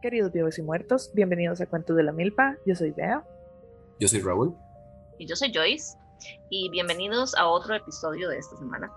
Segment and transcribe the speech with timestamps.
[0.00, 2.56] Queridos vivos y muertos, bienvenidos a Cuentos de la Milpa.
[2.64, 3.22] Yo soy Bea.
[3.98, 4.56] Yo soy Raúl.
[5.18, 5.94] Y yo soy Joyce.
[6.48, 8.90] Y bienvenidos a otro episodio de esta semana.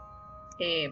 [0.60, 0.90] Eh,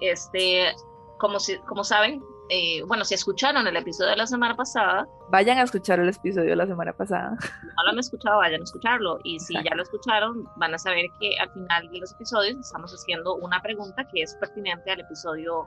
[0.00, 0.72] este,
[1.18, 5.08] como, si, como saben, eh, bueno, si escucharon el episodio de la semana pasada.
[5.28, 7.30] Vayan a escuchar el episodio de la semana pasada.
[7.30, 9.18] no lo han escuchado, vayan a escucharlo.
[9.24, 12.92] Y si ya lo escucharon, van a saber que al final de los episodios estamos
[12.92, 15.66] haciendo una pregunta que es pertinente al episodio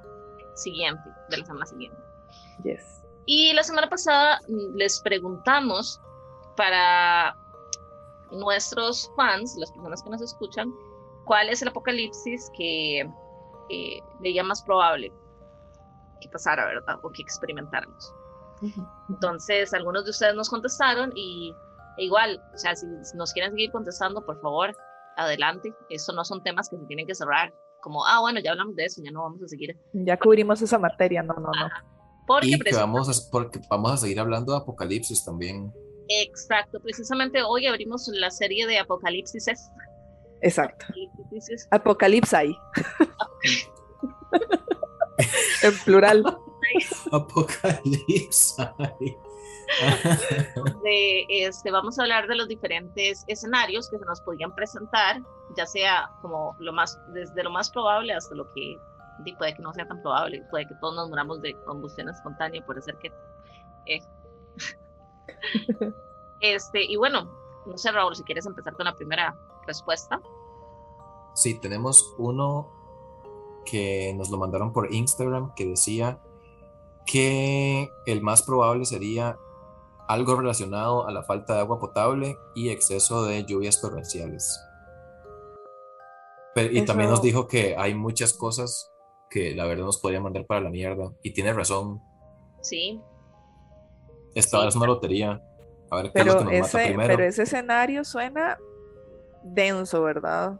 [0.55, 1.97] siguiente, de la semana siguiente.
[2.63, 3.01] Yes.
[3.25, 5.99] Y la semana pasada mm, les preguntamos
[6.57, 7.35] para
[8.31, 10.71] nuestros fans, las personas que nos escuchan,
[11.25, 13.09] cuál es el apocalipsis que
[14.19, 15.11] veía más probable
[16.19, 16.99] que pasara, ¿verdad?
[17.03, 18.13] O que experimentáramos.
[19.09, 21.55] Entonces, algunos de ustedes nos contestaron y
[21.97, 22.85] e igual, o sea, si
[23.15, 24.75] nos quieren seguir contestando, por favor,
[25.17, 25.73] adelante.
[25.89, 27.53] Estos no son temas que se tienen que cerrar.
[27.81, 29.75] Como, ah, bueno, ya hablamos de eso, ya no vamos a seguir.
[29.93, 31.69] Ya cubrimos esa materia, no, no, no.
[32.27, 35.73] Porque y que vamos a, porque vamos a seguir hablando de Apocalipsis también.
[36.07, 39.47] Exacto, precisamente hoy abrimos la serie de Apocalipsis.
[40.41, 40.85] Exacto.
[41.71, 42.55] Apocalipsis ahí.
[45.63, 46.23] en plural.
[47.11, 48.55] Apocalipsis.
[51.29, 55.21] este, vamos a hablar de los diferentes escenarios que se nos podían presentar,
[55.55, 58.77] ya sea como lo más, desde lo más probable hasta lo que
[59.37, 62.81] puede que no sea tan probable, puede que todos nos muramos de combustión espontánea, por
[62.81, 63.11] ser que...
[63.85, 64.01] Eh.
[66.41, 67.29] este, y bueno,
[67.65, 69.35] no sé, Raúl, si quieres empezar con la primera
[69.67, 70.21] respuesta.
[71.33, 72.69] Sí, tenemos uno
[73.65, 76.19] que nos lo mandaron por Instagram que decía
[77.05, 79.37] que el más probable sería
[80.07, 84.59] algo relacionado a la falta de agua potable y exceso de lluvias torrenciales.
[86.55, 88.90] y también nos dijo que hay muchas cosas
[89.31, 91.11] que la verdad nos podría mandar para la mierda.
[91.23, 92.01] Y tiene razón.
[92.61, 93.01] Sí.
[94.35, 95.41] Esta es una lotería.
[95.89, 97.15] A ver qué es lo que nos ese, mata primero.
[97.15, 98.59] Pero ese escenario suena
[99.41, 100.59] denso, ¿verdad?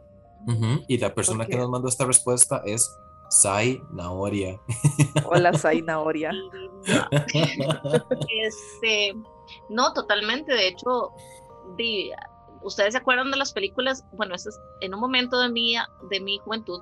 [0.88, 2.90] Y la persona que nos mandó esta respuesta es
[3.30, 4.58] Sai Naoria.
[5.26, 6.32] Hola, Sai Naoria.
[8.42, 9.14] este,
[9.68, 10.52] no, totalmente.
[10.52, 11.12] De hecho,
[12.62, 14.04] ustedes se acuerdan de las películas.
[14.12, 14.48] Bueno, es
[14.80, 15.76] en un momento de mi,
[16.10, 16.80] de mi juventud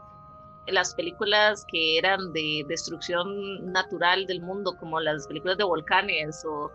[0.72, 6.70] las películas que eran de destrucción natural del mundo, como las películas de volcanes o...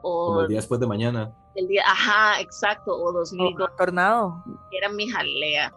[0.00, 1.32] como el día después de mañana.
[1.54, 3.76] El día, ajá, exacto, o 2002.
[3.76, 4.42] tornado.
[4.70, 5.72] Era mi jalea.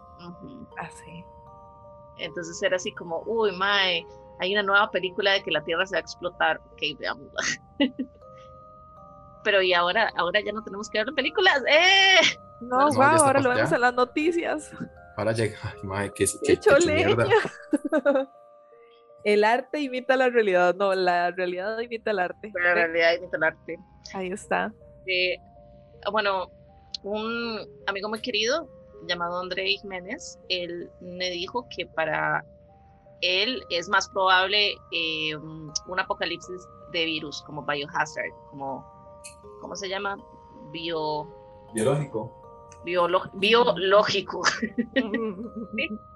[0.78, 1.24] Así.
[2.18, 4.06] Entonces era así como, uy, mae,
[4.40, 6.60] hay una nueva película de que la Tierra se va a explotar.
[6.72, 7.28] Ok, veamos.
[9.44, 11.62] Pero y ahora, ahora ya no tenemos que ver películas.
[11.68, 12.38] ¡Eh!
[12.60, 14.70] No, wow, ahora lo vemos en las noticias.
[15.16, 16.24] Para llegar, ay, qué,
[19.24, 22.52] El arte imita la realidad, no, la realidad imita el arte.
[22.54, 23.78] La realidad imita el arte.
[24.12, 24.70] Ahí está.
[25.06, 25.38] Eh,
[26.12, 26.50] bueno,
[27.02, 28.68] un amigo muy querido
[29.08, 32.44] llamado André Jiménez, él me dijo que para
[33.22, 38.84] él es más probable eh, un apocalipsis de virus como biohazard, como,
[39.62, 40.18] ¿cómo se llama?
[40.70, 41.26] Bio...
[41.72, 42.43] Biológico
[42.84, 44.42] biológico.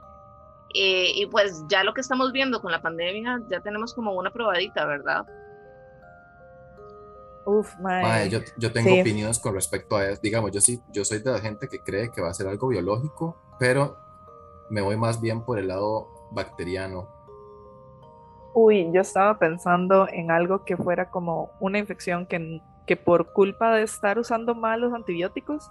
[0.74, 4.30] Eh, y pues ya lo que estamos viendo con la pandemia, ya tenemos como una
[4.30, 5.26] probadita, ¿verdad?
[7.46, 7.74] Uf,
[8.58, 10.20] yo, tengo opiniones con respecto a eso.
[10.22, 12.68] Digamos, yo sí, yo soy de la gente que cree que va a ser algo
[12.68, 13.96] biológico, pero
[14.68, 17.08] me voy más bien por el lado bacteriano.
[18.52, 23.74] Uy, yo estaba pensando en algo que fuera como una infección que, que por culpa
[23.74, 25.70] de estar usando mal los antibióticos,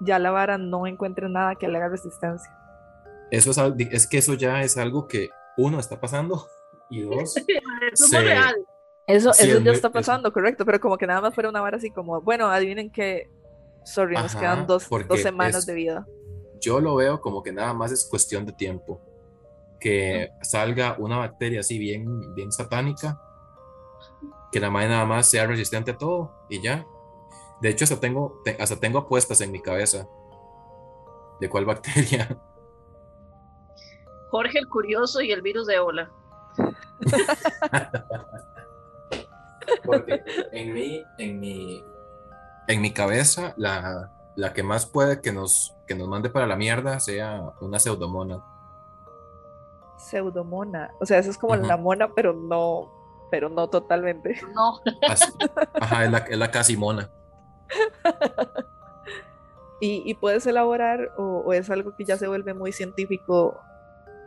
[0.00, 2.50] ya la vara no encuentre nada que le haga resistencia.
[3.30, 3.58] Eso es,
[3.90, 6.46] es que eso ya es algo que uno está pasando
[6.90, 8.54] y dos eso real.
[9.06, 11.90] Eso, eso ya está pasando, correcto, pero como que nada más fuera una vara así
[11.90, 13.30] como, bueno, adivinen que,
[13.84, 16.06] sorry, nos quedan dos, dos semanas de vida.
[16.60, 19.00] Yo lo veo como que nada más es cuestión de tiempo.
[19.78, 23.20] Que salga una bacteria así bien, bien satánica,
[24.50, 26.84] que la madre nada más sea resistente a todo y ya,
[27.60, 30.08] de hecho, hasta tengo, hasta tengo apuestas en mi cabeza.
[31.40, 32.38] ¿De cuál bacteria?
[34.30, 36.10] Jorge el Curioso y el virus de ébola.
[39.84, 40.22] Porque
[40.52, 41.84] en mi, en mi,
[42.68, 46.56] en mi cabeza, la, la que más puede que nos, que nos mande para la
[46.56, 48.44] mierda sea una pseudomona.
[49.98, 50.92] Pseudomona.
[51.00, 52.92] O sea, eso es como la mona, pero no,
[53.30, 54.40] pero no totalmente.
[54.54, 54.80] No.
[55.80, 57.10] ajá, es la, es la casi mona.
[59.80, 63.60] ¿Y, puedes elaborar o, es algo que ya se vuelve muy científico?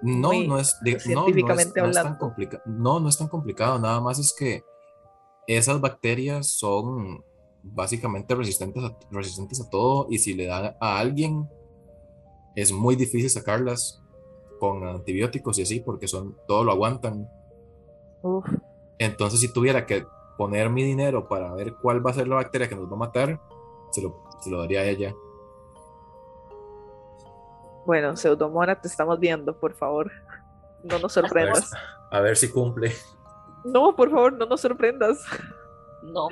[0.01, 2.63] No, no es, científicamente no, es, tan complicado.
[2.65, 3.80] No, no es tan complicado.
[3.80, 4.63] Nada más es que
[5.47, 7.24] esas bacterias son
[7.63, 11.50] básicamente resistentes a, resistentes a todo y si le dan a alguien
[12.56, 14.01] es muy difícil sacarlas
[14.59, 17.27] con antibióticos y así porque son todo lo aguantan.
[19.00, 20.06] Entonces si tuviera que
[20.39, 23.00] poner mi dinero para ver cuál va a ser la bacteria que nos va a
[23.00, 23.41] matar,
[23.91, 25.13] se lo, se lo daría a ella.
[27.86, 30.09] Bueno, Pseudomona, te estamos viendo, por favor.
[30.81, 31.74] No nos sorprendas.
[32.09, 32.94] A ver, si cumple.
[33.65, 35.21] No, por favor, no nos sorprendas.
[36.03, 36.30] No,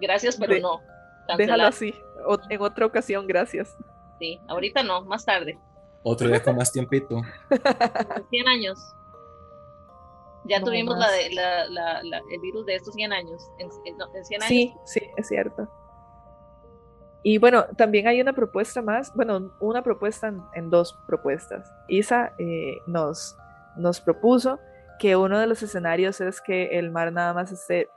[0.00, 0.80] gracias, pero no.
[1.36, 1.94] Déjalo así.
[2.48, 3.76] en otra ocasión, gracias.
[4.18, 5.58] Sí, ahorita no, más tarde.
[6.02, 7.20] Otro día con más tiempito.
[8.30, 8.78] 100 años.
[10.44, 11.98] Ya tuvimos la de, la,
[12.32, 13.50] el virus de estos 100 años.
[13.58, 14.48] En, 100 años.
[14.48, 15.68] Sí, sí, es cierto.
[17.22, 21.72] Y bueno, también hay una propuesta más, bueno, una propuesta en, dos propuestas.
[21.88, 23.36] Isa eh, nos,
[23.76, 24.58] nos propuso
[24.98, 27.88] que uno de los escenarios es que el mar nada más esté,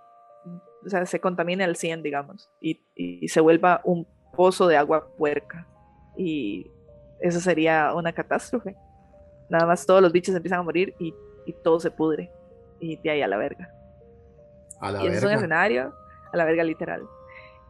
[0.85, 5.07] o sea, se contamine al 100, digamos, y, y se vuelva un pozo de agua
[5.17, 5.67] puerca.
[6.15, 6.71] Y
[7.19, 8.75] eso sería una catástrofe.
[9.49, 11.13] Nada más todos los bichos empiezan a morir y,
[11.45, 12.31] y todo se pudre.
[12.79, 13.73] Y de ahí a la verga.
[14.81, 15.17] A la y verga.
[15.17, 15.93] es un escenario
[16.31, 17.03] a la verga literal.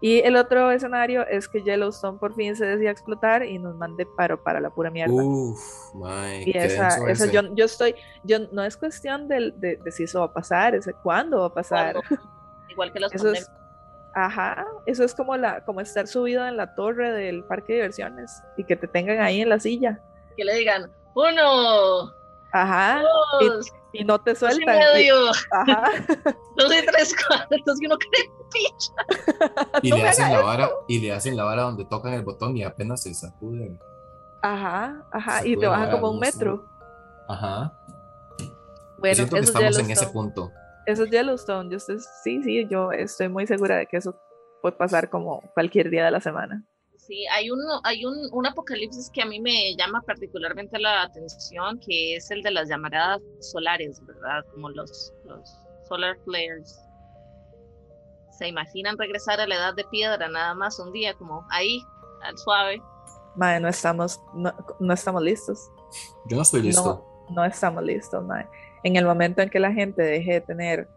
[0.01, 4.05] Y el otro escenario es que Yellowstone por fin se decida explotar y nos mande
[4.17, 5.13] paro para la pura mierda.
[5.13, 9.91] Uf, my, y esa, esa yo, yo, estoy, yo no es cuestión de, de, de,
[9.91, 11.95] si eso va a pasar, es de cuándo va a pasar.
[12.69, 13.49] Igual que los eso es,
[14.17, 18.41] Ajá, eso es como la, como estar subido en la torre del parque de diversiones
[18.55, 19.99] y que te tengan ahí en la silla.
[20.37, 22.13] Que le digan, uno,
[22.55, 23.03] Ajá.
[23.41, 24.77] Y, y, no te sueltan.
[24.97, 25.09] Y
[25.51, 25.91] ajá.
[26.57, 28.93] Dos y tres cuartos, y uno cree picha.
[29.81, 32.63] Y le hacen la vara, y le hacen la vara donde tocan el botón y
[32.63, 33.77] apenas se sacuden.
[34.41, 36.65] Ajá, ajá, y te bajan como un metro.
[37.27, 37.73] Ajá.
[38.99, 40.51] Bueno, Yo siento que estamos en ese punto.
[40.85, 41.69] Eso es Yellowstone.
[41.69, 44.15] Yo estoy, sí, sí, yo estoy muy segura de que eso
[44.61, 46.63] puede pasar como cualquier día de la semana.
[47.05, 51.79] Sí, hay, un, hay un, un, apocalipsis que a mí me llama particularmente la atención,
[51.79, 54.43] que es el de las llamaradas solares, ¿verdad?
[54.51, 55.55] Como los, los
[55.87, 56.79] solar flares.
[58.31, 61.79] ¿Se imaginan regresar a la edad de piedra nada más un día, como ahí,
[62.23, 62.81] al suave?
[63.35, 65.59] Madre, no estamos, no, no estamos listos.
[66.27, 67.05] Yo no estoy listo.
[67.29, 68.47] No, no estamos listos, madre.
[68.83, 70.87] En el momento en que la gente deje de tener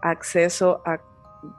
[0.00, 1.00] acceso a,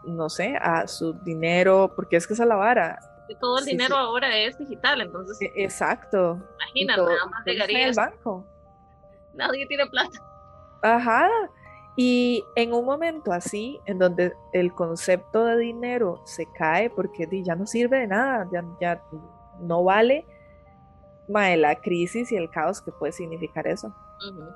[0.05, 3.12] no sé, a su dinero, porque es que esa es la vara.
[3.39, 4.01] Todo el sí, dinero sí.
[4.01, 5.37] ahora es digital, entonces.
[5.55, 6.39] Exacto.
[6.55, 7.87] Imagina, nada más llegaría.
[7.87, 8.45] el banco.
[9.33, 10.19] Nadie tiene plata.
[10.81, 11.29] Ajá.
[11.95, 17.55] Y en un momento así, en donde el concepto de dinero se cae porque ya
[17.55, 19.03] no sirve de nada, ya, ya
[19.59, 20.25] no vale,
[21.27, 23.87] mae, la crisis y el caos que puede significar eso.
[23.87, 24.55] Uh -huh.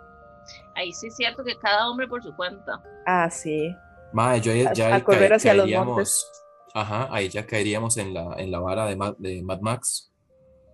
[0.76, 2.82] Ahí sí es cierto que cada hombre por su cuenta.
[3.06, 3.76] Ah, sí.
[4.14, 6.47] Mae, yo ya, ya a, a correr hacia caeríamos, los montes.
[6.80, 10.14] Ajá, ahí ya caeríamos en la, en la vara de Mad, de Mad Max.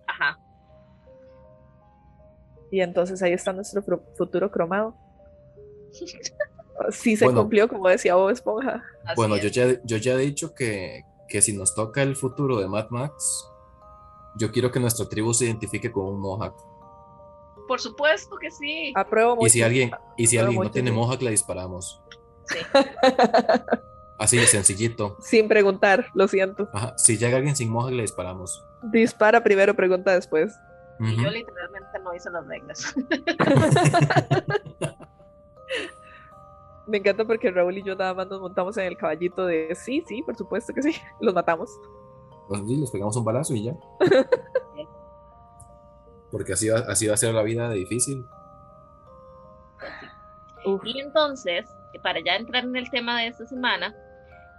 [0.06, 0.38] Ajá.
[2.70, 3.82] Y entonces ahí está nuestro
[4.18, 4.94] futuro cromado.
[6.90, 7.40] sí se Bueno.
[7.40, 8.82] cumplió, como decía Bob Esponja.
[9.16, 9.42] Bueno, es.
[9.44, 12.90] yo ya, yo ya he dicho que, que si nos toca el futuro de Mad
[12.90, 13.48] Max,
[14.36, 16.54] yo quiero que nuestra tribu se identifique con un Mohawk.
[17.66, 18.92] Por supuesto que sí.
[18.94, 19.46] Apruebo mucho.
[19.46, 20.92] Y si alguien, y si alguien no tiene.
[20.92, 22.02] Mohawk, le disparamos.
[22.46, 22.58] Sí.
[24.18, 25.16] Así de sencillito.
[25.20, 26.68] Sin preguntar, lo siento.
[26.72, 28.64] Ajá, Si llega alguien sin Mohawk, le disparamos.
[28.82, 30.54] Dispara primero, pregunta después.
[31.00, 32.94] Y yo literalmente no hice las reglas.
[36.86, 40.04] Me encanta porque Raúl y yo nada más nos montamos en el caballito de sí,
[40.06, 41.70] sí, por supuesto que sí, los matamos.
[42.48, 43.74] Pues sí, les pegamos un balazo y ya.
[46.30, 48.26] Porque así va, así va a ser la vida de difícil.
[50.66, 50.82] Uf.
[50.84, 51.66] Y entonces,
[52.02, 53.94] para ya entrar en el tema de esta semana,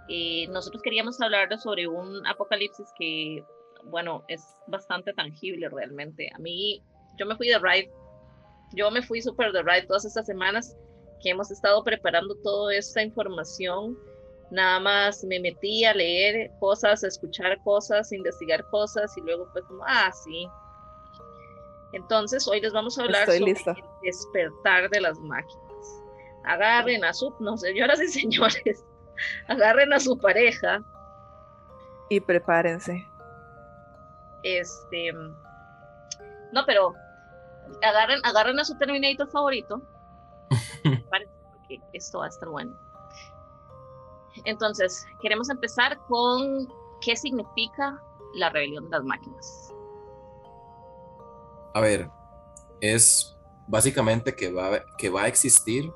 [0.08, 3.44] eh, nosotros queríamos hablar sobre un apocalipsis que,
[3.84, 6.30] bueno, es bastante tangible realmente.
[6.34, 6.82] A mí,
[7.18, 7.90] yo me fui de ride,
[8.74, 10.76] yo me fui súper de ride todas estas semanas
[11.22, 13.98] que hemos estado preparando toda esta información.
[14.50, 19.46] Nada más me metí a leer cosas, a escuchar cosas, a investigar cosas y luego
[19.52, 20.48] fue como, ah, sí.
[21.92, 23.70] Entonces, hoy les vamos a hablar Estoy sobre lista.
[23.72, 26.02] el despertar de las máquinas.
[26.44, 28.84] Agarren a su, no señoras y señores,
[29.48, 30.82] agarren a su pareja,
[32.08, 33.06] Y prepárense.
[34.42, 35.12] este,
[36.52, 36.94] no, pero
[37.82, 39.82] agarren, agarren a su Terminator favorito,
[40.82, 42.72] Prepárense, porque esto va a estar bueno.
[44.44, 46.68] Entonces, queremos empezar con
[47.00, 48.00] qué significa
[48.34, 49.74] la rebelión de las máquinas.
[51.74, 52.08] A ver,
[52.80, 55.90] es básicamente que va, que va a existir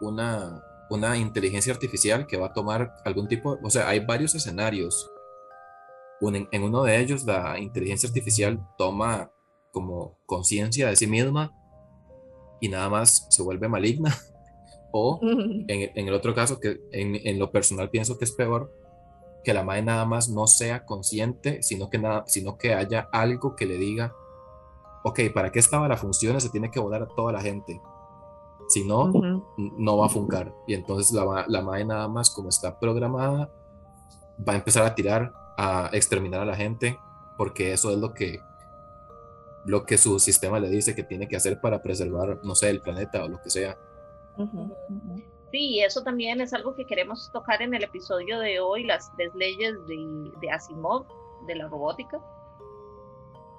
[0.00, 0.62] una,
[0.94, 5.10] una inteligencia artificial que va a tomar algún tipo, o sea, hay varios escenarios.
[6.20, 9.30] en uno de ellos, la inteligencia artificial toma
[9.72, 11.52] como conciencia de sí misma
[12.60, 14.16] y nada más se vuelve maligna.
[14.94, 18.70] O en, en el otro caso, que en, en, lo personal pienso que es peor,
[19.42, 23.56] que la madre nada más no sea consciente, sino que, nada, sino que haya algo
[23.56, 24.14] que le diga,
[25.02, 26.38] ok, ¿para qué estaba la función?
[26.42, 27.80] Se tiene que volar a toda la gente.
[28.68, 29.10] Si no,
[29.56, 30.54] no va a funcar.
[30.66, 33.50] Y entonces la, la madre nada más, como está programada,
[34.46, 36.98] va a empezar a tirar, a exterminar a la gente,
[37.36, 38.40] porque eso es lo que
[39.64, 42.80] lo que su sistema le dice que tiene que hacer para preservar, no sé, el
[42.80, 43.78] planeta o lo que sea.
[45.52, 49.32] Sí, eso también es algo que queremos tocar en el episodio de hoy, las tres
[49.34, 51.06] leyes de, de Asimov,
[51.46, 52.20] de la robótica.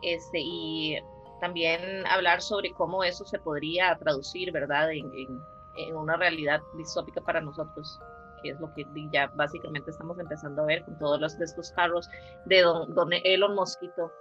[0.02, 0.98] Este, y
[1.40, 7.42] también hablar sobre cómo eso se podría traducir, ¿verdad?, en, en, una realidad distópica para
[7.42, 8.00] nosotros,
[8.42, 11.72] que es lo que ya básicamente estamos empezando a ver con todos los, de estos
[11.72, 12.08] carros
[12.46, 14.12] de don, don Elon Mosquito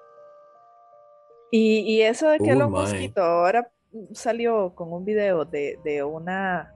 [1.55, 3.71] y, y eso de que Elon Mosquito ahora
[4.15, 6.75] salió con un video de, de una,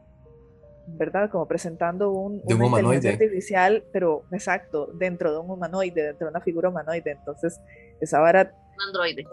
[0.87, 1.31] ¿verdad?
[1.31, 6.31] Como presentando un, de una inteligencia artificial, pero exacto, dentro de un humanoide, dentro de
[6.31, 7.13] una figura humanoide.
[7.13, 7.59] Entonces,
[8.03, 8.53] esa vara...
[8.77, 9.25] Un androide.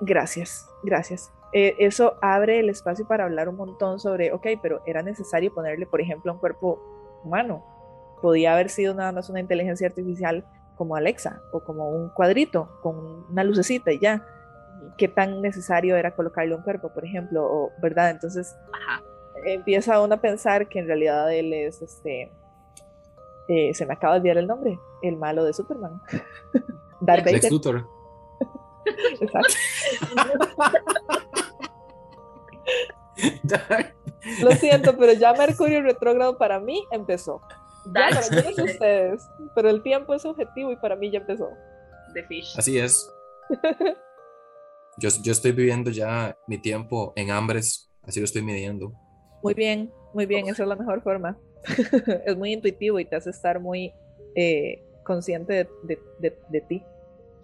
[0.00, 1.32] Gracias, gracias.
[1.52, 5.86] Eh, eso abre el espacio para hablar un montón sobre, ok, pero era necesario ponerle,
[5.86, 6.80] por ejemplo, un cuerpo
[7.24, 7.64] humano.
[8.20, 10.44] Podía haber sido nada más una inteligencia artificial
[10.76, 14.26] como Alexa o como un cuadrito con una lucecita y ya
[14.96, 18.10] qué tan necesario era colocarle un cuerpo, por ejemplo, o, ¿verdad?
[18.10, 18.54] Entonces
[19.44, 22.32] empieza uno a pensar que en realidad él es este.
[23.48, 26.00] Eh, se me acaba de olvidar el nombre, el malo de Superman.
[27.00, 27.34] Darth Vader.
[27.34, 27.86] Lex Luthor.
[29.20, 29.54] Exacto.
[34.42, 37.40] Lo siento, pero ya Mercurio retrógrado para mí empezó.
[37.86, 41.50] Ya, para ustedes, pero el tiempo es objetivo y para mí ya empezó.
[42.14, 42.58] The Fish.
[42.58, 43.10] Así es.
[44.98, 48.92] Yo, yo estoy viviendo ya mi tiempo en hambres, así lo estoy midiendo.
[49.42, 51.38] Muy bien, muy bien, esa es la mejor forma.
[52.26, 53.92] es muy intuitivo y te hace estar muy
[54.34, 56.82] eh, consciente de, de, de, ti.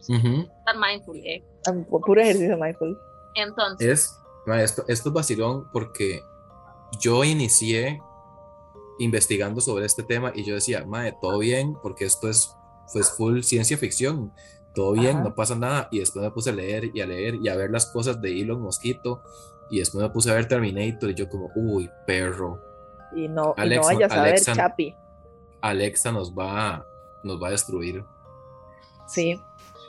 [0.09, 1.43] Mindful, eh.
[1.89, 2.99] Puro ejercicio mindful.
[3.35, 3.89] Entonces.
[3.89, 4.21] Es,
[4.61, 6.23] esto, esto es vacilón porque
[7.01, 8.01] yo inicié
[8.99, 12.55] investigando sobre este tema y yo decía, madre, todo bien, porque esto es
[12.93, 14.33] pues full ciencia ficción
[14.75, 15.89] todo bien, no pasa nada.
[15.91, 18.41] Y después me puse a leer y a leer y a ver las cosas de
[18.41, 19.23] Elon Mosquito.
[19.71, 22.61] Y después me puse a ver Terminator y yo como, uy, perro.
[23.15, 24.95] Y no, Alexa, no vayas a ver Chapi.
[25.61, 26.85] Alexa nos va,
[27.23, 28.05] nos va a destruir.
[29.07, 29.41] Sí,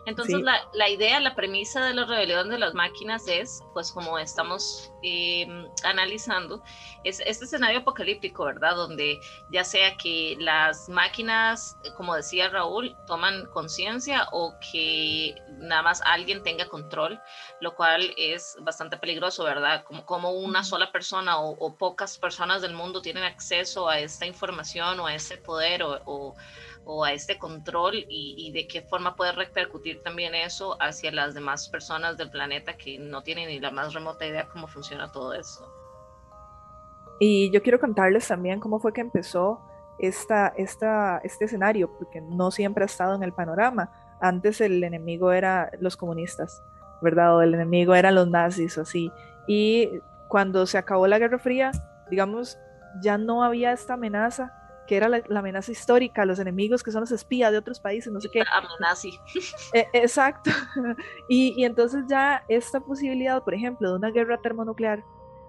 [0.05, 4.19] entonces la, la, idea, la premisa de la rebelión de las máquinas es, pues como
[4.19, 6.61] estamos em, analizando,
[7.03, 8.75] es este escenario apocalíptico, ¿verdad?
[8.75, 9.19] Donde
[9.51, 16.43] ya sea que las máquinas, como decía Raúl, toman conciencia o que nada más alguien
[16.43, 17.19] tenga control,
[17.59, 19.83] lo cual es bastante peligroso, ¿verdad?
[19.83, 24.25] Como, como una sola persona o, o pocas personas del mundo tienen acceso a esta
[24.25, 26.35] información o a este poder o, o
[26.85, 31.67] o a este control y, de qué forma puede repercutir también eso hacia las demás
[31.67, 35.67] personas del planeta que no tienen ni la más remota idea cómo funciona todo eso.
[37.19, 39.61] Y yo quiero contarles también cómo fue que empezó
[39.99, 43.91] esta, esta, este escenario, porque no siempre ha estado en el panorama.
[44.21, 46.61] Antes el enemigo era los comunistas,
[47.01, 47.37] ¿verdad?
[47.37, 49.11] O el enemigo eran los nazis o así.
[49.47, 49.89] Y
[50.27, 51.71] cuando se acabó la Guerra Fría,
[52.09, 52.57] digamos,
[53.01, 54.53] ya no había esta amenaza
[54.85, 58.21] que era la, amenaza histórica, los enemigos que son los espías de otros países, no
[58.21, 58.43] sé qué.
[58.51, 59.07] Amenaza.
[59.73, 60.51] Eh, exacto.
[61.27, 65.03] Y, y, entonces ya esta posibilidad, por ejemplo, de una guerra termonuclear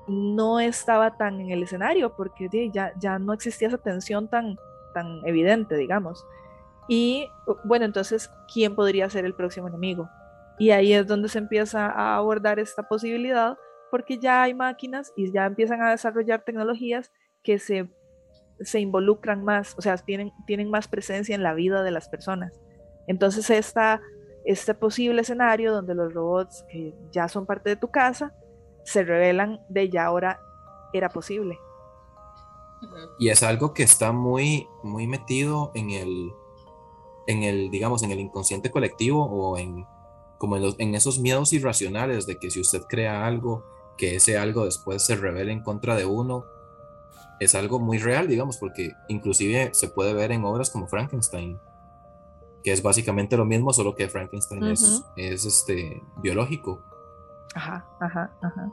[0.09, 4.57] no estaba tan en el escenario porque ya, ya no existía esa tensión tan,
[4.95, 6.25] tan evidente, digamos.
[6.89, 7.29] Y
[7.65, 10.09] bueno, entonces, ¿quién podría ser el próximo enemigo?
[10.59, 13.59] Y ahí es donde se empieza a abordar esta posibilidad
[13.91, 17.13] porque ya hay máquinas y ya empiezan a desarrollar tecnologías
[17.43, 17.91] que se
[18.61, 22.53] se involucran más, o sea, tienen, tienen más presencia en la vida de las personas.
[23.07, 24.01] Entonces, esta,
[24.45, 28.35] este posible escenario donde los robots que ya son parte de tu casa
[28.85, 30.41] se revelan de ya ahora
[30.93, 31.59] era posible.
[33.19, 36.31] Y es algo que está muy, muy metido en el,
[37.27, 39.87] en el, digamos, en el inconsciente colectivo o en,
[40.39, 43.65] como en, en esos miedos irracionales de que si usted crea algo,
[43.97, 46.45] que ese algo después se revele en contra de uno
[47.41, 51.59] es algo muy real, digamos, porque inclusive se puede ver en obras como Frankenstein,
[52.63, 56.83] que es básicamente lo mismo, solo que Frankenstein es, es, este, biológico.
[57.55, 58.73] Ajá, ajá, ajá.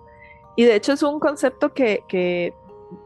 [0.55, 2.53] Y de hecho es un concepto que, que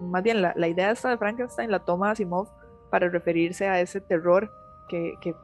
[0.02, 2.48] más bien la, la idea esta de Frankenstein la toma Asimov
[2.90, 4.52] para referirse a ese terror
[4.88, 5.36] que, que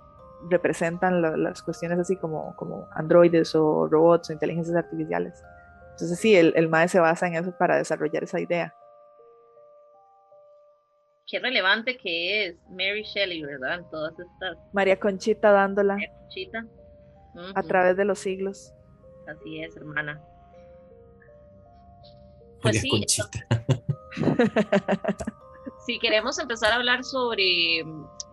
[0.49, 5.41] representan las cuestiones así como, como androides o robots o inteligencias artificiales.
[5.91, 8.75] Entonces sí, el, el MAE se basa en eso para desarrollar esa idea.
[11.27, 13.79] Qué relevante que es Mary Shelley, ¿verdad?
[13.79, 14.57] En todas estas.
[14.73, 15.93] María Conchita dándola.
[15.93, 16.65] María Conchita.
[17.55, 18.73] A través de los siglos.
[19.27, 20.21] Así es, hermana.
[22.61, 23.47] Pues sí, Conchita.
[25.85, 27.83] si queremos empezar a hablar sobre,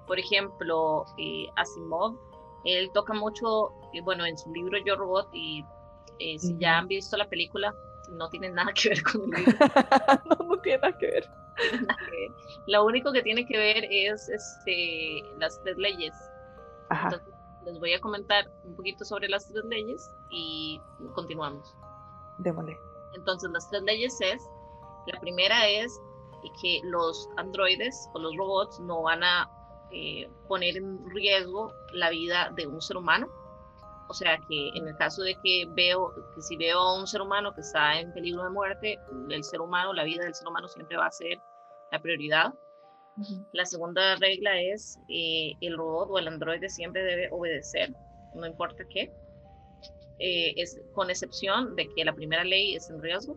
[0.07, 2.19] por ejemplo, eh, Asimov,
[2.65, 5.65] él toca mucho, eh, bueno, en su libro Yo Robot, y
[6.19, 7.75] eh, si ya han visto la película,
[8.11, 9.59] no tiene nada que ver con el libro.
[10.27, 11.31] no, no tiene nada que ver.
[12.67, 16.15] Lo único que tiene que ver es este, las tres leyes.
[16.91, 20.81] Entonces, les voy a comentar un poquito sobre las tres leyes y
[21.15, 21.77] continuamos.
[22.39, 22.77] Démosle.
[23.15, 24.43] Entonces, las tres leyes es,
[25.07, 25.93] la primera es
[26.61, 29.51] que los androides o los robots no van a
[29.91, 33.29] eh, poner en riesgo la vida de un ser humano.
[34.11, 37.23] O sea que en el caso de que veo, que si veo a un ser
[37.23, 38.99] humano que está en peligro de muerte,
[39.29, 41.39] el ser humano, la vida del ser humano siempre va a ser
[41.93, 42.53] la prioridad.
[43.53, 47.93] La segunda regla es eh, el robot o el androide siempre debe obedecer,
[48.35, 49.13] no importa qué,
[50.19, 53.37] eh, es con excepción de que la primera ley es en riesgo.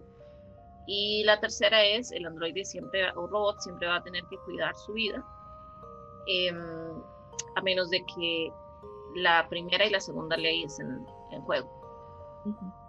[0.88, 4.74] Y la tercera es el androide siempre o robot siempre va a tener que cuidar
[4.76, 5.24] su vida,
[6.28, 6.58] em,
[7.56, 8.52] a menos de que
[9.16, 11.70] la primera y la segunda ley estén en juego.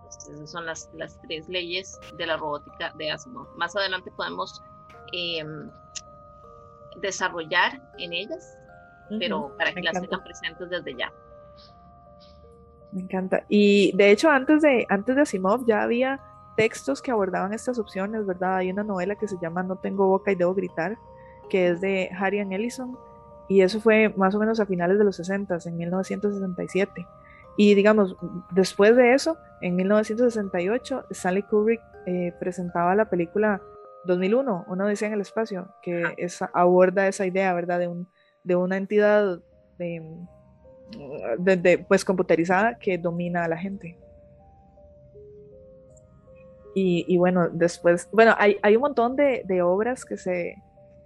[0.09, 3.47] esas son las, las tres leyes de la robótica de Asimov.
[3.57, 4.63] Más adelante podemos
[5.13, 5.71] Em,
[7.01, 8.57] desarrollar en ellas,
[9.19, 11.13] pero para que las tengan presentes desde ya.
[12.93, 13.45] Me encanta.
[13.49, 16.21] Y de hecho, antes de, antes de Asimov ya había
[16.57, 18.57] textos que abordaban estas opciones, ¿verdad?
[18.57, 20.97] Hay una novela que se llama No tengo boca y debo gritar,
[21.49, 22.97] que es de Harry Ellison,
[23.49, 27.07] y eso fue más o menos a finales de los 60, en 1967.
[27.57, 28.17] Y digamos,
[28.51, 33.63] después de eso, en 1968, Stanley Kubrick eh, presentaba la película
[34.07, 36.03] 2001, uno decía en el espacio, que
[36.53, 37.79] aborda esa idea, ¿verdad?
[37.79, 38.09] De, un,
[38.43, 39.41] de una entidad
[39.79, 40.27] de,
[41.89, 43.99] pues computerizada que domina a la gente.
[46.77, 50.57] Y, bueno, después, bueno, hay, hay un montón de, obras que se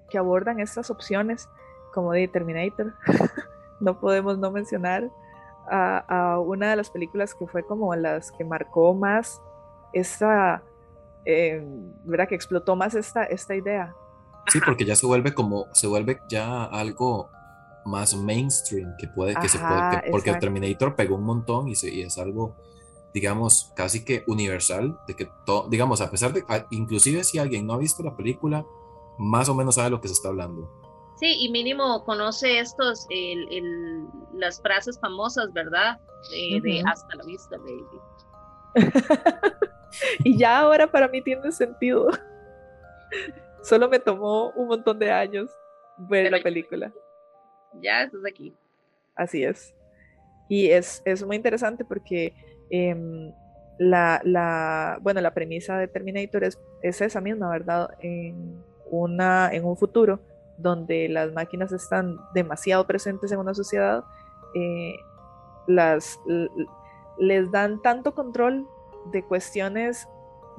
[0.09, 1.51] que abordan estas opciones,
[1.98, 2.94] como de Terminator.
[3.80, 5.11] no podemos no mencionar
[5.68, 9.42] a, a, una de las películas que fue como las que marcó más
[9.92, 10.62] esa
[11.24, 11.61] eh,
[12.04, 12.28] ¿verdad?
[12.28, 13.94] Que explotó más esta, esta idea.
[14.46, 17.28] Sí, porque ya se vuelve como, se vuelve ya algo
[17.84, 22.16] más mainstream que puede, que se puede, porque Terminator pegó un montón y, y, es
[22.18, 22.56] algo,
[23.12, 27.74] digamos, casi que universal, de que todo, digamos, a pesar de, inclusive si alguien no
[27.74, 28.64] ha visto la película,
[29.18, 30.70] más o menos sabe lo que se está hablando.
[31.18, 35.98] Sí, y mínimo conoce estos, el, el, las frases famosas, ¿verdad?
[36.31, 37.85] De, hasta la vista, baby.
[40.24, 42.09] y ya ahora para mí tiene sentido.
[43.62, 45.50] Solo me tomó un montón de años
[45.96, 46.92] ver la película.
[47.83, 48.54] Ya estás aquí.
[49.16, 49.74] Así es.
[50.48, 52.33] Y es, es muy interesante porque
[52.70, 53.33] em,
[53.78, 57.90] la, la, bueno, la premisa de Terminator es, es, esa misma, ¿verdad?
[58.00, 60.20] En, una, en un futuro
[60.59, 64.05] donde las máquinas están demasiado presentes en una sociedad,
[64.55, 64.97] eh,
[65.66, 66.18] las,
[67.18, 68.66] les dan tanto control
[69.12, 70.09] de cuestiones,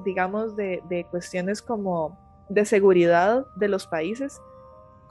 [0.04, 4.40] digamos, de, de, cuestiones como de seguridad de los países,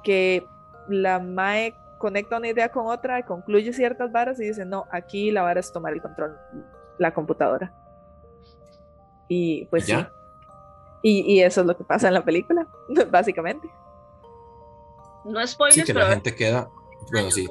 [0.03, 0.45] que
[0.89, 5.43] la MAE conecta una idea con otra concluye ciertas varas y dice, no, aquí la
[5.43, 6.35] vara es tomar el control,
[6.97, 7.71] la computadora.
[9.27, 9.93] Y pues sí.
[11.01, 12.67] Y, y, eso es lo que pasa en la película,
[13.11, 13.69] básicamente.
[15.29, 16.69] No spoilers, sí, que la gente queda,
[17.11, 17.47] bueno, sí,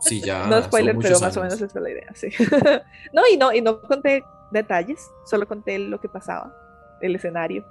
[0.00, 0.46] sí ya.
[0.46, 2.28] No spoiler, pero más o menos esa es la idea, sí.
[3.12, 6.54] no, y no, y no conté detalles, solo conté lo que pasaba,
[7.00, 7.64] el escenario.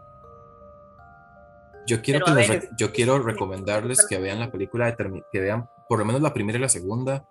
[1.87, 6.05] Yo quiero, que yo quiero recomendarles que vean la película de que vean por lo
[6.05, 7.27] menos la primera y la segunda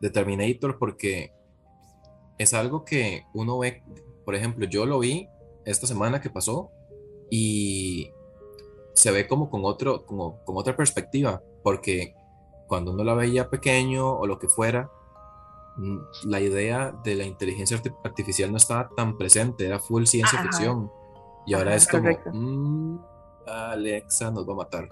[0.00, 1.34] de Terminator porque
[2.38, 3.82] es algo que uno ve,
[4.24, 5.28] por ejemplo, yo lo vi
[5.66, 6.70] esta semana que pasó
[7.30, 8.10] y
[8.94, 12.14] se ve como con otro como con otra perspectiva porque
[12.66, 14.88] cuando uno la veía pequeño o lo que fuera
[15.76, 20.90] Mm, la idea de la inteligencia artificial no estaba tan presente, era full ciencia ficción.
[21.46, 22.98] Y ahora es como, mm,
[23.46, 24.88] Alexa nos va a matar.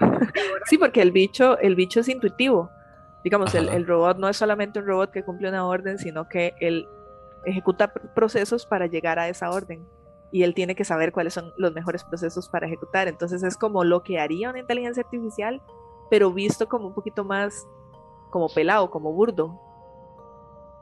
[0.66, 2.70] sí, porque el bicho, el bicho es intuitivo.
[3.22, 6.54] Digamos, el, el, robot no es solamente un robot que cumple una orden, sino que
[6.58, 6.88] él
[7.44, 9.86] ejecuta procesos para llegar a esa orden.
[10.32, 13.06] Y él tiene que saber cuáles son los mejores procesos para ejecutar.
[13.06, 15.62] Entonces es como lo que haría una inteligencia artificial,
[16.10, 17.66] pero visto como un poquito más
[18.30, 19.60] como pelado, como burdo.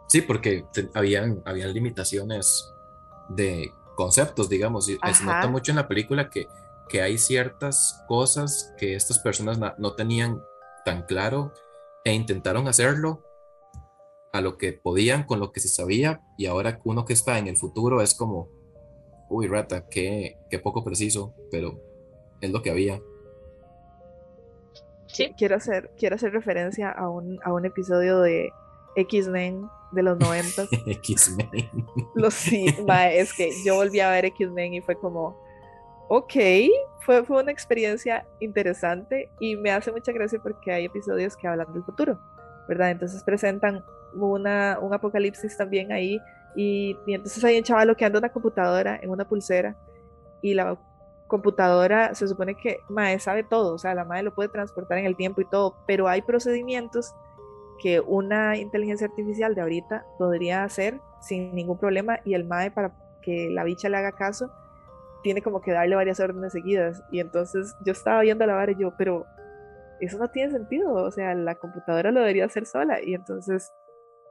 [0.06, 2.72] Sí, porque habían, habían limitaciones
[3.28, 6.46] de conceptos, digamos, y se nota mucho en la película que,
[6.88, 10.42] que hay ciertas cosas que estas personas no tenían
[10.84, 11.52] tan claro
[12.04, 13.22] e intentaron hacerlo
[14.32, 17.48] a lo que podían con lo que se sabía y ahora uno que está en
[17.48, 18.48] el futuro es como,
[19.30, 21.80] uy, rata, qué, qué poco preciso, pero
[22.40, 23.00] es lo que había.
[25.06, 25.32] Sí.
[25.38, 28.50] Quiero hacer, quiero hacer referencia a un, a un episodio de
[28.96, 30.64] X-Men de los 90.
[30.86, 31.48] X-Men.
[32.30, 32.66] sí,
[33.12, 35.36] es que yo volví a ver X-Men y fue como,
[36.08, 36.34] ok,
[37.00, 41.72] fue, fue una experiencia interesante y me hace mucha gracia porque hay episodios que hablan
[41.72, 42.20] del futuro,
[42.68, 42.90] ¿verdad?
[42.90, 46.20] Entonces presentan una, un apocalipsis también ahí.
[46.56, 49.76] Y, entonces hay un chaval que anda una computadora en una pulsera
[50.42, 50.78] y la
[51.26, 55.06] computadora se supone que Mae sabe todo, o sea, la Mae lo puede transportar en
[55.06, 57.14] el tiempo y todo, pero hay procedimientos
[57.80, 62.92] que una inteligencia artificial de ahorita podría hacer sin ningún problema y el Mae para
[63.22, 64.50] que la bicha le haga caso
[65.22, 67.02] tiene como que darle varias órdenes seguidas.
[67.10, 69.26] Y entonces yo estaba viendo la vara y yo, pero
[70.00, 73.70] eso no tiene sentido, o sea, la computadora lo debería hacer sola y entonces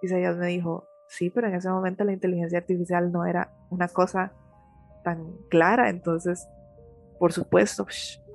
[0.01, 4.31] Isaías me dijo, sí, pero en ese momento la inteligencia artificial no era una cosa
[5.03, 6.47] tan clara, entonces,
[7.17, 7.85] por supuesto,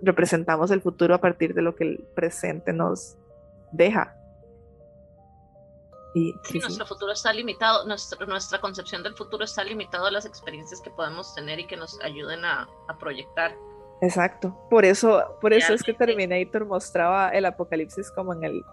[0.03, 3.17] representamos el futuro a partir de lo que el presente nos
[3.73, 4.17] deja.
[6.17, 10.27] Y, sí, nuestro futuro está limitado, nuestra, nuestra concepción del futuro está limitado a las
[10.27, 13.57] experiencias que podemos tener y que nos ayuden a, a proyectar.
[14.01, 18.65] Exacto, por eso, por eso es que Terminator mostraba el apocalipsis como en el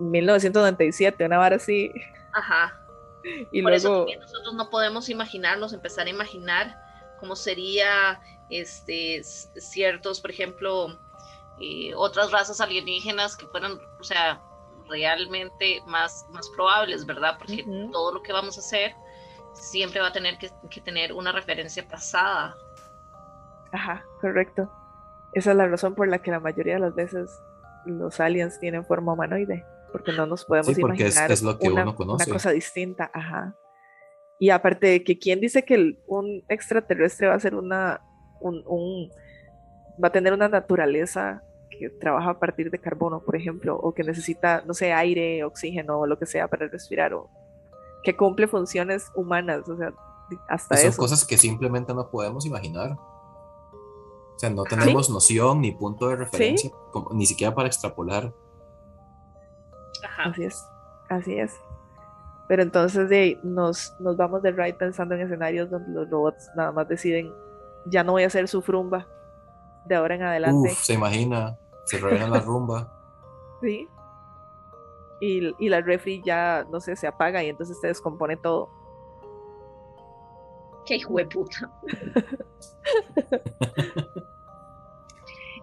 [0.00, 1.90] 1997, una vara así.
[2.32, 2.80] Ajá.
[3.52, 6.76] Y Por eso también nosotros no podemos imaginarnos, empezar a imaginar
[7.18, 10.98] cómo sería este, ciertos, por ejemplo,
[11.60, 14.40] eh, otras razas alienígenas que fueran, o sea,
[14.88, 17.36] realmente más, más probables, ¿verdad?
[17.38, 18.94] Porque todo lo que vamos a hacer
[19.52, 22.56] siempre va a tener que, que, tener una referencia pasada.
[23.72, 24.70] Ajá, correcto.
[25.32, 27.40] Esa es la razón por la que la mayoría de las veces
[27.84, 31.94] los aliens tienen forma humanoide porque no nos podemos imaginar es, lo que una, uno
[31.94, 32.24] conoce.
[32.24, 33.54] una cosa distinta, ajá.
[34.38, 38.00] Y aparte de que quién dice que un extraterrestre va a ser una,
[38.40, 39.10] un,
[40.02, 44.02] va a tener una naturaleza que trabaja a partir de carbono, por ejemplo, o que
[44.02, 47.28] necesita, no sé, aire, oxígeno o lo que sea para respirar, o
[48.02, 49.92] que cumple funciones humanas, o sea,
[50.48, 50.96] hasta son eso.
[50.96, 52.92] Son cosas que simplemente no podemos imaginar.
[52.92, 56.70] O sea, no tenemos noción ni punto de referencia,
[57.12, 58.32] ni siquiera para extrapolar
[60.18, 60.66] Así es,
[61.08, 61.54] así es.
[62.48, 66.72] Pero entonces de, nos, nos vamos de ride pensando en escenarios donde los robots nada
[66.72, 67.32] más deciden,
[67.86, 69.06] ya no voy a hacer su frumba
[69.84, 70.70] de ahora en adelante.
[70.70, 72.92] se imagina, se revela la rumba.
[73.62, 73.88] sí.
[75.20, 78.68] Y, y la refri ya, no sé, se apaga y entonces se descompone todo.
[80.86, 81.70] Qué hijo de puta.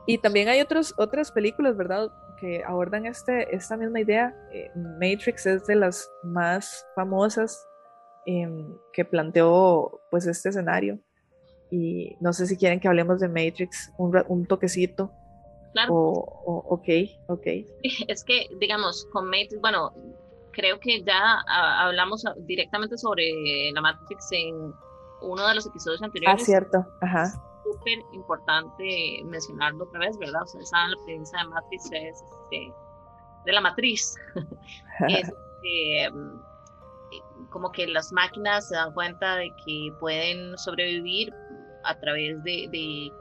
[0.07, 2.09] y también hay otros, otras películas, ¿verdad?
[2.37, 4.33] que abordan este, esta misma idea.
[4.51, 7.67] Eh, Matrix es de las más famosas
[8.25, 10.99] em, que planteó pues este escenario.
[11.69, 15.11] Y no sé si quieren que hablemos de Matrix un, un toquecito.
[15.73, 15.93] Claro.
[15.93, 16.87] O, ok,
[17.27, 17.47] ok.
[18.07, 19.93] Es que, digamos, con Matrix, bueno,
[20.51, 21.41] creo que ya
[21.81, 23.31] hablamos directamente sobre
[23.73, 24.73] la Matrix en
[25.21, 26.41] uno de los episodios anteriores.
[26.41, 30.41] Ah, cierto, ajá súper importante mencionarlo otra vez, ¿verdad?
[30.43, 32.73] O sea, saben, la premisa de Matrix es este,
[33.45, 34.15] de la matriz.
[35.07, 35.29] es,
[35.63, 36.11] este,
[37.49, 41.33] como que las máquinas se dan cuenta de que pueden sobrevivir
[41.83, 43.11] a través de, de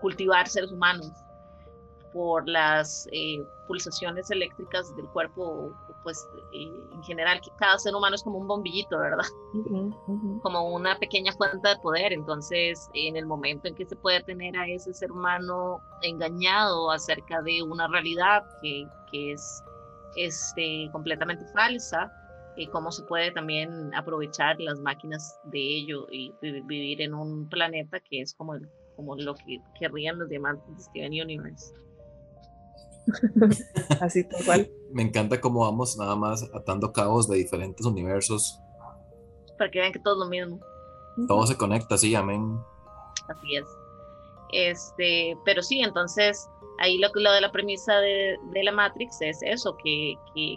[0.00, 1.10] cultivar seres humanos
[2.12, 5.72] por las eh, pulsaciones eléctricas del cuerpo,
[6.02, 9.24] pues eh, en general, que cada ser humano es como un bombillito, ¿verdad?
[10.42, 12.12] Como una pequeña fuente de poder.
[12.12, 17.40] Entonces, en el momento en que se puede tener a ese ser humano engañado acerca
[17.42, 19.62] de una realidad que, que es
[20.16, 22.10] este, completamente falsa,
[22.56, 27.98] y cómo se puede también aprovechar las máquinas de ello y vivir en un planeta
[28.00, 31.74] que es como, el, como lo que querrían los diamantes de Steven Universe.
[34.00, 34.70] Así tal cual.
[34.92, 38.58] Me encanta cómo vamos nada más atando cabos de diferentes universos.
[39.58, 40.60] Para que vean que todo es lo mismo.
[41.28, 42.58] Todo se conecta, sí, amén.
[43.28, 43.66] Así es.
[44.52, 49.38] Este, pero sí, entonces ahí lo, lo de la premisa de, de la Matrix es
[49.42, 50.56] eso, que, que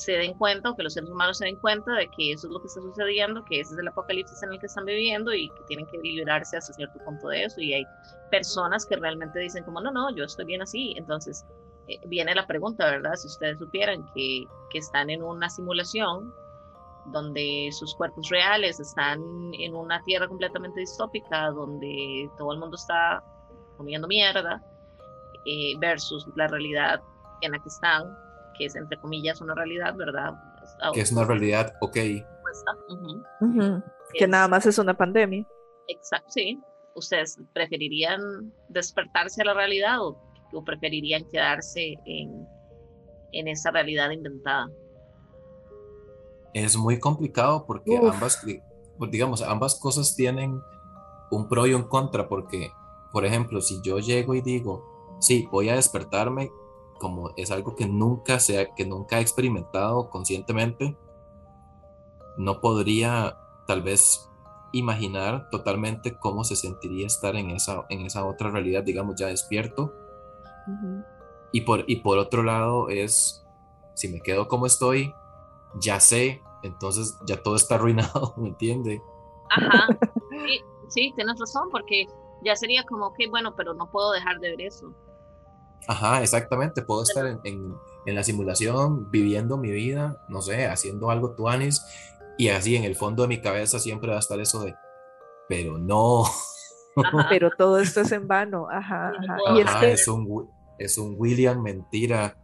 [0.00, 2.52] se den cuenta o que los seres humanos se den cuenta de que eso es
[2.52, 5.48] lo que está sucediendo, que ese es el apocalipsis en el que están viviendo y
[5.50, 7.60] que tienen que librarse hasta cierto punto de eso.
[7.60, 7.84] Y hay
[8.30, 10.94] personas que realmente dicen como, no, no, yo estoy bien así.
[10.96, 11.44] Entonces
[11.88, 13.14] eh, viene la pregunta, ¿verdad?
[13.14, 16.32] Si ustedes supieran que, que están en una simulación
[17.06, 19.20] donde sus cuerpos reales están
[19.58, 23.22] en una tierra completamente distópica, donde todo el mundo está
[23.76, 24.62] comiendo mierda,
[25.46, 27.02] eh, versus la realidad
[27.40, 28.14] en la que están,
[28.60, 30.34] que es entre comillas una realidad, ¿verdad?
[30.92, 31.96] Que es una realidad, ok.
[34.12, 35.46] Que nada más es una pandemia.
[35.88, 36.60] Exacto, sí.
[36.94, 38.20] ¿Ustedes preferirían
[38.68, 40.20] despertarse a la realidad o,
[40.52, 42.46] o preferirían quedarse en,
[43.32, 44.68] en esa realidad inventada?
[46.52, 48.44] Es muy complicado porque ambas,
[49.10, 50.60] digamos, ambas cosas tienen
[51.30, 52.70] un pro y un contra, porque,
[53.10, 54.84] por ejemplo, si yo llego y digo,
[55.20, 56.50] sí, voy a despertarme,
[57.00, 60.96] como es algo que nunca, sea, que nunca he experimentado conscientemente,
[62.36, 63.36] no podría
[63.66, 64.30] tal vez
[64.72, 69.92] imaginar totalmente cómo se sentiría estar en esa, en esa otra realidad, digamos, ya despierto.
[71.50, 73.44] y, por, y por otro lado es,
[73.94, 75.12] si me quedo como estoy,
[75.80, 79.02] ya sé, entonces ya todo está arruinado, ¿me entiende?
[79.50, 79.88] Ajá,
[80.30, 82.06] sí, sí, tienes razón, porque
[82.44, 84.94] ya sería como que, bueno, pero no puedo dejar de ver eso.
[85.88, 91.34] Ajá, exactamente, puedo estar en, en, la simulación, viviendo mi vida, no sé, haciendo algo
[91.34, 91.84] tuanis,
[92.38, 94.74] y así en el fondo de mi cabeza siempre va a estar eso de,
[95.48, 96.24] pero no.
[97.28, 99.36] Pero todo esto es en vano, ajá, ajá.
[99.54, 102.36] y es, es, un, es un William mentira.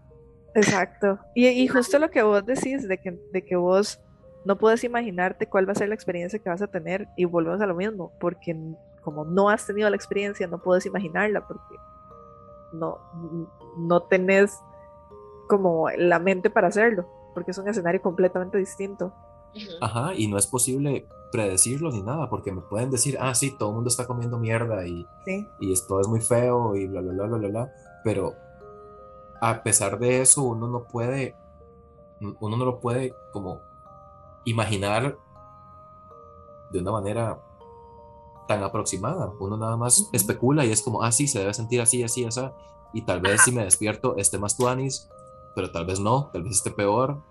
[0.54, 1.18] Exacto.
[1.34, 4.00] Y, y, justo lo que vos decís, de que, de que vos
[4.46, 7.60] no puedes imaginarte cuál va a ser la experiencia que vas a tener y volvemos
[7.60, 8.56] a lo mismo, porque
[9.02, 11.76] como no has tenido la experiencia, no puedes imaginarla porque
[12.78, 12.98] no,
[13.76, 14.58] no tenés
[15.48, 19.12] como la mente para hacerlo, porque es un escenario completamente distinto.
[19.80, 23.70] Ajá, y no es posible predecirlo ni nada, porque me pueden decir, ah, sí, todo
[23.70, 25.06] el mundo está comiendo mierda y,
[25.60, 27.72] y esto es muy feo y bla, bla, bla, bla, bla, bla,
[28.04, 28.34] pero
[29.40, 31.36] a pesar de eso, uno no puede,
[32.40, 33.60] uno no lo puede como
[34.44, 35.16] imaginar
[36.70, 37.38] de una manera
[38.46, 39.32] tan aproximada.
[39.38, 42.40] Uno nada más especula y es como, ah, sí, se debe sentir así, así, así.
[42.92, 45.08] Y tal vez si me despierto esté más tuanis,
[45.54, 47.22] pero tal vez no, tal vez esté peor.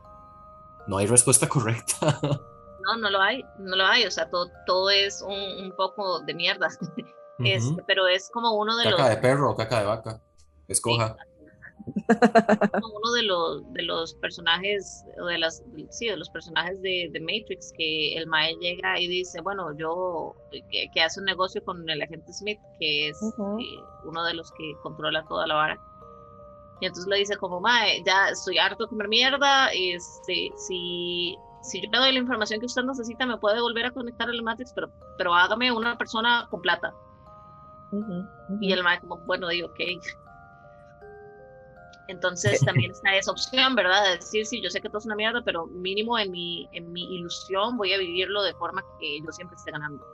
[0.87, 2.19] No hay respuesta correcta.
[2.21, 4.05] No, no lo hay, no lo hay.
[4.05, 6.69] O sea, todo, todo es un, poco de mierda.
[7.37, 8.95] Este, pero es como uno de los.
[8.95, 10.21] Caca de perro o caca de vaca.
[10.69, 11.17] Escoja
[12.83, 17.73] uno de los, de los personajes, de las, sí, de los personajes de, de Matrix,
[17.77, 22.31] que el Mae llega y dice, bueno, yo, que, hace un negocio con el agente
[22.33, 25.79] Smith, que es eh, uno de los que controla toda la vara.
[26.81, 31.81] Y entonces le dice como, Mae, ya estoy harto de comer mierda, este, si, si
[31.81, 34.73] yo le doy la información que usted necesita, me puede volver a conectar al Matrix,
[34.73, 36.93] pero, pero hágame una persona con plata.
[38.59, 39.79] Y el Mae como, bueno, digo, ok.
[42.07, 44.03] Entonces también está esa opción, ¿verdad?
[44.03, 46.91] De decir, sí, yo sé que todo es una mierda, pero mínimo en mi, en
[46.91, 50.05] mi ilusión voy a vivirlo de forma que yo siempre esté ganando.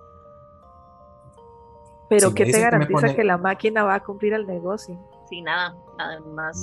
[2.10, 5.00] Pero ¿qué te garantiza que, la máquina va a cumplir el negocio?
[5.30, 6.62] Sí, nada, además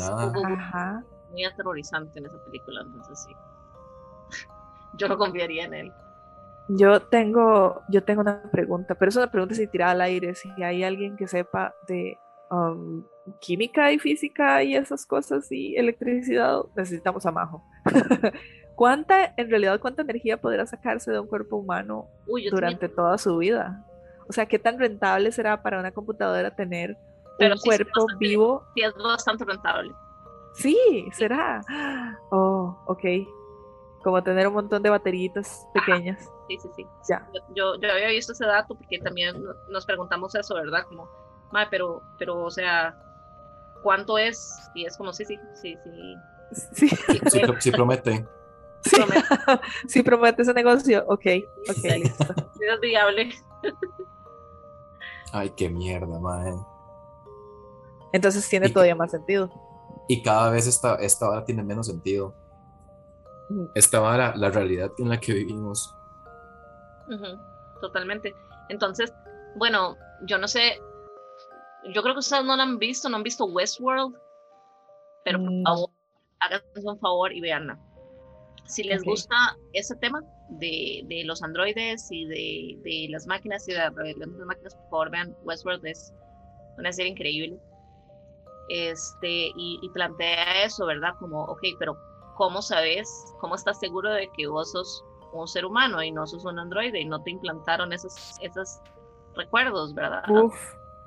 [1.31, 3.37] muy aterrorizante en esa película, entonces sí.
[4.95, 5.93] yo no confiaría en él.
[6.69, 10.51] Yo tengo, yo tengo una pregunta, pero es una pregunta si tirada al aire, si
[10.63, 12.19] hay alguien que sepa de
[12.51, 13.05] um,
[13.41, 17.65] química y física y esas cosas y electricidad, necesitamos a Majo.
[18.75, 22.07] ¿Cuánta, en realidad, cuánta energía podrá sacarse de un cuerpo humano
[22.51, 23.85] durante toda su vida?
[24.29, 26.97] O sea, ¿qué tan rentable será para una computadora tener
[27.41, 28.65] un cuerpo vivo?
[28.75, 29.93] Sí, es bastante rentable.
[30.55, 31.61] Sí, será.
[32.31, 33.05] Oh, ok.
[34.05, 36.31] Como tener un montón de baterillitas pequeñas.
[36.49, 36.87] Sí, sí, sí.
[37.09, 37.29] Ya.
[37.57, 40.85] Yo, yo había visto ese dato porque también nos preguntamos eso, ¿verdad?
[40.89, 41.09] Como,
[41.71, 42.97] pero, pero, o sea,
[43.83, 46.17] cuánto es y es como sí, sí, sí, sí.
[46.75, 46.89] Sí,
[47.61, 48.27] sí, promete.
[49.89, 51.05] Sí, promete ese negocio.
[51.09, 51.27] Ok,
[51.69, 52.25] ok, listo.
[52.61, 53.31] es viable.
[55.33, 56.55] Ay, qué mierda, madre.
[58.13, 59.51] Entonces tiene todavía más sentido.
[60.09, 62.35] Y cada vez esta, esta vara tiene menos sentido.
[63.75, 65.95] Esta vara, la realidad en la que vivimos.
[67.81, 68.35] Totalmente.
[68.69, 69.13] Entonces,
[69.57, 70.81] bueno, yo no sé,
[71.93, 74.15] yo creo que ustedes no lo han visto, no han visto Westworld,
[75.25, 75.63] pero por mm.
[75.65, 75.91] favor,
[76.41, 77.79] háganse un favor y veanla.
[78.65, 79.35] Si les gusta
[79.73, 83.93] ese tema de, de, los androides y de, de las máquinas y de las
[84.47, 86.13] máquinas, por favor vean Westworld, es
[86.77, 87.59] una serie increíble.
[88.69, 91.15] Este, y, y plantea eso, ¿verdad?
[91.19, 91.97] Como, ok, pero
[92.37, 93.09] ¿cómo sabes,
[93.41, 97.01] cómo estás seguro de que vos sos un ser humano y no sos un androide
[97.01, 98.81] y no te implantaron esos, esos
[99.35, 100.23] recuerdos, ¿verdad?
[100.29, 100.55] Uf,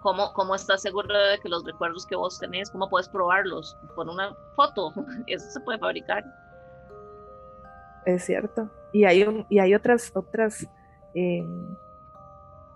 [0.02, 3.78] ¿Cómo, ¿Cómo estás seguro de que los recuerdos que vos tenés, cómo puedes probarlos?
[3.96, 4.94] Por una foto,
[5.28, 6.24] eso se puede fabricar.
[8.06, 8.70] es cierto.
[8.94, 10.68] Y hay, un- y hay otras, otras,
[11.14, 11.46] eh,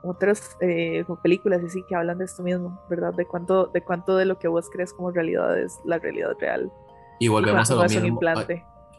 [0.03, 3.13] otras eh, películas así que hablan de esto mismo, ¿verdad?
[3.13, 6.71] De cuánto, de cuánto de lo que vos crees como realidad es la realidad real.
[7.19, 8.19] Y Y volvemos a lo mismo.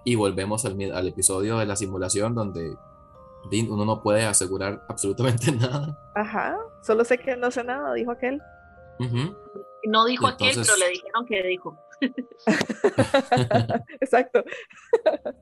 [0.05, 2.77] Y volvemos al, al episodio de la simulación donde
[3.71, 5.99] uno no puede asegurar absolutamente nada.
[6.15, 8.41] Ajá, solo sé que no sé nada, dijo aquel.
[9.89, 11.79] No dijo Y aquel, entonces- pero le dijeron que dijo.
[14.01, 14.45] Exacto.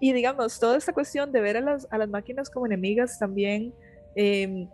[0.00, 3.74] y digamos, toda esta cuestión de ver a las, a las máquinas como enemigas también
[4.14, 4.68] eh,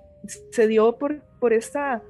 [0.50, 2.02] se dio por, por esta,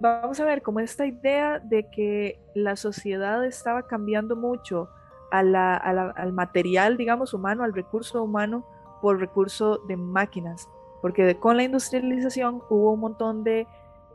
[0.00, 4.88] vamos a ver, como esta idea de que la sociedad estaba cambiando mucho
[5.30, 8.66] a la- a la- al material, digamos, humano, al recurso humano
[9.00, 10.68] por recurso de máquinas.
[11.00, 13.66] Porque con la industrialización hubo un montón de,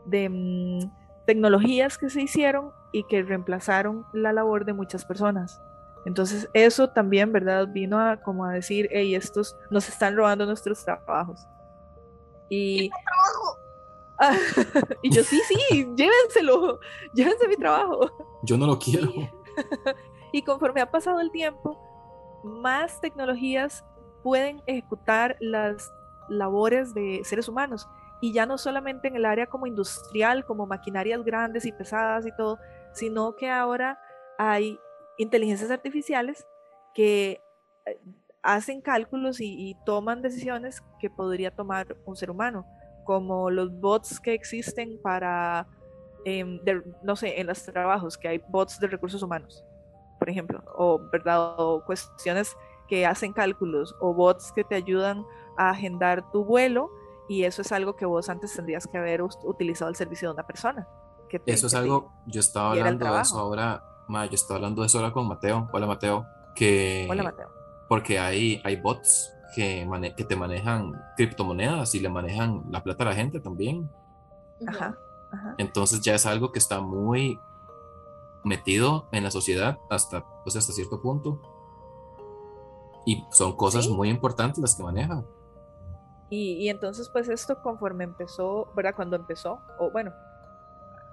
[0.04, 5.60] de mm, tecnologías que se hicieron y que reemplazaron la labor de muchas personas.
[6.04, 7.66] Entonces eso también, ¿verdad?
[7.68, 11.46] Vino a como a decir, hey, estos nos están robando nuestros trabajos.
[12.50, 12.90] Y,
[14.18, 14.36] Ah,
[15.02, 16.78] y yo, sí, sí, llévenselo,
[17.14, 18.10] llévense mi trabajo.
[18.42, 19.10] Yo no lo quiero.
[20.32, 21.78] Y conforme ha pasado el tiempo,
[22.42, 23.84] más tecnologías
[24.24, 25.92] pueden ejecutar las
[26.28, 27.86] labores de seres humanos.
[28.20, 32.32] Y ya no solamente en el área como industrial, como maquinarias grandes y pesadas y
[32.34, 32.58] todo,
[32.92, 33.98] sino que ahora
[34.38, 34.80] hay
[35.18, 36.46] inteligencias artificiales
[36.94, 37.40] que
[37.86, 38.00] eh,
[38.42, 42.66] hacen cálculos y, y toman decisiones que podría tomar un ser humano,
[43.04, 45.66] como los bots que existen para,
[46.24, 49.62] em, de- no sé, en los trabajos, que hay bots de recursos humanos
[50.18, 51.54] por ejemplo, o, ¿verdad?
[51.58, 52.56] o cuestiones
[52.88, 55.24] que hacen cálculos, o bots que te ayudan
[55.56, 56.90] a agendar tu vuelo,
[57.28, 60.46] y eso es algo que vos antes tendrías que haber utilizado el servicio de una
[60.46, 60.86] persona.
[61.28, 64.34] Que te- Eso es que te- algo, yo estaba hablando de eso ahora, ma, yo
[64.34, 65.68] estaba hablando de eso ahora con Mateo.
[65.72, 66.26] Hola Mateo.
[66.54, 67.48] Que, Hola, Mateo.
[67.88, 73.04] porque hay, hay bots que, mane- que te manejan criptomonedas y le manejan la plata
[73.04, 73.90] a la gente también.
[74.68, 74.96] Ajá,
[75.32, 75.54] ajá.
[75.58, 77.38] Entonces ya es algo que está muy
[78.44, 81.40] metido en la sociedad hasta, pues, hasta cierto punto.
[83.06, 83.94] Y son cosas Sí.
[83.94, 85.24] muy importantes las que manejan.
[86.30, 88.94] Y, y entonces, pues esto conforme empezó, ¿verdad?
[88.96, 90.12] Cuando empezó, o bueno,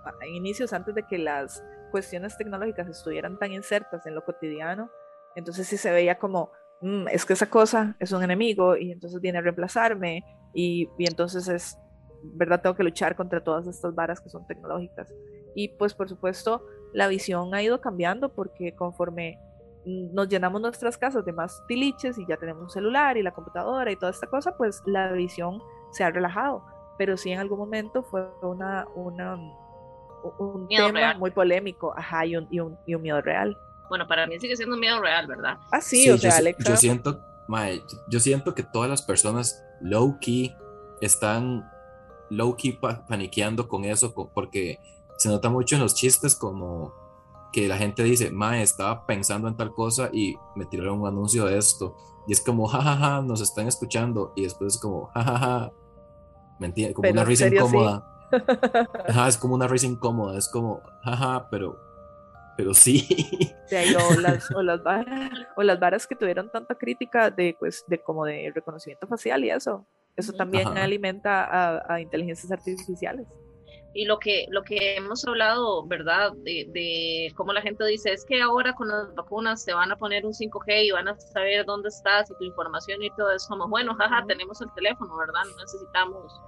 [0.06, 4.90] a- inicios antes de que las cuestiones tecnológicas estuvieran tan insertas en lo cotidiano,
[5.36, 6.52] entonces sí se veía como,
[6.82, 10.24] "Mm, es que esa cosa es un enemigo y entonces viene a reemplazarme
[10.54, 11.78] y, y entonces es,
[12.24, 12.62] ¿verdad?
[12.62, 15.14] Tengo que luchar contra todas estas varas que son tecnológicas.
[15.56, 19.38] Y pues por supuesto la visión ha ido cambiando porque conforme
[19.86, 23.92] nos llenamos nuestras casas de más tiliches y ya tenemos un celular y la computadora
[23.92, 26.64] y toda esta cosa, pues la visión se ha relajado.
[26.98, 29.36] Pero sí en algún momento fue una, una,
[30.38, 31.20] un Miedo tema real.
[31.20, 33.58] muy polémico, ajá, y un, y, un, y un miedo real.
[33.90, 35.58] Bueno, para mí sigue siendo un miedo real, ¿verdad?
[35.72, 36.70] Ah, sí, o sea, yo, Alexa.
[36.70, 40.56] yo siento, mae, yo- siento que todas las personas low key
[41.02, 41.70] están
[42.30, 44.80] low key pa- paniqueando con eso, porque
[45.18, 46.94] se nota mucho en los chistes como
[47.52, 51.46] que la gente dice, mae, estaba pensando en tal cosa y me tiraron un anuncio
[51.46, 51.96] de esto.
[52.28, 54.34] Y es como, jajaja, nos están escuchando.
[54.36, 55.72] Y después es como, jajaja,
[56.60, 56.96] ¿me entiendes?
[56.96, 57.68] Como Pero una risa serio, sí.
[57.68, 58.08] incómoda.
[59.08, 61.78] Ajá, es como una risa incómoda, es como, jaja, pero,
[62.56, 63.08] pero sí.
[63.72, 67.84] ahí, o, las, o, las varas, o las varas que tuvieron tanta crítica de, pues,
[67.88, 69.86] de como de reconocimiento facial y eso.
[70.16, 70.84] Eso también Ajá.
[70.84, 73.28] alimenta a, a inteligencias artificiales.
[73.94, 76.32] Y lo que, lo que hemos hablado, ¿verdad?
[76.38, 79.98] De, de cómo la gente dice, es que ahora con las vacunas te van a
[79.98, 83.50] poner un 5G y van a saber dónde estás y tu información y todo eso.
[83.50, 85.42] Como, bueno, jaja, tenemos el teléfono, ¿verdad?
[85.44, 86.42] No necesitamos,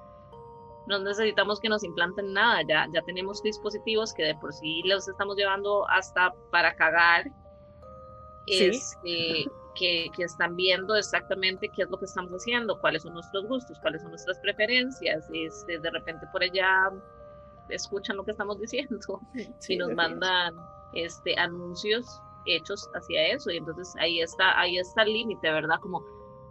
[0.88, 2.62] no necesitamos que nos implanten nada.
[2.70, 7.26] Ya, ya tenemos dispositivos que de por sí los estamos llevando hasta para cagar.
[8.48, 8.68] Sí.
[8.68, 13.46] Este, que, que están viendo exactamente qué es lo que estamos haciendo, cuáles son nuestros
[13.48, 15.28] gustos, cuáles son nuestras preferencias.
[15.34, 16.92] Este, de repente por allá
[17.70, 18.98] escuchan lo que estamos diciendo
[19.60, 20.56] Sí, y nos mandan
[20.94, 22.06] este anuncios
[22.46, 26.02] hechos hacia eso y entonces ahí está ahí está el límite verdad como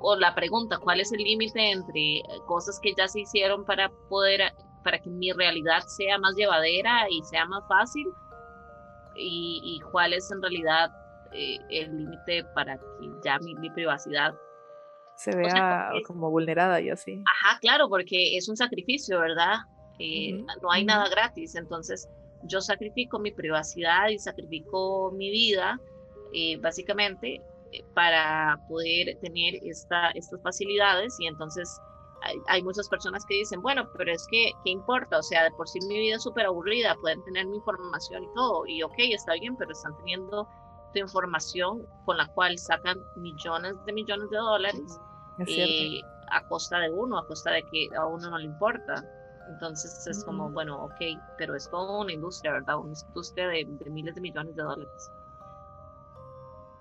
[0.01, 4.41] o la pregunta cuál es el límite entre cosas que ya se hicieron para poder
[4.83, 8.07] para que mi realidad sea más llevadera y sea más fácil
[9.15, 10.91] y, y cuál es en realidad
[11.33, 12.85] eh, el límite para que
[13.25, 14.35] ya mi, mi privacidad
[15.17, 17.23] Se sea, vea porque- como vulnerada y así.
[17.27, 19.57] Ajá, claro, porque es un sacrificio, ¿verdad?
[20.03, 22.09] Eh, No hay nada gratis, entonces
[22.45, 25.79] yo sacrifico mi privacidad y sacrifico mi vida,
[26.33, 27.41] eh, básicamente,
[27.95, 31.15] para poder tener esta, estas facilidades.
[31.21, 31.81] Y entonces
[32.49, 35.19] hay, muchas personas que dicen, bueno, pero es que, ¿qué importa?
[35.19, 38.35] O sea, de por sí mi vida es súper aburrida, pueden tener mi información y
[38.35, 40.49] todo, y ok, está bien, pero están teniendo
[40.93, 45.01] tu información con la cual sacan millones de millones de dólares
[45.47, 46.01] eh,
[46.31, 49.05] a costa de uno, a costa de que a uno no le importa.
[49.49, 52.79] Entonces es como, bueno, ok, pero es toda una industria, ¿verdad?
[52.79, 55.11] Una industria de, miles de millones de dólares.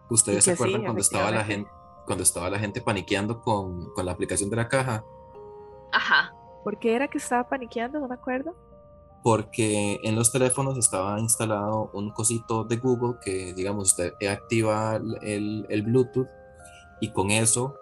[0.09, 1.69] ¿Ustedes se acuerdan cuando estaba la gente
[2.05, 5.05] cuando estaba la gente paniqueando con, con la aplicación de la caja?
[5.93, 6.33] Ajá.
[6.63, 7.99] ¿Por qué era que estaba paniqueando?
[7.99, 8.55] No me acuerdo.
[9.23, 15.65] Porque en los teléfonos estaba instalado un cosito de Google que, digamos, usted activa el,
[15.69, 16.27] el Bluetooth
[17.01, 17.75] y con eso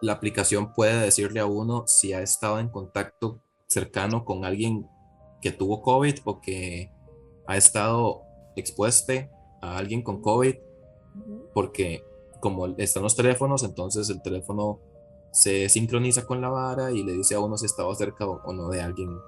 [0.00, 3.40] la aplicación puede decirle a uno si ha estado en contacto
[3.72, 4.86] cercano con alguien
[5.40, 6.92] que tuvo COVID o que
[7.46, 8.22] ha estado
[8.56, 9.12] expuesto
[9.60, 10.54] a alguien con COVID,
[11.54, 12.04] porque
[12.40, 14.80] como están los teléfonos, entonces el teléfono
[15.32, 18.68] se sincroniza con la vara y le dice a uno si estaba cerca o, no
[18.68, 19.18] de alguien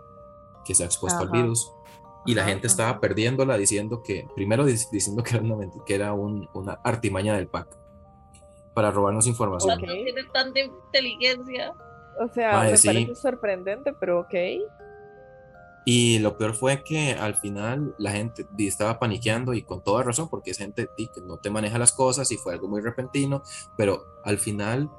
[0.64, 1.72] que se ha expuesto al virus.
[2.26, 6.72] Y la gente estaba perdiéndola diciendo que, primero diciendo que era una, que era una
[6.84, 7.68] artimaña del PAC
[8.74, 9.78] para robarnos información.
[9.78, 11.74] Tiene tanta inteligencia.
[12.18, 14.34] O sea, me parece sorprendente, pero ok.
[15.86, 20.28] Y lo peor fue que al final la gente estaba paniqueando y con toda razón,
[20.28, 23.42] porque es gente que no te maneja las cosas y fue algo muy repentino,
[23.76, 24.90] pero al final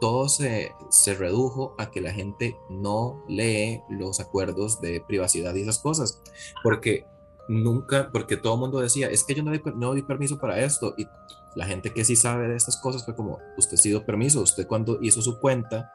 [0.00, 5.62] todo se, se, redujo a que la gente no lee los acuerdos de privacidad y
[5.62, 6.20] esas cosas,
[6.62, 7.06] porque
[7.48, 10.60] nunca, porque todo el mundo decía, es que yo no di, no di permiso para
[10.60, 11.06] esto, y
[11.54, 14.66] la gente que sí sabe de estas cosas fue como, usted sí dio permiso, usted
[14.66, 15.92] cuando hizo su cuenta,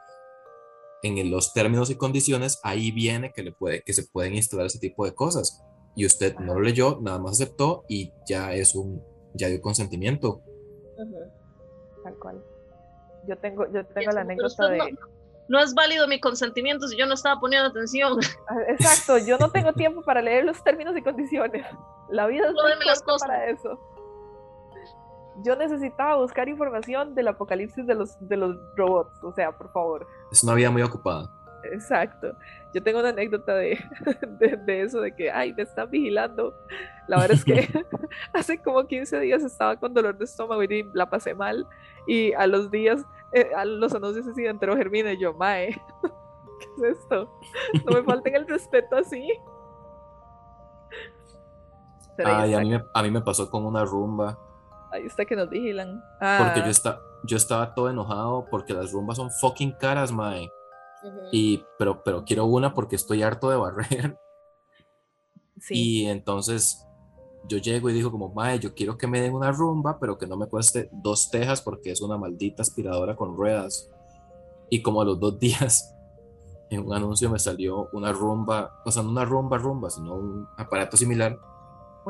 [1.02, 4.78] en los términos y condiciones, ahí viene que, le puede, que se pueden instalar ese
[4.78, 9.02] tipo de cosas, y usted no lo leyó, nada más aceptó y ya es un,
[9.34, 10.42] ya dio consentimiento.
[12.04, 12.42] Tal cual.
[13.26, 14.96] Yo tengo, yo tengo la anécdota de...
[15.48, 18.18] No, es válido mi consentimiento si yo no estaba poniendo atención.
[18.48, 21.66] Ah, exacto, yo no tengo tiempo para leer los términos y condiciones.
[22.08, 23.28] La vida es muy las cosas.
[23.28, 23.78] para eso.
[25.44, 30.06] Yo necesitaba buscar información del apocalipsis de los, de los robots, o sea, por favor.
[30.30, 31.30] Es una vida muy ocupada.
[31.64, 32.34] Exacto.
[32.72, 33.78] Yo tengo una anécdota de,
[34.38, 36.54] de, eso, de que, ay, me están vigilando.
[37.08, 37.68] La verdad es que
[38.32, 41.66] hace como 15 días estaba con dolor de estómago y la pasé mal.
[42.06, 45.68] Y a los días, eh, a los anuncios así entró Germina y yo, mae,
[46.60, 47.30] ¿qué es esto?
[47.84, 49.28] No me falten el respeto así.
[52.24, 54.38] ay, a mí, me, a mí me pasó con una rumba.
[54.92, 56.02] Ahí está que nos vigilan.
[56.18, 57.00] Porque yo, ah.
[57.24, 60.50] Yo estaba todo enojado porque las rumbas son fucking caras, mae.
[61.32, 64.18] Y, pero, pero quiero una porque estoy harto de barrer.
[65.68, 66.86] Y entonces
[67.46, 70.26] yo llego y digo como, mae, yo quiero que me den una rumba, pero que
[70.26, 73.90] no me cueste dos tejas porque es una maldita aspiradora con ruedas.
[74.70, 75.94] Y como a los dos días,
[76.70, 80.48] en un anuncio me salió una rumba, o sea, no una rumba rumba, sino un
[80.56, 81.38] aparato similar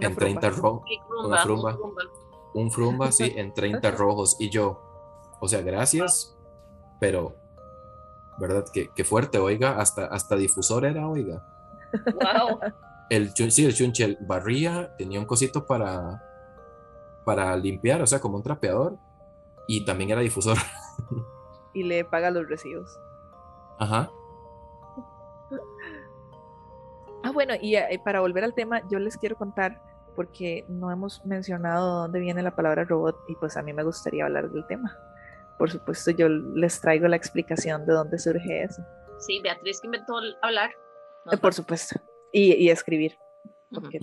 [0.00, 0.82] en 30 rojos.
[1.24, 1.76] Una rumba.
[2.52, 4.36] Un frumba, sí, en 30 rojos.
[4.40, 4.80] Y yo,
[5.40, 6.36] o sea, gracias,
[7.00, 7.34] pero
[8.40, 8.64] ¿verdad?
[8.72, 11.44] Qué, fuerte, oiga, hasta, hasta difusor era, oiga.
[11.92, 12.60] Wow.
[13.10, 16.22] El, sí, el chunchel barría, tenía un cosito para,
[17.24, 18.96] para limpiar, o sea, como un trapeador,
[19.66, 20.56] y también era difusor.
[21.72, 22.98] Y le paga los recibos.
[23.78, 24.10] Ajá.
[27.22, 29.80] Ah, bueno, y eh, para volver al tema, yo les quiero contar,
[30.16, 34.24] porque no hemos mencionado dónde viene la palabra robot, y pues a mí me gustaría
[34.24, 34.98] hablar del tema
[35.60, 38.82] por supuesto yo les traigo la explicación de dónde surge eso.
[39.18, 40.70] Sí, Beatriz que inventó hablar.
[41.30, 42.00] Eh, por supuesto.
[42.32, 43.18] Y, escribir,
[43.70, 43.98] porque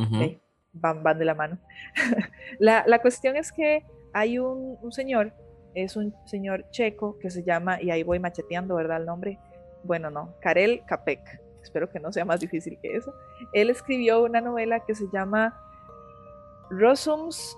[0.72, 1.58] van, van de la mano.
[2.60, 3.84] la, la, cuestión es que
[4.14, 5.34] hay un, un, señor,
[5.74, 8.98] es un señor checo que se llama, y ahí voy macheteando, ¿verdad?
[8.98, 9.40] El nombre.
[9.84, 11.42] Bueno, no, Karel Capek.
[11.64, 13.16] Espero que no sea más difícil que eso.
[13.52, 15.60] Él escribió una novela que se llama
[16.70, 17.58] Rosums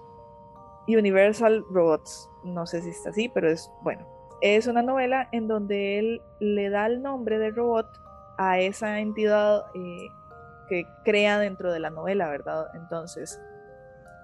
[0.87, 2.29] Universal Robots.
[2.43, 4.07] No sé si está así, pero es bueno.
[4.41, 7.87] Es una novela en donde él le da el nombre de robot
[8.37, 10.07] a esa entidad eh,
[10.69, 12.67] que crea dentro de la novela, ¿verdad?
[12.73, 13.41] Entonces,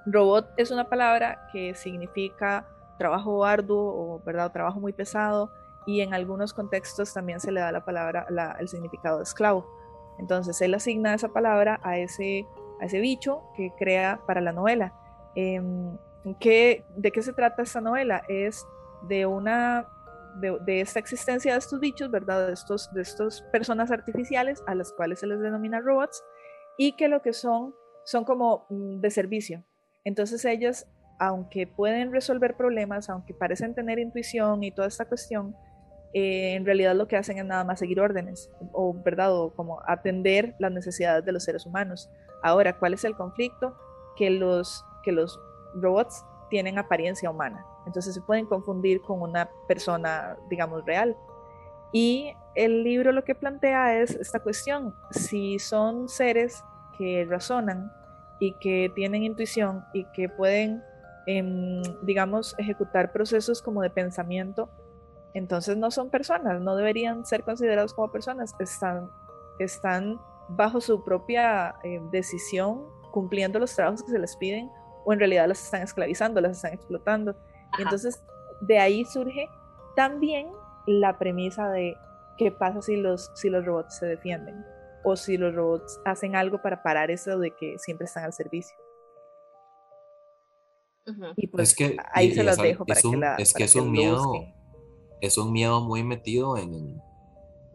[0.06, 2.66] robot es una palabra que significa
[2.97, 4.51] trabajo arduo o ¿verdad?
[4.51, 5.51] trabajo muy pesado
[5.86, 8.26] y en algunos contextos también se le da la palabra,
[8.60, 9.66] el significado de esclavo.
[10.18, 12.47] Entonces él asigna esa palabra a ese,
[12.80, 14.93] a ese bicho que crea para la novela.
[16.26, 18.23] ¿De qué se trata esta novela?
[18.28, 18.65] Es
[19.07, 19.88] de una
[20.39, 22.47] de, esta existencia de estos bichos, ¿verdad?
[22.47, 26.23] De estos, de estas personas artificiales a las cuales se les denomina robots
[26.78, 27.73] y que lo que son
[28.05, 29.63] son como mm, de servicio.
[30.03, 30.86] Entonces ellos
[31.19, 35.55] aunque pueden resolver problemas, aunque parecen tener intuición y toda esta cuestión,
[36.13, 39.82] eh, en realidad lo que hacen es nada más seguir órdenes, o verdad, o como
[39.88, 42.09] atender las necesidades de los seres humanos.
[42.43, 43.78] Ahora, ¿cuál es el conflicto?
[44.15, 45.39] Que los, que los
[45.76, 51.15] robots tienen apariencia humana, entonces se pueden confundir con una persona, digamos, real.
[51.91, 56.63] Y el libro lo que plantea es esta cuestión, si son seres
[56.97, 57.91] que razonan
[58.39, 60.84] y que tienen intuición y que pueden
[61.28, 64.69] Em, digamos, ejecutar procesos como de pensamiento,
[65.34, 69.09] entonces no son personas, no deberían ser considerados como personas, están,
[69.57, 70.19] están
[70.49, 74.69] bajo su propia eh, decisión, cumpliendo los trabajos que se les piden,
[75.06, 77.36] o en realidad las están esclavizando, las están explotando.
[77.78, 78.22] Y entonces
[78.62, 79.47] de ahí surge
[79.95, 80.47] también
[80.88, 81.95] la premisa de
[82.38, 84.66] qué pasa si los, si los robots se defienden
[85.03, 88.76] o si los robots hacen algo para parar eso de que siempre están al servicio.
[91.36, 93.76] Y pues es que, ahí se los dejo para es un, que Es que es
[93.76, 94.34] un miedo,
[95.22, 96.99] es un miedo muy metido en,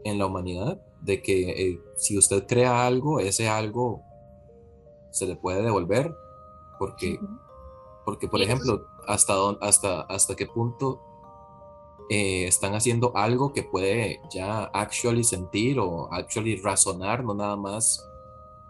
[0.04, 4.02] en la humanidad, de que eh, si usted crea algo, ese algo
[5.12, 6.12] se le puede devolver,
[6.80, 7.20] porque,
[8.06, 10.98] porque por ejemplo, hasta, hasta, hasta qué punto
[12.08, 18.02] eh, están haciendo algo que puede ya actually sentir o actually razonar, no nada más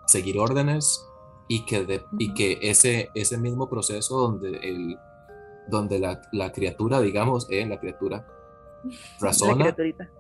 [0.09, 1.07] seguir órdenes
[1.47, 4.99] y que, y que ese, ese mismo proceso donde, el,
[5.69, 8.27] donde la, la criatura, digamos, eh, la criatura
[9.21, 9.67] razona.
[9.67, 10.11] La criaturita.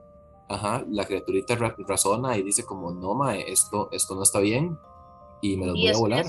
[0.48, 1.56] Ajá, la criaturita
[1.88, 4.78] razona y dice como, no, mae, esto, esto no está bien
[5.42, 6.26] y me lo voy a volar.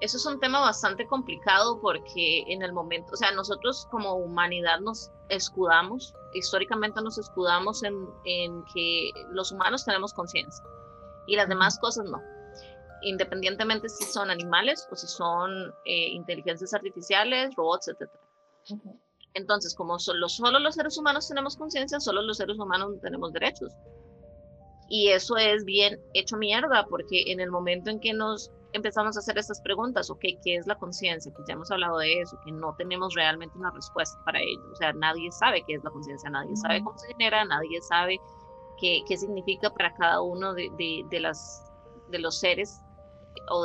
[0.00, 4.80] Eso es un tema bastante complicado porque en el momento, o sea, nosotros como humanidad
[4.80, 7.94] nos escudamos, históricamente nos escudamos en,
[8.24, 10.64] en que los humanos tenemos conciencia
[11.26, 12.20] y las demás cosas no
[13.02, 18.10] independientemente si son animales o si son eh, inteligencias artificiales, robots, etc.
[19.34, 23.72] Entonces, como solo, solo los seres humanos tenemos conciencia, solo los seres humanos tenemos derechos.
[24.88, 29.20] Y eso es bien hecho mierda, porque en el momento en que nos empezamos a
[29.20, 31.32] hacer estas preguntas, ok, ¿qué es la conciencia?
[31.32, 34.62] Que ya hemos hablado de eso, que no tenemos realmente una respuesta para ello.
[34.72, 38.20] O sea, nadie sabe qué es la conciencia, nadie sabe cómo se genera, nadie sabe
[38.80, 41.64] qué, qué significa para cada uno de, de, de, las,
[42.10, 42.80] de los seres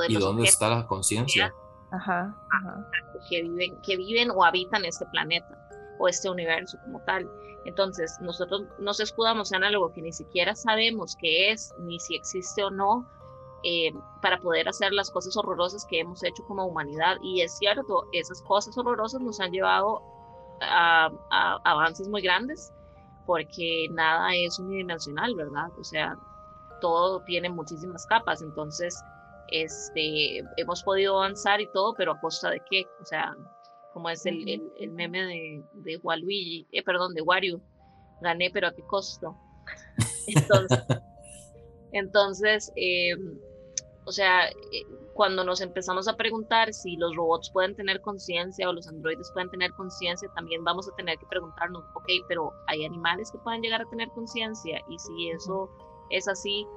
[0.07, 1.53] ¿Y dónde está la conciencia?
[1.91, 2.35] Ajá,
[3.29, 5.57] Que viven, que viven o habitan este planeta
[5.99, 7.29] o este universo como tal.
[7.65, 12.63] Entonces, nosotros nos escudamos en algo que ni siquiera sabemos qué es, ni si existe
[12.63, 13.07] o no,
[13.63, 13.91] eh,
[14.21, 17.17] para poder hacer las cosas horrorosas que hemos hecho como humanidad.
[17.21, 20.01] Y es cierto, esas cosas horrorosas nos han llevado
[20.61, 22.71] a, a avances muy grandes,
[23.25, 25.69] porque nada es unidimensional, ¿verdad?
[25.79, 26.17] O sea,
[26.81, 28.41] todo tiene muchísimas capas.
[28.41, 28.95] Entonces,
[29.51, 32.85] este, hemos podido avanzar y todo, pero a costa de qué?
[33.01, 33.35] O sea,
[33.93, 37.61] como es el, el, meme de, de Waluigi, eh, perdón, de Wario,
[38.21, 39.37] gané, pero a qué costo.
[40.27, 40.79] Entonces,
[41.93, 43.15] entonces eh,
[44.11, 48.73] o sea, eh, cuando nos empezamos a preguntar si los robots pueden tener conciencia o
[48.73, 53.31] los androides pueden tener conciencia, también vamos a tener que preguntarnos, ok, pero hay animales
[53.31, 55.69] que pueden llegar a tener conciencia y si eso
[56.09, 56.67] es así,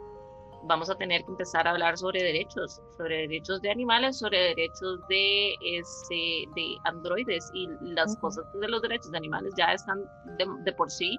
[0.62, 5.00] vamos a tener que empezar a hablar sobre derechos, sobre derechos de animales, sobre derechos
[5.08, 7.50] de, este, de androides.
[7.52, 10.04] Y las cosas de los derechos de animales ya están
[10.38, 11.18] de, por sí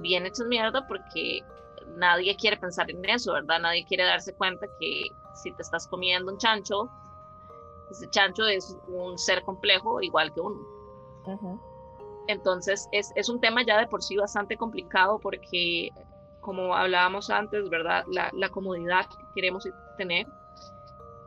[0.00, 1.40] bien hechas mierda porque
[1.96, 3.60] nadie quiere pensar en eso, ¿verdad?
[3.60, 5.06] Nadie quiere darse cuenta que
[5.36, 6.88] si te estás comiendo un chancho,
[7.90, 10.60] ese chancho es un ser complejo igual que uno.
[12.28, 15.90] Entonces es, es un tema ya de por sí bastante complicado porque
[16.46, 18.04] como hablábamos antes, ¿verdad?
[18.08, 19.68] La, comodidad que queremos
[19.98, 20.28] tener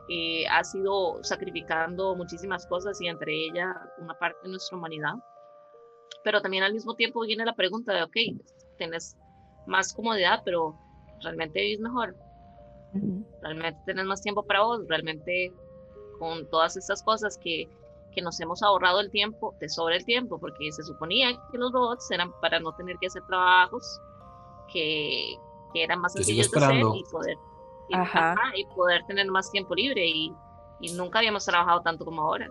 [0.08, 5.12] eh, ha sido sacrificando muchísimas cosas y entre ellas una parte de nuestra humanidad.
[6.24, 8.16] Pero también al mismo tiempo viene la pregunta de, ok,
[8.78, 9.14] tienes
[9.66, 10.74] más comodidad, pero
[11.22, 12.16] realmente vivís mejor.
[13.42, 15.52] Realmente tienes más tiempo para vos, realmente
[16.18, 17.68] con todas estas cosas que,
[18.12, 21.72] que nos hemos ahorrado el tiempo, te sobra el tiempo, porque se suponía que los
[21.72, 24.00] robots eran para no tener que hacer trabajos
[24.72, 25.36] que,
[25.72, 27.38] que eran más sencillos de hacer y poder,
[28.56, 30.32] y, poder tener más tiempo libre y,
[30.80, 32.50] y nunca habíamos trabajado tanto como ahora.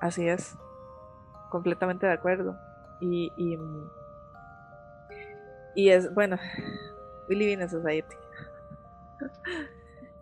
[0.00, 0.56] Así es,
[1.50, 2.56] completamente de acuerdo.
[3.00, 3.58] Y, y,
[5.74, 6.36] y es, bueno,
[7.28, 8.16] we live in a society.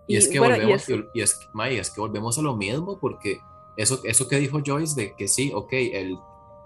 [0.06, 3.40] Y, es que volvemos, y es, es, que volvemos a lo mismo porque
[3.76, 6.18] eso, eso que dijo Joyce de que sí, ok, el,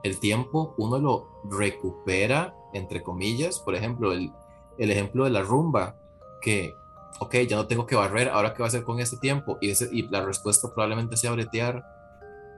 [0.03, 4.33] el tiempo uno lo recupera entre comillas, por ejemplo, el,
[4.79, 5.97] el ejemplo de la rumba,
[6.41, 6.75] que,
[7.19, 9.71] ok, ya no tengo que barrer, ahora qué va a hacer con este tiempo, y,
[9.71, 11.85] ese, y la respuesta probablemente sea bretear.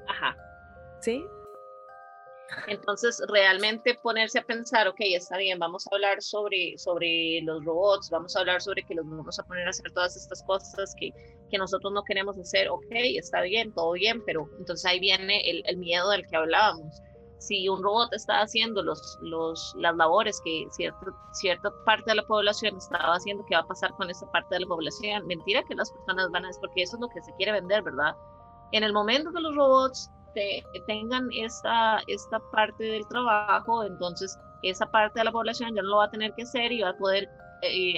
[0.09, 0.37] Ajá.
[1.01, 1.25] Sí.
[2.67, 8.09] Entonces, realmente ponerse a pensar, ok, está bien, vamos a hablar sobre, sobre los robots,
[8.11, 11.11] vamos a hablar sobre que los vamos a poner a hacer todas estas cosas que,
[11.51, 15.63] que nosotros no queremos hacer, ok, está bien, todo bien, pero entonces ahí viene el,
[15.67, 17.03] el miedo del que hablábamos
[17.39, 20.99] si un robot está haciendo los, los, las labores que cierta,
[21.33, 24.61] cierta parte de la población estaba haciendo, ¿qué va a pasar con esa parte de
[24.61, 25.27] la población?
[25.27, 28.17] Mentira que las personas van a porque eso es lo que se quiere vender, ¿verdad?
[28.73, 30.11] En el momento que los robots
[30.87, 35.97] tengan esta, esta parte del trabajo, entonces esa parte de la población ya no lo
[35.99, 37.29] va a tener que hacer y va a poder
[37.63, 37.95] eh,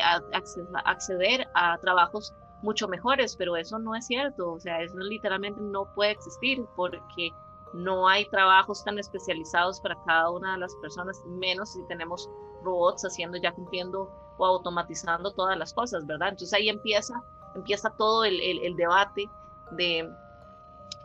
[0.84, 5.86] acceder a trabajos mucho mejores, pero eso no es cierto, o sea, eso literalmente no
[5.94, 7.30] puede existir porque
[7.72, 12.28] no hay trabajos tan especializados para cada una de las personas, menos si tenemos
[12.62, 16.30] robots haciendo ya cumpliendo o automatizando todas las cosas, ¿verdad?
[16.30, 17.14] Entonces ahí empieza,
[17.54, 19.28] empieza todo el, el, debate
[19.72, 20.10] de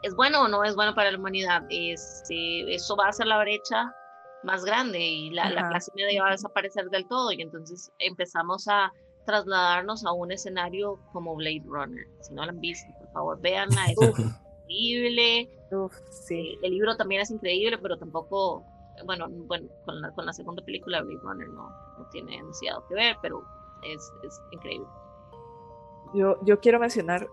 [0.04, 1.64] ¿es bueno o no es bueno para la humanidad?
[1.70, 3.94] Este, eso va a ser la brecha
[4.44, 8.68] más grande y la, la, clase media va a desaparecer del todo y entonces empezamos
[8.68, 8.92] a
[9.26, 12.06] trasladarnos a un escenario como Blade Runner.
[12.22, 15.50] Si no la han visto, por favor, véanla, es increíble
[16.10, 16.58] sí.
[16.62, 18.64] El libro también es increíble, pero tampoco,
[19.06, 22.96] bueno, bueno con, la, con la segunda película Blade Runner no, no tiene demasiado que
[22.96, 23.44] ver, pero
[23.84, 24.88] es, es increíble.
[26.14, 27.28] Yo, yo quiero mencionar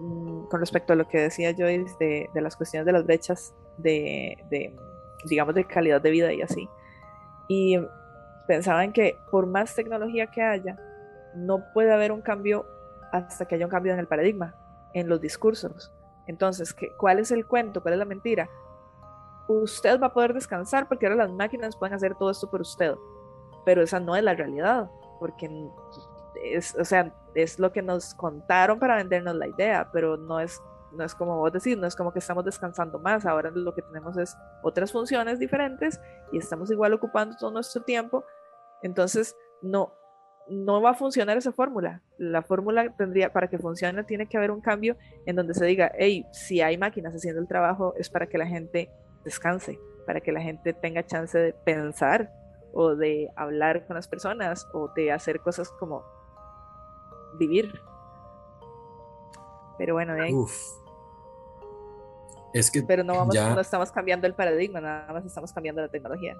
[0.00, 4.36] mm, con respecto a lo que decía Joyce de, las cuestiones de las brechas de,
[5.24, 6.68] digamos, de calidad de vida y así.
[7.48, 7.78] Y
[8.46, 10.78] pensaba en que por más tecnología que haya,
[11.34, 12.66] no puede haber un cambio
[13.12, 14.54] hasta que haya un cambio en el paradigma,
[14.94, 15.92] en los discursos.
[16.26, 17.82] Entonces, ¿cuál es el cuento?
[17.82, 18.48] ¿Cuál es la mentira?
[19.48, 22.94] Usted va a poder descansar porque ahora las máquinas pueden hacer todo esto por usted.
[23.64, 25.48] Pero esa no es la realidad, porque
[26.42, 30.60] es, o sea, es lo que nos contaron para vendernos la idea, pero no es,
[30.92, 33.26] no es como vos decís, no es como que estamos descansando más.
[33.26, 36.00] Ahora lo que tenemos es otras funciones diferentes
[36.32, 38.24] y estamos igual ocupando todo nuestro tiempo.
[38.82, 39.92] Entonces, no,
[40.48, 42.02] no va a funcionar esa fórmula.
[42.18, 45.92] La fórmula tendría, para que funcione, tiene que haber un cambio en donde se diga,
[45.96, 48.90] hey, si hay máquinas haciendo el trabajo, es para que la gente
[49.24, 52.32] descanse, para que la gente tenga chance de pensar
[52.72, 56.04] o de hablar con las personas o de hacer cosas como
[57.34, 57.80] vivir.
[59.78, 60.34] Pero bueno, de ahí.
[62.52, 65.88] Es que Pero no, vamos, no estamos cambiando el paradigma, nada más estamos cambiando la
[65.88, 66.36] tecnología.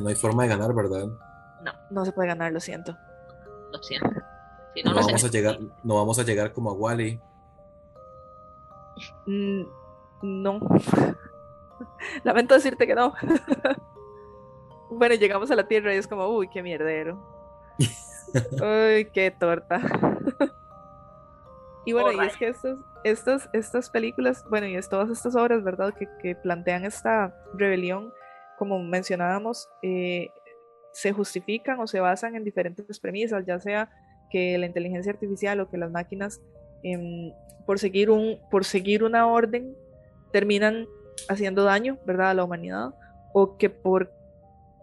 [0.00, 1.06] no hay forma de ganar, ¿verdad?
[1.62, 1.72] No.
[1.90, 2.96] No se puede ganar, lo siento.
[3.72, 4.08] Lo siento.
[4.84, 7.20] no, vamos a llegar, no vamos a llegar como a Wally.
[9.26, 9.62] Mm,
[10.22, 10.60] no.
[12.24, 13.14] Lamento decirte que no.
[14.98, 17.18] bueno, llegamos a la Tierra y es como, uy, qué mierdero.
[18.52, 19.80] uy, qué torta.
[21.84, 25.62] y bueno, y es que estas, estas, estas películas, bueno, y es todas estas obras,
[25.62, 25.94] ¿verdad?
[25.94, 28.12] Que, que plantean esta rebelión
[28.58, 30.30] como mencionábamos, eh,
[30.92, 33.90] se justifican o se basan en diferentes premisas, ya sea
[34.30, 36.40] que la inteligencia artificial o que las máquinas,
[36.82, 37.32] em,
[37.66, 39.74] por, seguir un, por seguir una orden,
[40.32, 40.86] terminan
[41.28, 42.30] haciendo daño ¿verdad?
[42.30, 42.94] a la humanidad,
[43.32, 44.12] o que por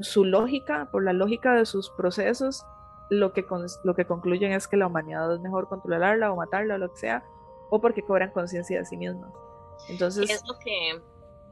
[0.04, 2.66] su lógica, por la lógica de sus procesos,
[3.10, 3.46] lo que,
[3.84, 6.98] lo que concluyen es que la humanidad es mejor controlarla o matarla o lo que
[6.98, 7.24] sea,
[7.70, 9.32] o porque cobran conciencia de sí mismas.
[9.90, 11.02] Entonces, ¿Qué es lo que,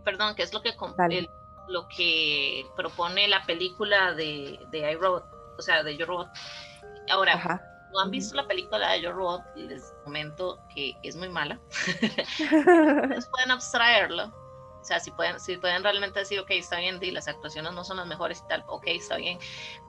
[0.03, 0.73] perdón, qué es lo que
[1.09, 1.29] el,
[1.69, 5.25] lo que propone la película de, de iRobot,
[5.57, 6.29] o sea, de Yo Robot.
[7.11, 11.59] Ahora, no han visto la película de Yo Robot, les comento que es muy mala.
[11.69, 14.31] Ustedes pueden abstraerlo.
[14.79, 17.83] O sea, si pueden, si pueden realmente decir, ok, está bien, y las actuaciones no
[17.83, 19.37] son las mejores y tal, ok, está bien.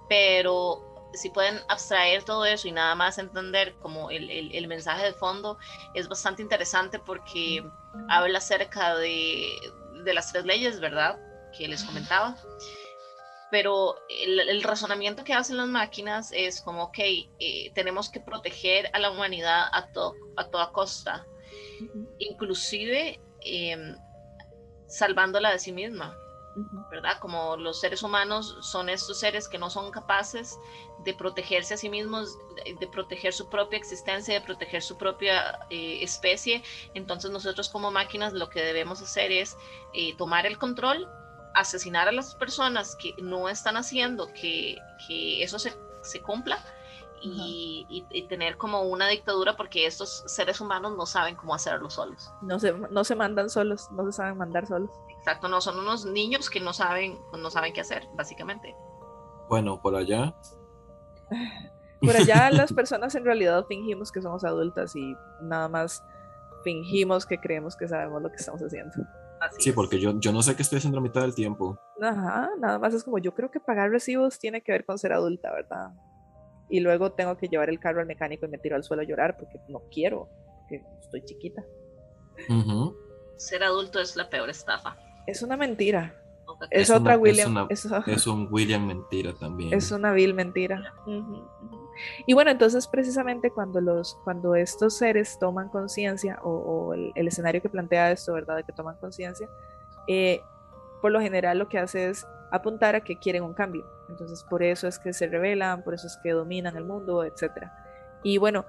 [0.08, 0.84] Pero
[1.14, 5.12] si pueden abstraer todo eso y nada más entender como el, el, el mensaje de
[5.12, 5.58] fondo,
[5.94, 7.64] es bastante interesante porque
[8.08, 9.48] habla acerca de,
[10.04, 11.18] de las tres leyes, ¿verdad?
[11.56, 12.36] que les comentaba.
[13.50, 19.00] Pero el, razonamiento que hacen las máquinas es como, ok, eh, tenemos que proteger a
[19.00, 19.90] la humanidad a,
[20.36, 21.26] a toda costa,
[22.18, 23.96] inclusive em,
[24.90, 26.16] salvándola de sí misma.
[26.90, 27.18] ¿verdad?
[27.20, 30.58] Como los seres humanos son estos seres que no son capaces
[31.04, 32.36] de protegerse a sí mismos,
[32.78, 36.62] de, proteger su propia existencia, de proteger su propia eh, especie.
[36.94, 39.56] Entonces nosotros como máquinas lo que debemos hacer es
[39.94, 41.08] eh, tomar el control
[41.54, 44.76] asesinar a las personas que no están haciendo que,
[45.06, 46.62] que eso se, se cumpla
[47.22, 52.32] y, y, tener como una dictadura porque estos seres humanos no saben cómo hacerlo solos.
[52.42, 54.90] No se, no se mandan solos, no se saben mandar solos.
[55.18, 58.74] Exacto, no, son unos niños que no saben, no saben qué hacer, básicamente.
[59.48, 60.34] Bueno, por allá.
[62.00, 66.02] Por allá las personas en realidad fingimos que somos adultas y nada más
[66.64, 68.94] fingimos que creemos que sabemos lo que estamos haciendo.
[69.58, 71.78] sí, porque yo, yo no sé qué estoy haciendo a mitad del tiempo.
[72.00, 75.12] Ajá, nada más es como yo creo que pagar recibos tiene que ver con ser
[75.12, 75.90] adulta, ¿verdad?
[76.70, 79.04] Y luego tengo que llevar el carro al mecánico y me tiro al suelo a
[79.04, 80.28] llorar porque no quiero,
[80.60, 81.64] porque estoy chiquita.
[83.36, 84.96] Ser adulto es la peor estafa.
[85.26, 86.14] Es una mentira.
[86.70, 87.66] Es, otra William.
[87.70, 89.72] Es, un William mentira también.
[89.72, 90.94] Es una vil mentira.
[92.26, 97.68] Y bueno, entonces precisamente cuando, los, cuando estos seres toman conciencia, o, el, escenario que
[97.68, 98.56] plantea esto, ¿verdad?
[98.56, 99.48] De que toman conciencia,
[100.06, 100.42] eh,
[101.00, 103.86] por lo general lo que hace es apuntar a que quieren un cambio.
[104.10, 107.68] Entonces por eso es que se rebelan, por eso es que dominan el mundo, etc.
[108.22, 108.66] Y bueno,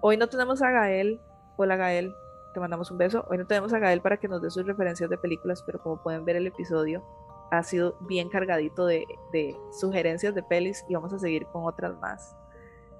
[0.00, 1.20] hoy no tenemos a Gael.
[1.56, 2.14] Hola Gael,
[2.54, 3.24] te mandamos un beso.
[3.28, 6.02] Hoy no tenemos a Gael para que nos dé sus referencias de películas, pero como
[6.02, 7.02] pueden ver el episodio
[7.50, 11.98] ha sido bien cargadito de, de sugerencias de pelis y vamos a seguir con otras
[12.00, 12.34] más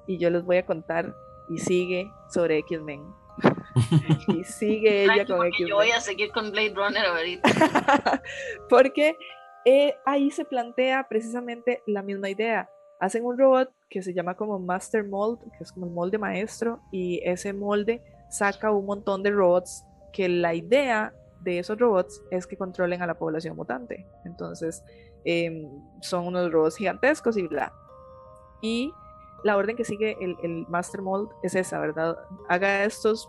[0.07, 1.15] y yo les voy a contar
[1.49, 3.05] y sigue sobre X-Men.
[4.29, 5.69] y sigue ella con X-Men.
[5.69, 8.23] Yo voy a seguir con Blade Runner ahorita.
[8.69, 9.17] porque
[9.65, 12.69] eh, ahí se plantea precisamente la misma idea.
[13.01, 16.81] Hacen un robot que se llama como Master Mold, que es como el molde maestro,
[16.91, 22.47] y ese molde saca un montón de robots que la idea de esos robots es
[22.47, 24.07] que controlen a la población mutante.
[24.25, 24.85] Entonces,
[25.25, 25.69] em,
[26.01, 27.73] son unos robots gigantescos y bla.
[28.61, 28.93] Y
[29.45, 32.17] la orden que sigue el, Master Mold es esa, ¿verdad?
[32.49, 33.29] Haga estos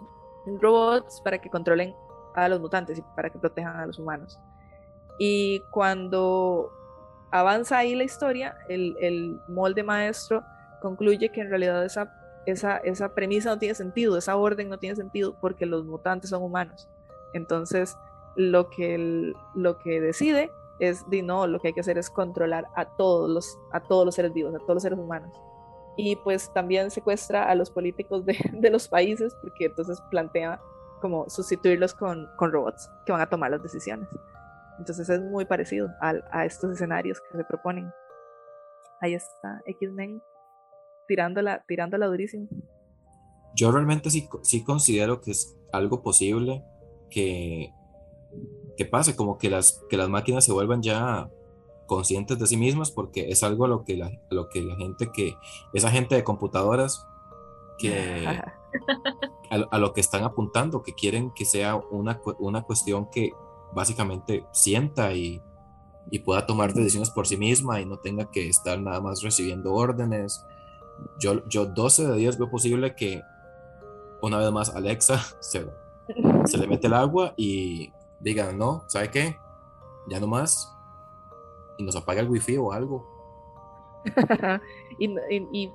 [0.62, 1.96] robots para que controlen
[2.36, 4.40] a los mutantes y para que protejan a los humanos.
[5.18, 6.72] Y cuando
[7.32, 10.44] avanza ahí la historia, el, molde maestro
[10.82, 15.66] concluye que en realidad esa, premisa no tiene sentido, esa orden no tiene sentido porque
[15.66, 16.90] los mutantes son humanos.
[17.34, 17.98] Entonces,
[18.36, 22.66] lo que, lo que decide es, de no, lo que hay que hacer es controlar
[22.76, 25.32] a todos los, a todos los seres vivos, a todos los seres humanos
[25.96, 28.38] y pues también secuestra a los políticos de,
[28.72, 30.60] los países porque entonces plantea
[31.02, 34.08] como sustituirlos con, robots que van a tomar las decisiones.
[34.80, 37.92] Entonces es muy parecido a, a estos escenarios que se proponen.
[39.02, 40.22] Ahí está X-Men
[41.08, 42.48] tirándola, tirándola durísimo.
[43.56, 46.64] Yo realmente sí, sí considero que es algo posible
[47.10, 47.72] que,
[48.78, 51.30] que pase, como que las, que las máquinas se vuelvan ya
[51.86, 55.12] conscientes de sí mismas porque es algo a lo que la, lo que la gente
[55.14, 55.36] que,
[55.74, 57.06] esa gente de computadoras
[57.78, 58.26] que
[59.50, 63.32] a, lo que están apuntando, que quieren que sea una, una cuestión que
[63.74, 65.42] básicamente sienta y,
[66.12, 69.74] y pueda tomar decisiones por sí misma y no tenga que estar nada más recibiendo
[69.74, 70.46] órdenes.
[71.20, 73.22] Yo, yo 12 de 10 veo posible que
[74.22, 75.66] una vez más Alexa se,
[76.46, 79.38] se le mete el agua y diga, no, ¿sabe qué?
[80.10, 80.74] Ya no más,
[81.78, 83.06] y nos apaga el wifi o algo.
[85.00, 85.72] y, y,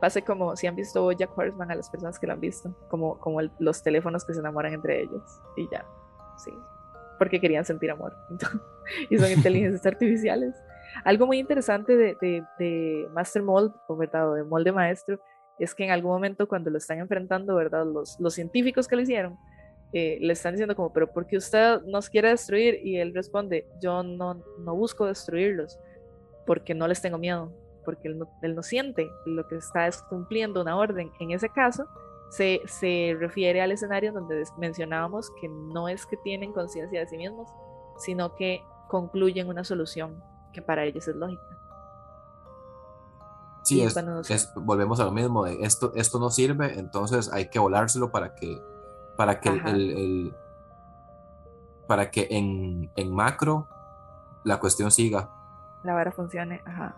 [0.00, 3.18] pase como si han visto Jack Horseman a las personas que lo han visto, como,
[3.18, 5.22] como los teléfonos que se enamoran entre ellos
[5.56, 5.86] y ya,
[6.36, 6.52] sí,
[7.18, 8.14] porque querían sentir amor
[9.10, 10.54] y son inteligencias artificiales.
[11.04, 14.34] Algo muy interesante de, de, de Master Mold, o, ¿verdad?
[14.34, 15.20] de molde maestro,
[15.58, 17.86] es que en algún momento cuando lo están enfrentando, ¿verdad?
[17.86, 19.38] Los, los científicos que lo hicieron,
[19.92, 22.80] eh, le están diciendo como, pero ¿por qué usted nos quiere destruir?
[22.84, 25.78] Y él responde, yo no, no busco destruirlos
[26.44, 27.52] porque no les tengo miedo,
[27.84, 31.10] porque él no, él no siente, lo que está es cumpliendo una orden.
[31.20, 31.86] En ese caso,
[32.30, 37.16] se, se refiere al escenario donde mencionábamos que no es que tienen conciencia de sí
[37.16, 37.48] mismos,
[37.98, 40.22] sino que concluyen una solución
[40.52, 41.42] que para ellos es lógica.
[43.64, 48.12] Sí, es, volvemos a lo mismo, de esto, esto no sirve, entonces hay que volárselo
[48.12, 48.62] para que
[49.16, 50.34] para que el,
[51.88, 53.66] para que en, en, macro
[54.44, 55.30] la cuestión siga.
[55.82, 56.94] La vara funcione, ajá.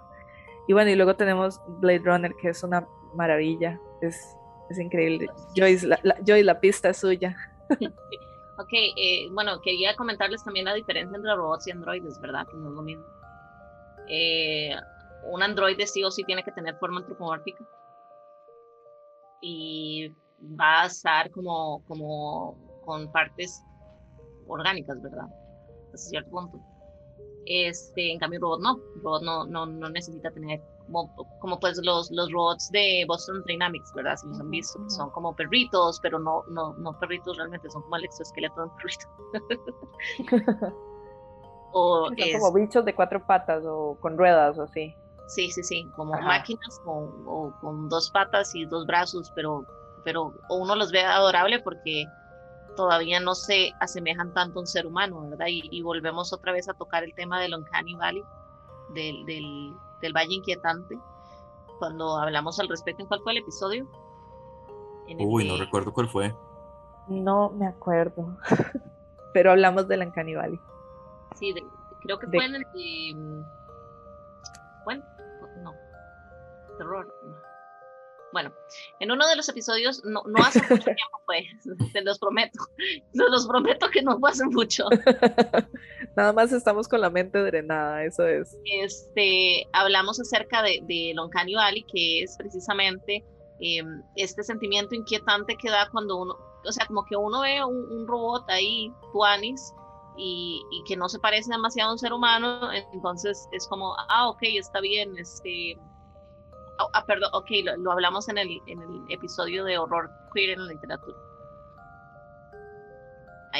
[0.66, 4.36] Y bueno, y luego tenemos Blade Runner, que es una maravilla, es,
[4.70, 5.28] es increíble.
[5.56, 7.36] Joyce la, la, la pista es suya.
[7.70, 12.46] ok, eh, bueno, quería comentarles también la diferencia entre robots y androides, ¿verdad?
[12.46, 13.04] Que no es lo mismo.
[14.08, 14.74] Eh,
[15.30, 17.64] un androide sí o sí tiene que tener forma antropomórfica.
[19.40, 20.12] Y
[20.58, 23.62] va a estar como, como con partes
[24.46, 25.26] orgánicas, ¿verdad?
[25.86, 26.60] Hasta cierto punto.
[27.46, 28.80] Este, en cambio, el robot no.
[28.96, 30.60] El robot no, no, no necesita tener
[30.90, 34.16] como, como, pues los, los robots de Boston Dynamics, ¿verdad?
[34.16, 37.96] Si los han visto, son como perritos, pero no, no, no perritos realmente, son como
[37.96, 39.06] el exoesqueleto de un perrito.
[41.72, 44.94] o son como bichos de cuatro patas o con ruedas o así.
[45.28, 49.66] Sí, sí, sí, como máquinas con, o, con dos patas y dos brazos, pero
[50.04, 52.06] pero uno los ve adorable porque
[52.76, 55.48] todavía no se asemejan tanto a un ser humano, ¿verdad?
[55.48, 58.22] Y, volvemos otra vez a tocar el tema del Uncanny Valley,
[58.94, 60.98] del, del, del, Valle Inquietante,
[61.78, 63.86] cuando hablamos al respecto, ¿en cuál fue el episodio?
[65.18, 66.34] Uy, no recuerdo cuál fue.
[67.08, 68.36] No me acuerdo,
[69.32, 70.60] pero hablamos del Uncanny Valley.
[71.34, 71.54] Sí,
[72.02, 73.14] creo que fue en el de...
[73.14, 73.42] Mm,
[74.84, 75.04] bueno,
[75.62, 75.72] no,
[76.76, 77.06] terror.
[78.32, 78.52] Bueno,
[79.00, 81.46] en uno de los episodios, no, no hace mucho tiempo fue,
[81.92, 82.58] te los prometo,
[83.12, 84.84] se los prometo que no fue hace mucho.
[86.16, 88.56] Nada más estamos con la mente drenada, eso es.
[88.64, 93.24] Este, hablamos acerca de, de Loncani Valley, que es precisamente
[93.60, 98.06] em, este sentimiento inquietante que da cuando uno, o sea, como que uno ve un,
[98.06, 99.72] robot ahí, Tuanis,
[100.16, 104.28] y, y, que no se parece demasiado a un ser humano, entonces es como, ah,
[104.28, 105.78] ok, está bien, este
[106.80, 110.66] Oh, ah, perdón, ok, lo, hablamos en el, en el episodio de horror queer en
[110.66, 111.16] la literatura.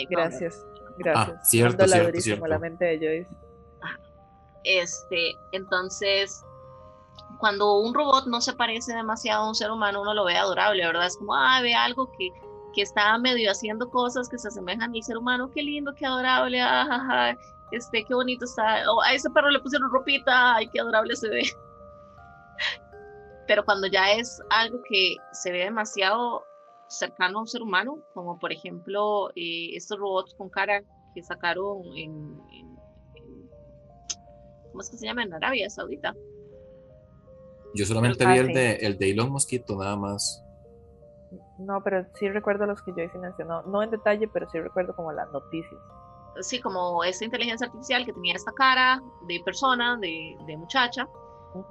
[0.09, 0.65] gracias,
[0.99, 1.37] gracias.
[1.39, 2.47] Ah, cierto, cierto, cierto.
[2.47, 3.49] la mente de Joyce.
[4.65, 6.45] Este, entonces,
[7.39, 10.85] cuando un robot no se parece demasiado a un ser humano, uno lo ve adorable,
[10.85, 11.07] ¿verdad?
[11.07, 12.31] Es como, ah, ve algo que,
[12.75, 16.61] que está medio haciendo cosas que se asemejan al ser humano, qué lindo, qué adorable,
[16.61, 17.35] ah,
[17.73, 21.29] este, qué bonito está, oh, a ese perro le pusieron ropita, ay, qué adorable se
[21.29, 21.43] ve
[23.49, 26.45] pero cuando ya es algo que se ve demasiado
[26.89, 30.83] cercano a un ser humano, como por ejemplo eh, estos robots con cara
[31.15, 32.37] que sacaron en,
[34.71, 35.23] ¿cómo es que se llama?
[35.23, 36.15] En Arabia Saudita.
[37.75, 40.45] Yo solamente vi el de, el de Elon Mosquito, nada más.
[41.59, 45.13] No, pero sí recuerdo los que Joyce mencionó, no en detalle, pero sí recuerdo como
[45.13, 45.81] las noticias.
[46.41, 51.09] Sí, como esa inteligencia artificial que tenía esta cara de persona, de, de muchacha,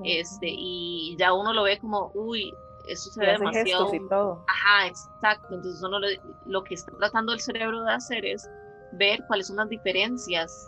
[0.03, 2.53] este, y ya uno lo ve como, uy,
[2.87, 3.93] eso se ve demasiado.
[3.93, 4.43] Y todo.
[4.47, 5.55] Ajá, exacto.
[5.55, 5.99] Entonces uno
[6.45, 8.49] lo, que está tratando el cerebro de hacer es
[8.93, 10.67] ver cuáles son las diferencias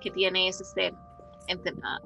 [0.00, 0.94] que tiene ese ser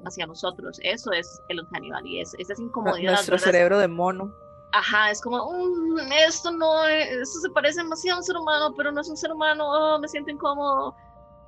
[0.05, 0.79] hacia nosotros.
[0.83, 3.13] Eso es el caníbal y es, esa es incomodidad.
[3.13, 4.33] Nuestro cerebro de mono.
[4.73, 8.91] Ajá, es como, mm, esto no, esto se parece demasiado a un ser humano, pero
[8.91, 10.93] no es un ser humano, oh, me siento incómodo.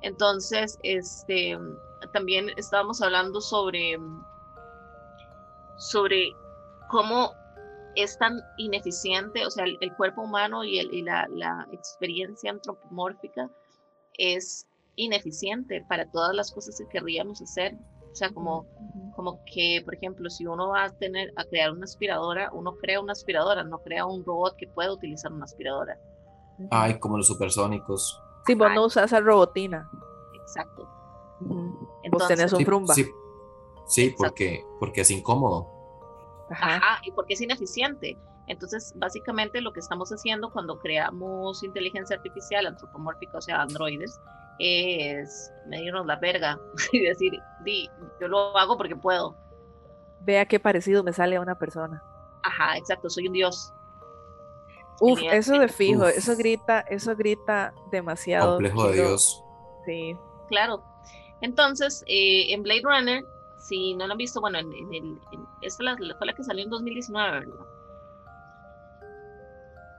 [0.00, 1.58] Entonces, este,
[2.12, 3.98] también estábamos hablando sobre
[5.80, 6.36] sobre
[6.90, 7.32] cómo
[7.96, 13.50] es tan ineficiente, o sea, el, cuerpo humano y, el, y la, la, experiencia antropomórfica
[14.18, 14.66] es
[14.96, 17.74] ineficiente para todas las cosas que querríamos hacer.
[18.12, 18.66] O sea, como,
[19.14, 23.00] como que, por ejemplo, si uno va a tener a crear una aspiradora, uno crea
[23.00, 25.98] una aspiradora, no crea un robot que pueda utilizar una aspiradora.
[26.70, 28.20] Ay, como los supersónicos.
[28.46, 29.88] Sí, vos no usas esa robotina.
[30.42, 30.88] Exacto.
[32.02, 32.88] Entonces, vos tenés un.
[32.88, 33.08] Sí,
[34.16, 35.68] porque, porque es incómodo.
[36.50, 37.00] Ajá.
[37.04, 38.18] y porque es ineficiente.
[38.48, 44.20] Entonces, básicamente lo que estamos haciendo cuando creamos inteligencia artificial antropomórfica, o sea, androides,
[44.58, 46.58] es medirnos la verga
[46.92, 47.32] y decir,
[47.64, 47.88] di,
[48.20, 49.36] yo lo hago porque puedo.
[50.22, 52.02] Vea qué parecido me sale a una persona.
[52.42, 53.72] Ajá, exacto, soy un dios.
[55.00, 58.56] Uf, eso de fijo, eso grita, eso grita demasiado.
[58.56, 59.42] Complejo de Dios.
[59.86, 60.14] Sí.
[60.48, 60.82] Claro.
[61.40, 63.24] Entonces, eh, en Blade Runner
[63.60, 65.18] si no lo han visto, bueno, en, el,
[65.62, 67.66] esta fue la que salió en 2019, ¿verdad?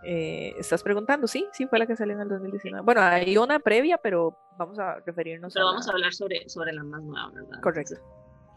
[0.03, 1.28] Eh, ¿Estás preguntando?
[1.28, 2.84] Sí, sí, fue la que salió en el 2019.
[2.84, 6.84] Bueno, hay una previa, pero vamos a referirnos pero vamos a hablar sobre, sobre la
[6.84, 7.62] más nueva, ¿verdad?
[7.62, 7.95] Correcto.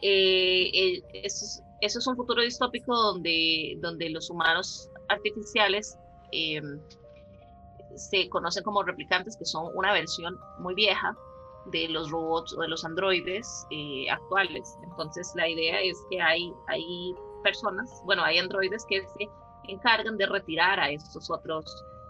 [0.00, 5.98] Eh, eh, eso, es, un futuro distópico donde, donde los humanos artificiales
[6.32, 6.80] em,
[7.94, 11.14] se conocen como replicantes, que son una versión muy vieja
[11.66, 14.76] de los robots o de los androides eh, actuales.
[14.82, 19.28] Entonces la idea es que hay, hay personas, bueno, hay androides que se
[19.68, 21.64] encargan de retirar a estos otros,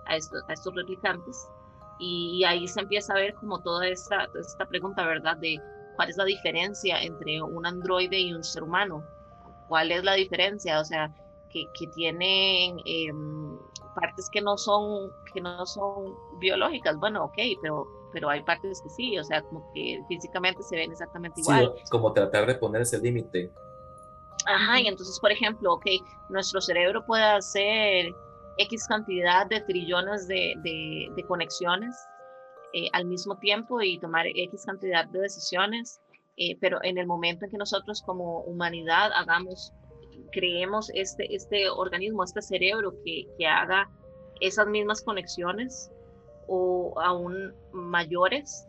[0.07, 1.49] a estos, a replicantes.
[2.01, 5.37] Y ahí se empieza a ver como toda esta, esta pregunta, ¿verdad?
[5.37, 5.61] De
[5.97, 9.05] cuál es la diferencia entre un androide y un ser humano.
[9.69, 10.81] ¿Cuál es la diferencia?
[10.81, 11.15] O sea,
[11.51, 13.57] que, que tienen em,
[13.95, 16.97] partes que no son, que no son biológicas.
[16.99, 20.93] Bueno, ok, pero pero hay partes que sí, o sea, como que físicamente se ven
[20.93, 21.75] exactamente igual.
[21.77, 23.51] Sí, como tratar de poner ese límite.
[24.47, 25.87] Ajá, y entonces, por ejemplo, ok,
[26.31, 28.15] nuestro cerebro puede hacer
[28.59, 31.97] X cantidad de trillones de, de, conexiones
[32.73, 36.01] eh, al mismo tiempo y tomar X cantidad de decisiones,
[36.37, 39.73] eh, pero en el momento en que nosotros como humanidad hagamos,
[40.31, 43.91] creemos este, este organismo, este cerebro que, que haga
[44.41, 45.91] esas mismas conexiones,
[46.49, 48.67] o aún mayores,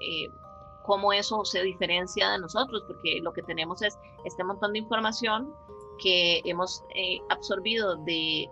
[0.00, 0.28] eh,
[0.84, 5.54] cómo eso se diferencia de nosotros, porque lo que tenemos es este montón de información
[6.02, 8.48] que hemos eh, absorbido de,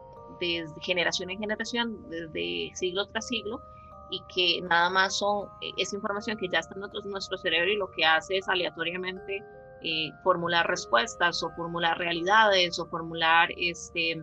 [0.81, 3.61] generación en generación, desde siglo tras siglo,
[4.11, 7.77] y que nada más son eh, esa información que ya está en nuestro, cerebro y
[7.77, 9.45] lo que hace es aleatoriamente
[10.23, 14.23] formular respuestas o formular realidades o formular este,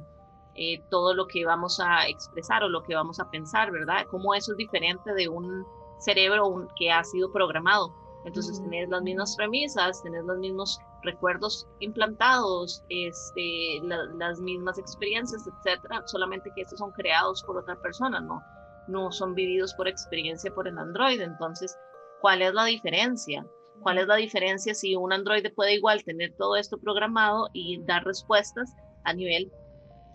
[0.58, 4.08] eh, todo lo que vamos a expresar o lo que vamos a pensar, ¿verdad?
[4.10, 5.66] Cómo eso es diferente de un
[6.00, 7.94] cerebro que ha sido programado.
[8.26, 13.80] Entonces tenés las mismas premisas, tenés los mismos recuerdos implantados, este,
[14.18, 18.42] las mismas experiencias, etcétera, solamente que estos son creados por otra persona, no,
[18.88, 21.24] no son vividos por experiencia por el androide.
[21.24, 21.78] Entonces,
[22.20, 23.46] ¿cuál es la diferencia?
[23.82, 28.04] ¿Cuál es la diferencia si un androide puede igual tener todo esto programado y dar
[28.04, 29.52] respuestas a nivel,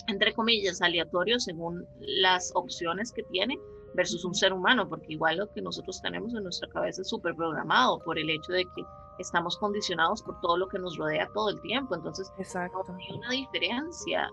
[0.08, 3.58] entre comillas, aleatorio según las opciones que tiene
[3.94, 4.88] versus un ser humano?
[4.88, 8.52] Porque igual lo que nosotros tenemos en nuestra cabeza es súper programado por el hecho
[8.52, 8.84] de que
[9.18, 11.94] estamos condicionados por todo lo que nos rodea todo el tiempo.
[11.94, 12.84] Entonces, Exacto.
[12.88, 14.30] no hay una diferencia.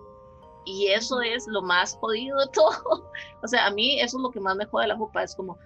[0.65, 3.11] Y eso es lo más jodido de todo.
[3.41, 5.23] o sea, a mí eso es lo que más me jode la jupa.
[5.23, 5.57] Es como,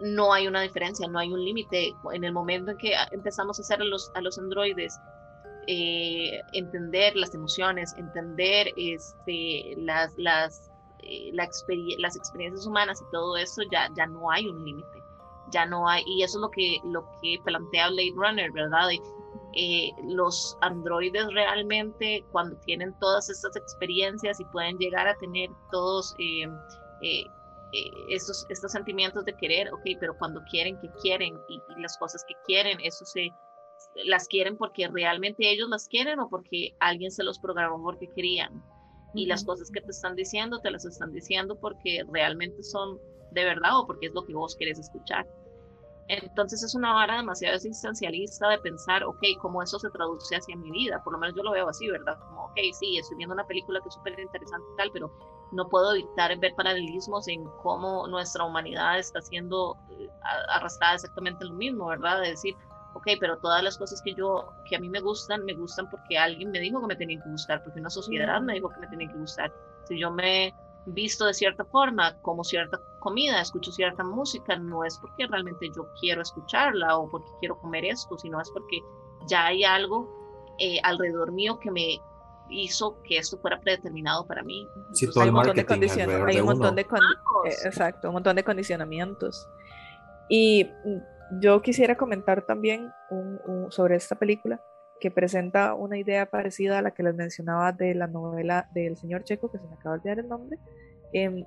[0.00, 1.94] no hay una diferencia, no hay un límite.
[2.12, 4.98] En el momento en que empezamos a hacer a los, a los androides
[5.66, 10.70] eh, entender las emociones, entender este, las, las,
[11.02, 11.48] eh, la
[11.98, 15.02] las experiencias humanas y todo eso, ya, ya no hay un límite.
[15.52, 18.88] Ya no hay, y eso es lo que, lo que plantea Blade Runner, ¿verdad?
[19.54, 26.16] Eh, los androides realmente, cuando tienen todas estas experiencias y pueden llegar a tener todos
[26.18, 26.48] eh,
[28.08, 32.34] estos, estos sentimientos de querer, ok, pero cuando quieren, que quieren y, las cosas que
[32.44, 33.32] quieren, eso se
[34.04, 38.62] las quieren porque realmente ellos las quieren o porque alguien se los programó porque querían.
[39.14, 42.98] Y las cosas que te están diciendo, te las están diciendo porque realmente son
[43.30, 45.26] de verdad o porque es lo que vos querés escuchar.
[46.08, 50.70] Entonces es una vara demasiado existencialista de pensar, ok, cómo eso se traduce hacia mi
[50.70, 51.02] vida.
[51.02, 52.16] Por lo menos yo lo veo así, ¿verdad?
[52.20, 55.10] Como, ok, sí, estoy viendo una película que es súper interesante y tal, pero
[55.52, 60.08] no puedo evitar ver paralelismos en cómo nuestra humanidad está siendo eh,
[60.50, 62.20] arrastrada exactamente lo mismo, ¿verdad?
[62.20, 62.54] De decir,
[62.96, 66.16] ok, pero todas las cosas que yo, que a mí me gustan, me gustan porque
[66.16, 68.88] alguien me dijo que me tenían que gustar, porque una sociedad me dijo que me
[68.88, 69.52] tenían que gustar.
[69.84, 70.54] Si yo me
[70.86, 75.88] visto de cierta forma, como cierta comida, escucho cierta música, no es porque realmente yo
[76.00, 78.80] quiero escucharla o porque quiero comer esto, sino es porque
[79.28, 80.08] ya hay algo
[80.58, 82.00] eh, alrededor mío que me
[82.48, 84.66] hizo que esto fuera predeterminado para mí.
[85.20, 89.48] hay un montón de condiciones, hay un montón de eh, exacto, un montón de condicionamientos.
[90.28, 92.90] Y mm, yo quisiera comentar también
[93.70, 94.60] sobre esta película
[95.00, 99.24] que presenta una idea parecida a la que les mencionaba de la novela del señor
[99.24, 100.58] Checo, que se me acaba de olvidar el nombre.
[101.12, 101.44] Eh,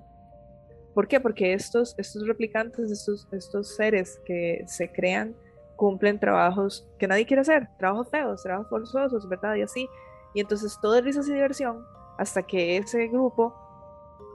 [0.94, 1.20] ¿Por qué?
[1.20, 5.36] Porque estos, estos replicantes, estos, estos seres que se crean,
[5.76, 9.56] cumplen trabajos que nadie quiere hacer, trabajos feos, trabajos forzosos, ¿verdad?
[9.56, 9.88] Y así.
[10.34, 11.86] Y entonces todo es risas y diversión
[12.18, 13.56] hasta que ese grupo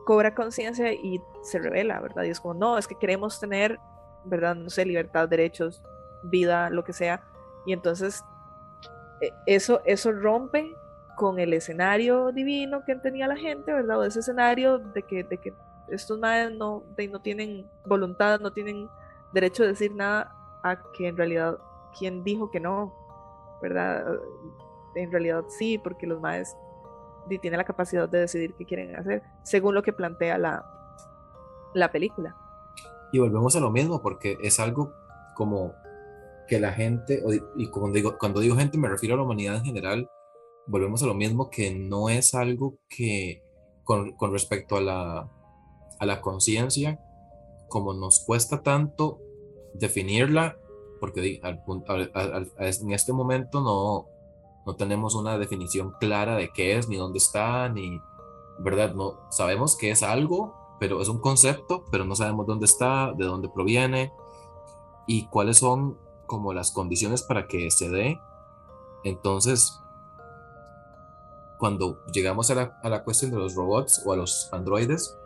[0.07, 2.25] cobra conciencia y se revela, ¿verdad?
[2.25, 3.79] Y es como, no, es que queremos tener,
[4.25, 4.55] ¿verdad?
[4.55, 5.83] No sé, libertad, derechos,
[6.23, 7.23] vida, lo que sea.
[7.67, 8.25] Y entonces
[9.21, 10.75] e, eso, eso rompe
[11.17, 13.99] con el escenario divino que tenía la gente, ¿verdad?
[13.99, 15.55] O ese escenario de que, de que
[15.89, 18.89] estos madres no, no tienen voluntad, no tienen
[19.33, 21.59] derecho a decir nada a que en realidad
[21.99, 22.93] quien dijo que no,
[23.63, 24.19] ¿verdad?
[24.95, 26.57] En realidad sí, porque los madres
[27.41, 30.65] tienen la capacidad de decidir qué quieren hacer, según lo que plantea la,
[31.75, 32.37] la película.
[33.15, 34.93] Y volvemos a lo mismo, porque es algo
[35.37, 35.73] como
[36.49, 37.23] que la gente,
[37.57, 40.11] y como digo, cuando digo gente me refiero a la humanidad en general,
[40.67, 43.41] volvemos a lo mismo que no es algo que
[43.85, 45.31] con, con respecto a la,
[46.01, 46.99] a la conciencia,
[47.69, 49.21] como nos cuesta tanto
[49.75, 50.57] definirla,
[50.99, 51.63] porque al,
[52.59, 54.09] en este momento no,
[54.67, 57.97] no tenemos una definición clara de qué es, ni dónde está, ni,
[58.59, 58.93] ¿verdad?
[58.93, 63.25] No, sabemos que es algo, pero es un concepto, pero no sabemos dónde está, de
[63.25, 64.13] dónde proviene
[65.07, 68.21] y cuáles son como las condiciones para que se dé.
[69.05, 69.81] Entonces,
[71.59, 75.17] cuando llegamos a la, a la cuestión de los robots o a los androides,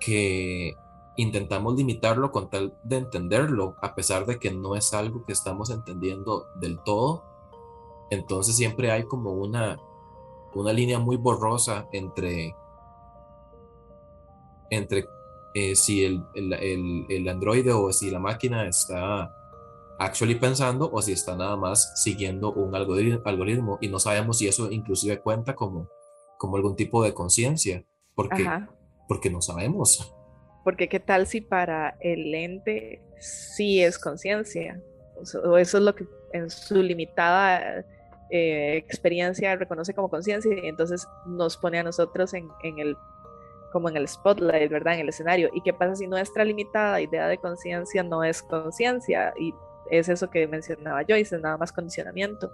[0.00, 0.76] que
[1.16, 5.70] intentamos limitarlo con tal de entenderlo, a pesar de que no es algo que estamos
[5.70, 7.24] entendiendo del todo.
[8.10, 9.80] Entonces siempre hay como una,
[10.54, 12.54] una línea muy borrosa entre,
[14.70, 15.06] entre
[15.54, 19.34] eh, si el, el, el, androide o si la máquina está
[19.98, 24.46] actually pensando o si está nada más siguiendo un algoritmo, algoritmo y no sabemos si
[24.46, 25.88] eso inclusive cuenta como,
[26.38, 28.44] como algún tipo de conciencia, porque
[29.08, 30.14] porque no sabemos.
[30.62, 34.80] Porque qué tal si para el ente sí es conciencia,
[35.44, 37.84] o eso es lo que en su limitada
[38.30, 42.96] eh, experiencia reconoce como conciencia y entonces nos pone a nosotros en, en, el
[43.72, 44.94] como en el spotlight, ¿verdad?
[44.94, 45.50] En el escenario.
[45.52, 49.32] ¿Y qué pasa si nuestra limitada idea de conciencia no es conciencia?
[49.38, 49.54] Y
[49.90, 52.52] es eso que mencionaba Joyce, es nada más condicionamiento.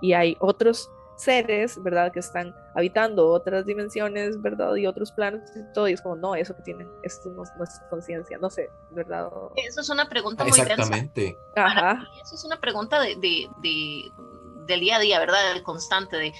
[0.00, 2.12] Y hay otros seres, ¿verdad?
[2.12, 4.74] Que están habitando otras dimensiones, ¿verdad?
[4.76, 7.80] Y otros planos y todo, y es como, no, eso que tienen, esto no, es
[7.90, 9.28] conciencia, no sé, ¿verdad?
[9.56, 11.36] Eso es una pregunta muy Exactamente.
[11.54, 12.08] Ajá.
[12.22, 14.10] Eso es una pregunta de, de, de,
[14.66, 15.52] del día a día, ¿verdad?
[15.52, 16.32] Del constante, de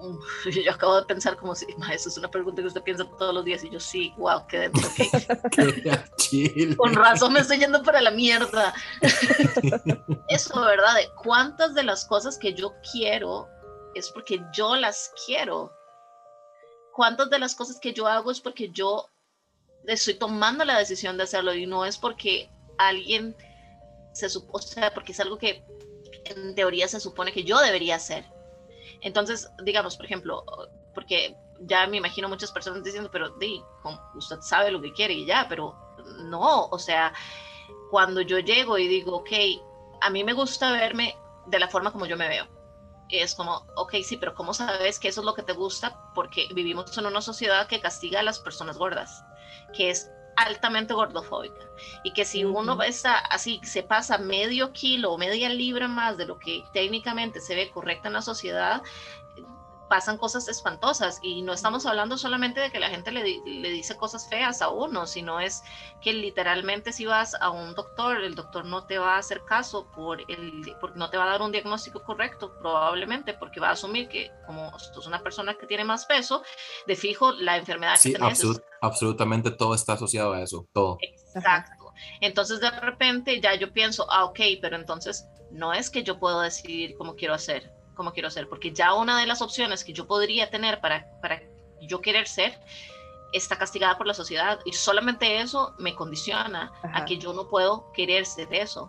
[0.64, 3.44] yo acabo de pensar como si, eso es una pregunta que usted piensa todos los
[3.44, 4.88] días y yo sí, wow, qué dentro,
[6.76, 8.74] Con razón me estoy yendo para la mierda.
[10.28, 10.94] eso, ¿verdad?
[10.96, 13.48] De cuántas de las cosas que yo quiero
[13.94, 15.72] es porque yo las quiero.
[16.92, 19.08] Cuántas de las cosas que yo hago es porque yo
[19.86, 23.36] estoy tomando la decisión de hacerlo y no es porque alguien
[24.12, 25.62] se supone, o sea, porque es algo que
[26.24, 28.24] en teoría se supone que yo debería hacer
[29.00, 30.44] entonces, digamos, por ejemplo,
[30.94, 33.62] porque ya me imagino muchas personas diciendo, pero di,
[34.14, 35.74] usted sabe lo que quiere y ya, pero
[36.24, 37.12] no, o sea,
[37.90, 39.30] cuando yo llego y digo, ok,
[40.00, 41.16] a mí me gusta verme
[41.46, 42.46] de la forma como yo me veo.
[43.08, 46.12] Es como, ok, sí, pero ¿cómo sabes que eso es lo que te gusta?
[46.14, 49.24] Porque vivimos en una sociedad que castiga a las personas gordas,
[49.72, 51.66] que es altamente gordofóbica.
[52.04, 56.26] Y que si uno está así, se pasa medio kilo o media libra más de
[56.26, 58.82] lo que técnicamente se ve correcto en la sociedad,
[59.88, 63.96] pasan cosas espantosas y no estamos hablando solamente de que la gente le, le, dice
[63.96, 65.62] cosas feas a uno, sino es
[66.00, 69.90] que literalmente si vas a un doctor, el doctor no te va a hacer caso
[69.92, 73.72] por el, porque no te va a dar un diagnóstico correcto, probablemente porque va a
[73.72, 76.42] asumir que como sos una persona que tiene más peso,
[76.86, 78.44] de fijo la enfermedad que tienes.
[78.80, 80.98] absolutamente todo está asociado a eso, todo.
[81.00, 81.92] Exacto.
[82.20, 86.40] Entonces de repente ya yo pienso, ah, ok, pero entonces no es que yo puedo
[86.40, 90.06] decidir cómo quiero hacer, como quiero ser, porque ya una de las opciones que yo
[90.06, 91.42] podría tener para, para
[91.80, 92.58] yo querer ser
[93.32, 97.90] está castigada por la sociedad y solamente eso me condiciona a que yo no puedo
[97.92, 98.88] querer ser eso.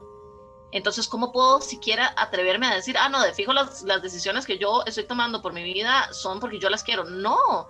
[0.71, 4.57] Entonces, ¿cómo puedo siquiera atreverme a decir, ah, no, de fijo las, las decisiones que
[4.57, 7.05] yo estoy tomando por mi vida son porque yo las quiero?
[7.05, 7.67] No,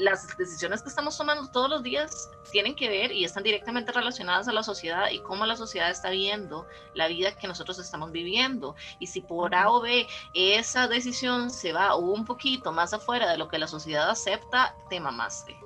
[0.00, 4.48] las decisiones que estamos tomando todos los días tienen que ver y están directamente relacionadas
[4.48, 8.74] a la sociedad y cómo la sociedad está viendo la vida que nosotros estamos viviendo.
[8.98, 13.38] Y si por A o B esa decisión se va un poquito más afuera de
[13.38, 15.56] lo que la sociedad acepta, te mamaste.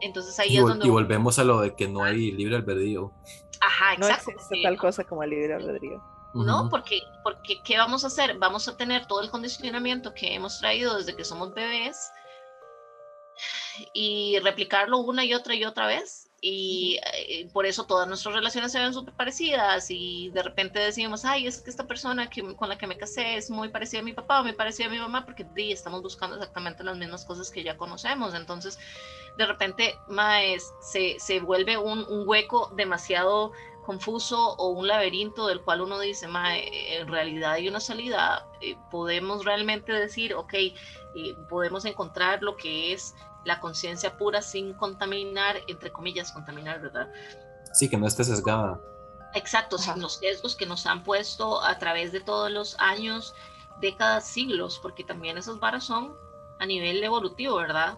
[0.00, 0.86] entonces, ahí y, es donde...
[0.86, 3.12] Y volvemos a lo de que no hay libre albedrío.
[3.60, 4.30] Ajá, exacto.
[4.30, 6.02] No existe tal cosa como libre albedrío.
[6.34, 6.68] ¿No?
[6.68, 8.38] Porque, porque, ¿qué vamos a hacer?
[8.38, 12.10] Vamos a tener todo el condicionamiento que hemos traído desde que somos bebés
[13.92, 16.24] y replicarlo una y otra y otra vez.
[16.40, 21.24] Y eh, por eso todas nuestras relaciones se ven súper parecidas y de repente decimos,
[21.24, 24.04] ay, es que esta persona que, con la que me casé es muy parecida a
[24.04, 27.24] mi papá o muy parecida a mi mamá porque di, estamos buscando exactamente las mismas
[27.24, 28.34] cosas que ya conocemos.
[28.34, 28.78] Entonces,
[29.36, 33.50] de repente, maes, se, se vuelve un, un hueco demasiado
[33.88, 39.46] confuso o un laberinto del cual uno dice, en realidad hay una salida, eh, podemos
[39.46, 40.74] realmente decir, ok, eh,
[41.48, 43.14] podemos encontrar lo que es
[43.46, 47.10] la conciencia pura sin contaminar, entre comillas, contaminar, ¿verdad?
[47.72, 48.78] Sí, que no esté sesgada.
[49.32, 53.34] Exacto, sin los sesgos que nos han puesto a través de todos los años,
[53.80, 56.14] décadas, siglos, porque también esas varas son
[56.58, 57.96] a nivel evolutivo, ¿verdad?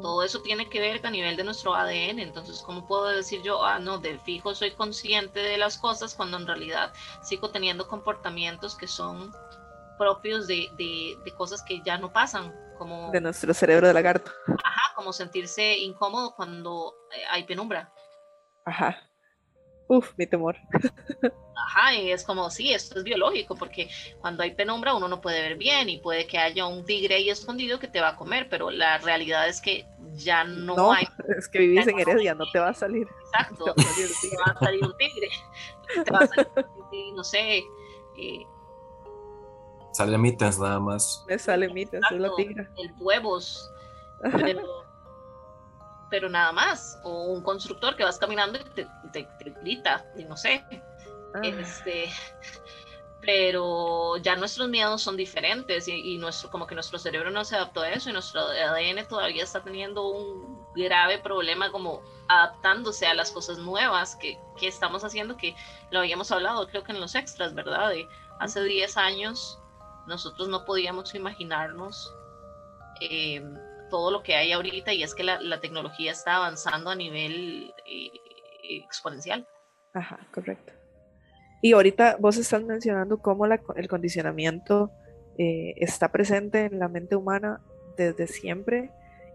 [0.00, 2.20] Todo eso tiene que ver a nivel de nuestro ADN.
[2.20, 6.36] Entonces, ¿cómo puedo decir yo, ah, no, de fijo soy consciente de las cosas cuando
[6.36, 9.32] en realidad sigo teniendo comportamientos que son
[9.98, 12.54] propios de, de, cosas que ya no pasan?
[12.78, 14.30] Como, de nuestro cerebro de lagarto.
[14.62, 17.92] Ajá, como sentirse incómodo cuando eh, hay penumbra.
[18.64, 18.98] Ajá.
[19.88, 20.56] Uf, mi temor.
[21.54, 23.88] Ajá, y es como, sí, esto es biológico, porque
[24.20, 27.30] cuando hay penumbra uno no puede ver bien y puede que haya un tigre ahí
[27.30, 31.06] escondido que te va a comer, pero la realidad es que ya no, hay.
[31.38, 33.06] Es que vivís en Heredia, no te va a salir.
[33.26, 35.28] Exacto, te va a salir, un tigre,
[36.04, 36.48] te va a salir
[37.14, 37.58] no sé.
[38.18, 38.46] Eh,
[39.92, 41.24] sale mitas nada más.
[41.28, 42.70] Me sale mitas, es la tigra.
[42.76, 43.70] El huevos.
[44.32, 44.85] Pero,
[46.10, 47.00] pero nada más.
[47.02, 49.28] O un constructor que vas caminando y te, te,
[49.62, 50.64] grita, y no sé.
[51.34, 51.40] Ah.
[51.42, 52.10] Este,
[53.26, 57.80] pero ya nuestros miedos son diferentes y, nuestro, como que nuestro cerebro no se adaptó
[57.80, 63.32] a eso y nuestro ADN todavía está teniendo un grave problema como adaptándose a las
[63.32, 65.56] cosas nuevas que, que estamos haciendo, que
[65.90, 67.90] lo habíamos hablado creo que en los extras, ¿verdad?
[67.90, 68.08] De
[68.38, 69.58] hace 10 años
[70.06, 72.14] nosotros no podíamos imaginarnos
[73.00, 73.42] eh,
[73.88, 78.10] todo lo que hay ahorita y es que la, tecnología está avanzando a nivel eh,
[78.62, 79.46] exponencial.
[79.94, 80.72] Ajá, correcto.
[81.62, 84.90] Y ahorita vos estás mencionando cómo la, el condicionamiento
[85.38, 87.60] eh, está presente en la mente humana
[87.96, 88.90] desde siempre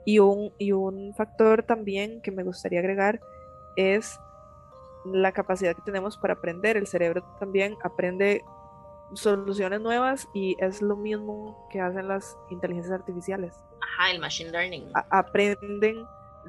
[0.06, 3.20] y un, y un factor también que me gustaría agregar
[3.76, 4.20] es
[5.06, 6.78] la capacidad que tenemos para aprender.
[6.78, 8.44] El cerebro también aprende
[9.14, 13.54] soluciones nuevas y es lo mismo que hacen las inteligencias artificiales.
[13.82, 14.92] Ajá, el machine learning.
[15.10, 16.06] aprenden,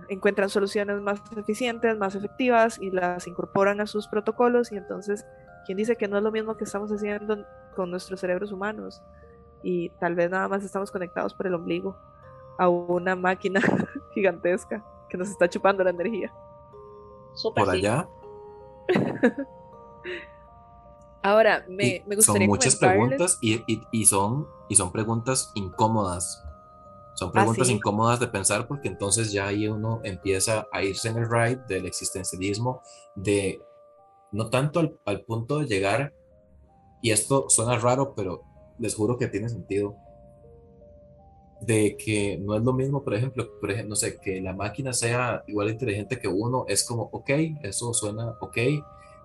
[0.09, 5.25] encuentran soluciones más eficientes, más efectivas y las incorporan a sus protocolos y entonces,
[5.67, 7.45] ¿quién dice que no es lo mismo que estamos haciendo
[7.75, 9.03] con nuestros cerebros humanos?
[9.63, 11.97] Y tal vez nada más estamos conectados por el ombligo
[12.59, 13.61] a una máquina
[14.15, 16.33] gigantesca que nos está chupando la energía.
[17.55, 18.09] por allá.
[21.23, 22.43] Ahora, me, me gustaría.
[22.43, 23.63] Son muchas preguntas y,
[23.93, 26.45] y, son, y son preguntas incómodas.
[27.15, 31.19] Son ah, preguntas incómodas de pensar porque entonces ya ahí uno empieza a irse en
[31.19, 32.83] el ride del existencialismo,
[33.15, 33.61] de
[34.33, 36.13] no tanto al, al punto de llegar,
[37.03, 38.43] y esto suena raro, pero
[38.79, 39.97] les juro que tiene sentido,
[41.61, 44.93] de que no es lo mismo, por ejemplo, por ejemplo, no sé, que la máquina
[44.93, 47.31] sea igual inteligente que uno, es como, ok,
[47.63, 48.57] eso suena ok,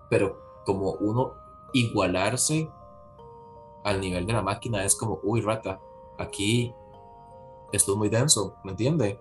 [0.09, 1.46] pero como uno
[1.79, 2.69] igualarse
[3.83, 5.79] al nivel de la máquina es como, uy, rata,
[6.17, 6.73] aquí
[7.71, 9.19] esto es muy denso, ¿me entiende?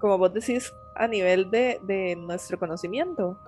[0.00, 3.38] Como vos decís, a nivel de, de nuestro conocimiento.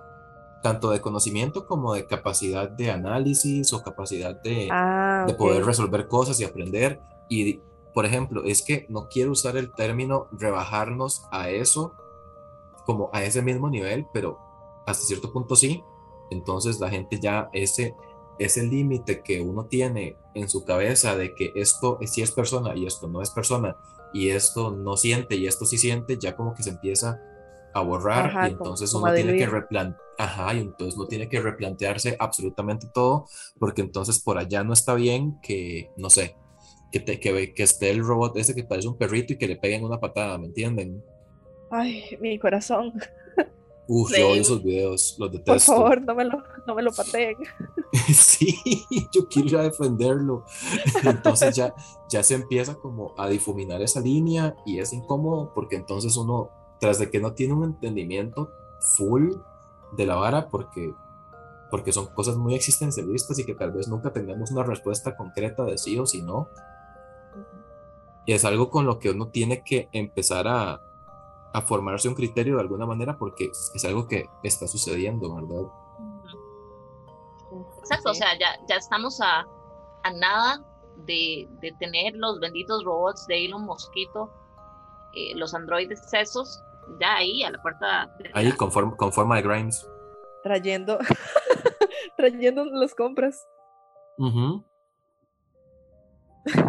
[0.63, 6.07] Tanto de conocimiento como de capacidad de análisis o capacidad de, ah, de poder resolver
[6.07, 6.99] cosas y aprender.
[7.29, 7.61] Y
[7.93, 11.93] por ejemplo, es que no quiero usar el término rebajarnos a eso,
[12.85, 14.39] como a ese mismo nivel, pero
[14.85, 15.83] hasta cierto punto sí.
[16.31, 17.93] Entonces la gente ya ese,
[18.39, 22.85] ese límite que uno tiene en su cabeza de que esto sí es persona y
[22.85, 23.75] esto no es persona
[24.13, 27.21] y esto no siente y esto sí siente, ya como que se empieza
[27.73, 32.15] a borrar y entonces uno tiene que replantear, ajá, y entonces uno tiene que replantearse
[32.19, 33.25] absolutamente todo
[33.59, 36.35] porque entonces por allá no está bien que, no sé,
[36.91, 39.57] que, te, que, que esté el robot ese que parece un perrito y que le
[39.57, 41.03] peguen una patada, ¿me entienden?
[41.69, 42.93] Ay, mi corazón.
[43.87, 45.53] Uf, yo odio esos videos, los detesto.
[45.53, 47.37] Por favor, no me lo, no me lo pateen.
[48.13, 50.43] sí, yo quiero ir a defenderlo.
[51.03, 51.73] Entonces ya,
[52.09, 56.49] ya se empieza como a difuminar esa línea y es incómodo porque entonces uno,
[56.79, 58.51] tras de que no tiene un entendimiento
[58.97, 59.31] full
[59.95, 60.93] de la vara, porque
[61.69, 65.77] porque son cosas muy existencialistas y que tal vez nunca tengamos una respuesta concreta de
[65.77, 66.49] sí o sí no.
[68.25, 70.81] Y es algo con lo que uno tiene que empezar a,
[71.53, 75.71] a formarse un criterio de alguna manera porque es algo que está sucediendo, ¿verdad?
[77.79, 79.47] Exacto, o sea, ya, ya estamos a,
[80.03, 80.63] a nada
[81.05, 84.31] de, de, tener los benditos robots de Elon Mosquito,
[85.13, 86.61] eh, los androides esos,
[86.99, 88.13] ya ahí a la puerta.
[88.33, 89.87] ahí, con, con forma de Grimes.
[90.43, 90.97] Trayendo,
[92.17, 93.47] trayendo las compras.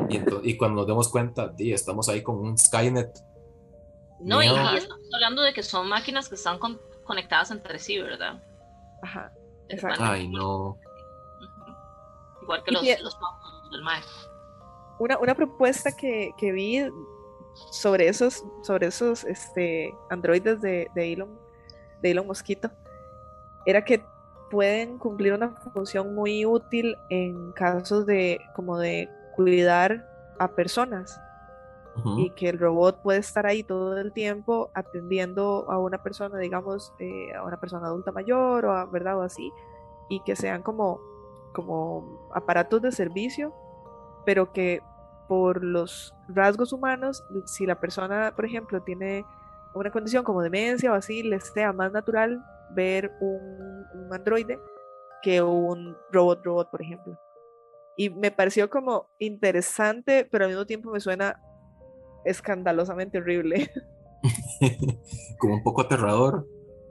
[0.08, 3.10] y, y, cuando nos demos cuenta, estamos ahí con un Skynet
[4.20, 6.58] no, y, estamos hablando de que son máquinas que están
[7.04, 8.42] conectadas entre sí, ¿verdad?
[9.02, 9.32] Ajá,
[9.68, 10.02] exacto.
[10.02, 10.78] Ay, no.
[12.42, 13.18] Igual que los, los
[13.70, 14.02] del mar.
[14.98, 16.88] Una, una propuesta que, que, vi
[17.70, 21.38] sobre esos, sobre esos este, androides de, de, Elon,
[22.02, 22.70] de Elon Mosquito
[23.66, 24.02] era que
[24.50, 30.08] pueden cumplir una función muy útil en casos de como de cuidar
[30.38, 31.20] a personas
[32.16, 36.92] y que el robot puede estar ahí todo el tiempo atendiendo a una persona, digamos,
[36.98, 39.18] eh, a una persona adulta mayor o, a, ¿verdad?
[39.18, 39.52] o así,
[40.08, 41.00] y que sean como,
[41.52, 43.52] como aparatos de servicio,
[44.24, 44.82] pero que
[45.28, 49.24] por los rasgos humanos, si la persona, por ejemplo, tiene
[49.74, 54.58] una condición como demencia o así, les sea más natural ver un, un androide
[55.22, 57.18] que un robot robot, por ejemplo.
[57.96, 61.40] Y me pareció como interesante, pero al mismo tiempo me suena
[62.24, 63.70] escandalosamente horrible.
[65.38, 66.46] Como un poco aterrador.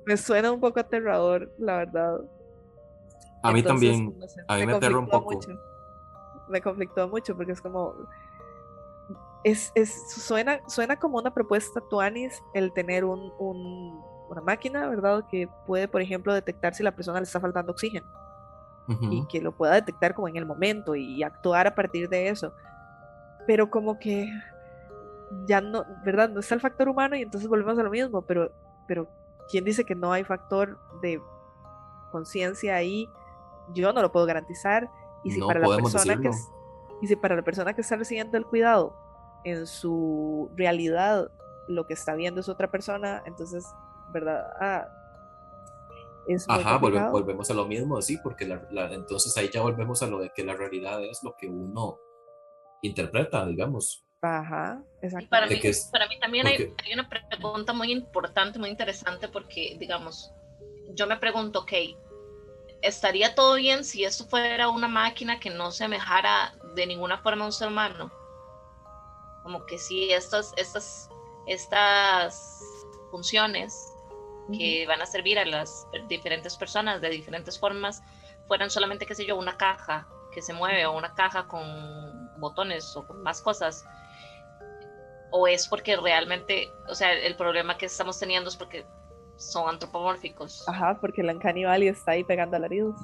[0.05, 2.21] Me suena un poco aterrador, la verdad.
[3.43, 4.17] A mí también.
[4.47, 5.39] a mí me, aterra un poco.
[6.47, 7.93] Me conflictó mucho porque es como.
[9.43, 15.25] Es, es, suena, suena como una propuesta tuanis el tener un, un, una máquina, ¿verdad?
[15.29, 18.07] Que puede, por ejemplo, detectar si la persona le está faltando oxígeno.
[19.11, 22.53] Y que lo pueda detectar como en el momento y actuar a partir de eso.
[23.45, 24.29] Pero como que
[25.45, 26.29] ya no, ¿verdad?
[26.29, 28.51] No está el factor humano y entonces volvemos a lo mismo, pero,
[28.87, 29.09] pero
[29.49, 31.21] ¿quién dice que no hay factor de
[32.11, 33.09] conciencia ahí?
[33.73, 34.89] Yo no lo puedo garantizar.
[35.23, 36.31] Y si para la persona que
[37.01, 38.95] y si para la persona que está recibiendo el cuidado
[39.43, 41.31] en su realidad
[41.67, 43.65] lo que está viendo es otra persona, entonces,
[44.13, 44.45] ¿verdad?
[44.59, 44.87] Ah,
[46.27, 48.45] es Ajá, volvemos a lo mismo, sí, porque
[48.91, 51.99] entonces ahí ya volvemos a lo de que la realidad es lo que uno
[52.81, 54.06] interpreta, digamos.
[54.21, 55.29] Ajá, exacto.
[55.29, 55.59] Para mí,
[55.91, 60.31] para mí también hay, una pregunta muy importante, muy interesante, porque, digamos,
[60.95, 61.73] yo me pregunto, ok,
[62.81, 67.47] estaría todo bien si esto fuera una máquina que no semejara de ninguna forma a
[67.47, 68.11] un ser humano.
[69.43, 71.09] Como que si estas, estas,
[71.45, 72.61] estas
[73.11, 73.93] funciones
[74.57, 78.01] que van a servir a las diferentes personas de diferentes formas
[78.47, 82.95] fueran solamente, qué sé yo, una caja que se mueve o una caja con botones
[82.95, 83.85] o con más cosas,
[85.31, 88.85] o es porque realmente, o sea, el problema que estamos teniendo es porque
[89.37, 90.67] son antropomórficos.
[90.67, 92.95] Ajá, porque la Uncanny Valley está ahí pegando alaridos.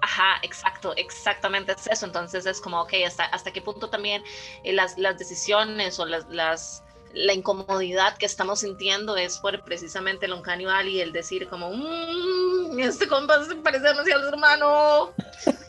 [0.00, 2.06] Ajá, exacto, exactamente es eso.
[2.06, 4.22] Entonces es como, ok, hasta, hasta qué punto también
[4.64, 6.84] eh, las, las, decisiones o las, las,
[7.14, 12.78] la incomodidad que estamos sintiendo es por precisamente el Uncanny Valley, el decir como, mmm,
[12.80, 15.14] este compa se parece demasiado a su hermano.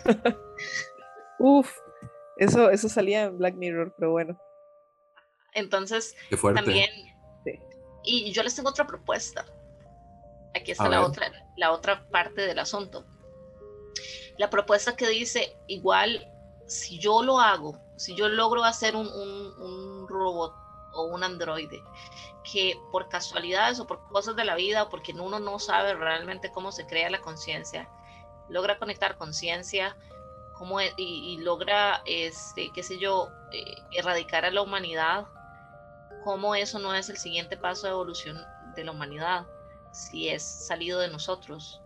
[1.40, 1.70] Uf,
[2.38, 4.40] eso, eso salía en Black Mirror, pero bueno.
[5.54, 6.16] Entonces,
[6.56, 6.90] también
[8.04, 9.46] y yo les tengo otra propuesta.
[10.56, 13.06] Aquí está la otra, la otra parte del asunto.
[14.38, 16.30] La propuesta que dice, igual,
[16.68, 20.54] si yo lo hago, si yo logro hacer un, un, robot
[20.94, 21.82] o un androide
[22.52, 26.52] que por casualidades o por cosas de la vida o porque uno no sabe realmente
[26.52, 27.90] cómo se crea la conciencia,
[28.50, 29.96] logra conectar conciencia
[30.98, 35.26] y, y, logra, este, qué sé yo, eh, erradicar a la humanidad
[36.24, 38.38] cómo eso no es el siguiente paso de evolución
[38.76, 39.46] de la humanidad,
[39.92, 41.82] si es salido de nosotros.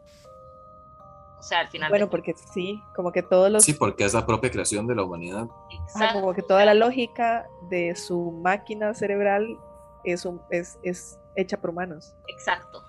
[1.39, 1.89] O sea, al final.
[1.89, 3.64] Bueno, porque sí, como que todos los.
[3.64, 5.47] Sí, porque es la propia creación de la humanidad.
[5.84, 6.22] Exacto.
[6.22, 9.57] como que toda la lógica de su máquina cerebral
[10.03, 12.15] es, un, es, es hecha por humanos.
[12.27, 12.86] Exacto.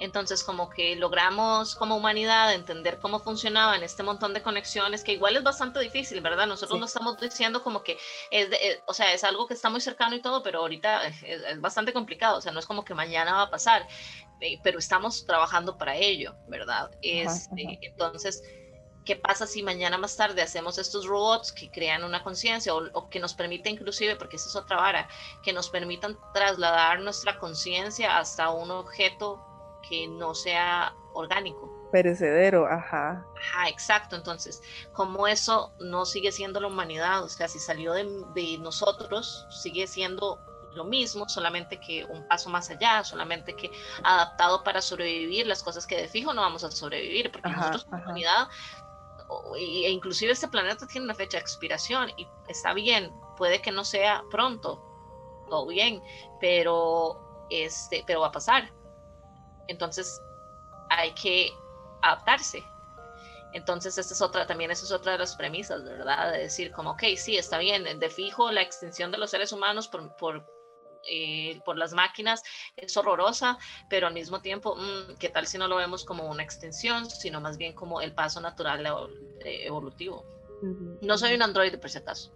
[0.00, 5.36] Entonces, como que logramos como humanidad entender cómo funcionaban este montón de conexiones, que igual
[5.36, 6.46] es bastante difícil, ¿verdad?
[6.46, 7.98] Nosotros no estamos diciendo como que
[8.30, 11.60] es, eh, o sea, es algo que está muy cercano y todo, pero ahorita es,
[11.60, 13.86] bastante complicado, o sea, no es como que mañana va a pasar,
[14.40, 16.90] eh, pero estamos trabajando para ello, ¿verdad?
[17.02, 18.42] Este, entonces,
[19.04, 23.08] ¿qué pasa si mañana más tarde hacemos estos robots que crean una conciencia o, o,
[23.08, 25.08] que nos permite inclusive, porque esa es otra vara,
[25.42, 29.44] que nos permitan trasladar nuestra conciencia hasta un objeto
[29.88, 31.72] que no sea orgánico.
[31.90, 33.26] Perecedero, ajá.
[33.36, 34.16] Ajá, exacto.
[34.16, 34.62] Entonces,
[34.92, 38.04] como eso no sigue siendo la humanidad, o sea, si salió de,
[38.34, 40.38] de nosotros, sigue siendo
[40.74, 43.70] lo mismo, solamente que un paso más allá, solamente que
[44.04, 48.02] adaptado para sobrevivir las cosas que de fijo no vamos a sobrevivir, porque nosotros como
[48.02, 48.48] humanidad,
[49.56, 53.84] e inclusive este planeta tiene una fecha de expiración y está bien, puede que no
[53.84, 54.82] sea pronto,
[55.48, 56.02] todo bien,
[56.40, 58.70] pero este, pero va a pasar.
[59.68, 60.20] Entonces
[60.90, 61.52] hay que
[62.02, 62.64] adaptarse.
[63.52, 66.32] Entonces, esta es otra, también esa es otra de las premisas, ¿verdad?
[66.32, 69.88] De decir como, ok, sí, está bien, de fijo la extinción de los seres humanos
[69.88, 70.46] por, por,
[71.10, 72.42] eh, por las máquinas
[72.76, 73.58] es horrorosa,
[73.88, 77.40] pero al mismo tiempo, mm, ¿qué tal si no lo vemos como una extensión, sino
[77.40, 78.84] más bien como el paso natural
[79.44, 80.26] eh, evolutivo?
[81.00, 82.32] No soy un androide, por si acaso.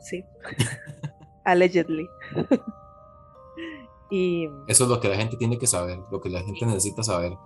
[0.00, 0.24] Sí.
[1.44, 2.08] Allegedly.
[4.16, 7.02] Y, eso es lo que la gente tiene que saber, lo que la gente necesita
[7.02, 7.36] saber.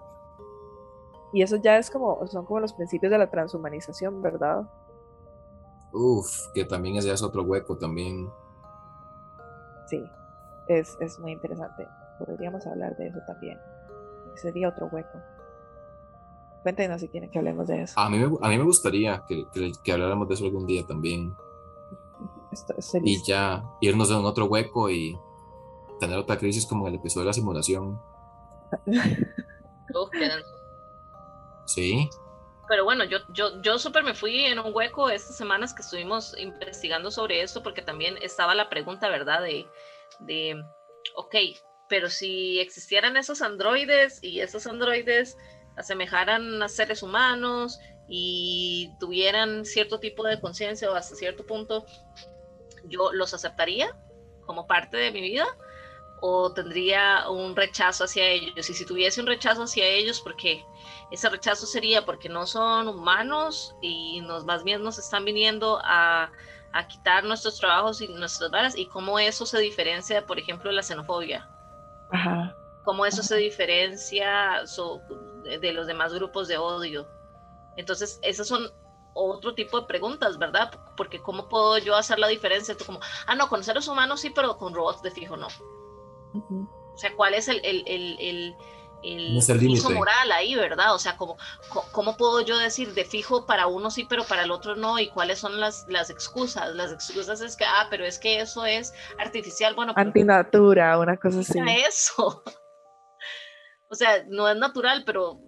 [1.33, 4.71] Y eso ya es como, son como los principios de la transhumanización, ¿verdad?
[5.95, 8.29] Uf, que también ese es otro hueco también.
[9.87, 10.05] Sí,
[10.69, 11.89] es, es muy interesante.
[12.19, 13.59] Podríamos hablar de eso también.
[14.35, 15.19] Sería otro hueco.
[16.63, 17.99] Cuéntenos si quieren que hablemos de eso.
[17.99, 19.47] A mí me, a mí me gustaría que,
[19.83, 21.35] que, habláramos de eso algún día también.
[23.05, 25.19] y ya irnos en otro hueco y
[25.99, 28.01] tener otra crisis como el episodio de la simulación.
[31.67, 32.09] sí.
[32.69, 36.37] Pero bueno, yo, yo, yo súper me fui en un hueco estas semanas que estuvimos
[36.39, 39.43] investigando sobre esto, porque también estaba la pregunta, ¿verdad?
[39.43, 39.67] De,
[40.21, 40.63] de,
[41.17, 41.35] ok,
[41.89, 45.37] pero si existieran esos androides y esos androides
[45.77, 51.87] asemejaran a seres humanos y tuvieran cierto tipo de conciencia o hasta cierto punto,
[52.85, 53.97] yo los aceptaría
[54.45, 55.47] como parte de mi vida
[56.21, 58.69] o tendría un rechazo hacia ellos.
[58.71, 60.65] Y si tuviese un rechazo hacia ellos, ¿por qué?
[61.11, 66.31] Ese rechazo sería porque no son humanos y nos más bien nos están viniendo a,
[66.73, 70.77] a quitar nuestros trabajos y nuestras varas y cómo eso se diferencia, por ejemplo, de
[70.77, 71.49] la xenofobia.
[72.11, 72.55] Ajá.
[72.85, 74.63] Cómo eso se diferencia
[75.45, 77.07] de los demás grupos de odio.
[77.77, 78.71] Entonces, esas son
[79.15, 80.71] otro tipo de preguntas, ¿verdad?
[80.97, 82.77] Porque ¿cómo puedo yo hacer la diferencia?
[82.77, 85.49] Tú como, ah, no, con seres humanos sí, pero con robots de fijo no.
[86.51, 88.57] O sea, ¿cuál es el, el, el,
[89.03, 90.95] el, moral ahí, verdad?
[90.95, 91.37] O sea, ¿cómo,
[91.93, 94.99] ¿cómo puedo yo decir de fijo para uno sí, pero para el otro no?
[94.99, 96.75] ¿Y cuáles son las, las excusas?
[96.75, 99.75] Las excusas es que, ah, pero es que eso es artificial.
[99.75, 101.59] Bueno, antinatura, una cosa así.
[101.87, 102.43] Eso.
[103.91, 105.41] O sea, no es natural, pero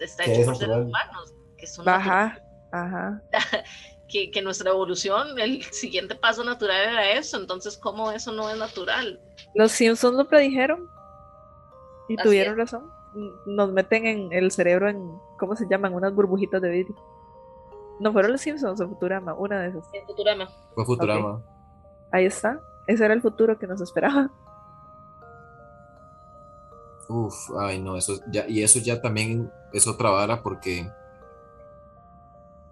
[0.00, 2.38] está hecho por seres humanos, que son Ajá,
[2.72, 3.22] ajá.
[4.08, 8.56] que, que, nuestra evolución, el siguiente paso natural era eso, entonces, ¿cómo eso no es
[8.56, 9.20] natural?
[9.54, 10.88] Los Simpsons lo predijeron
[12.08, 12.90] y tuvieron razón.
[13.46, 15.94] Nos meten en el cerebro en, ¿cómo se llaman?
[15.94, 16.96] Unas burbujitas de vidrio.
[17.98, 19.84] No fueron los Simpsons o Futurama, una de esas.
[20.06, 20.48] Futurama.
[20.74, 21.42] Fue Futurama.
[22.12, 22.60] Ahí está.
[22.86, 24.30] Ese era el futuro que nos esperaba.
[27.08, 30.90] Uf, ay no, eso ya, y eso ya también es otra vara porque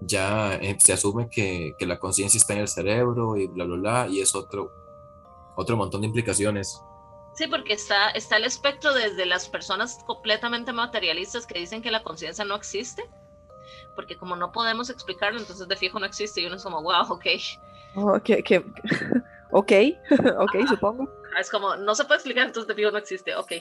[0.06, 3.76] ya eh, se asume que, que la conciencia está en el cerebro y bla, bla,
[3.76, 4.72] bla, y es otro,
[5.56, 6.80] otro montón de implicaciones.
[7.34, 12.02] Sí, porque está, está el espectro desde las personas completamente materialistas que dicen que la
[12.02, 13.02] conciencia no existe,
[13.96, 17.10] porque como no podemos explicarlo, entonces de fijo no existe y uno es como, wow,
[17.10, 17.26] ok.
[17.96, 18.30] Oh, ok,
[19.50, 19.72] ok,
[20.38, 21.08] ok, supongo.
[21.38, 23.52] Es como, no se puede explicar, entonces de fijo no existe, ok.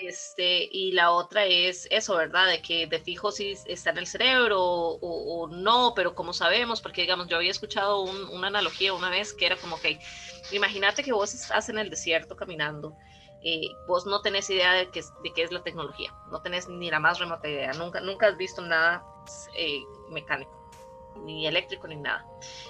[0.00, 2.46] Este, y la otra es eso, ¿verdad?
[2.46, 7.00] De que de fijo si está en el cerebro o, no, pero como sabemos, porque
[7.00, 9.98] digamos, yo había escuchado una analogía una vez que era como que,
[10.52, 12.96] imagínate que vos estás en el desierto caminando,
[13.42, 16.90] eh, vos no tenés idea de qué, de qué es la tecnología, no tenés ni
[16.90, 19.04] la más remota idea, nunca, nunca has visto nada
[19.56, 20.56] eh, mecánico
[21.24, 22.24] ni eléctrico ni nada.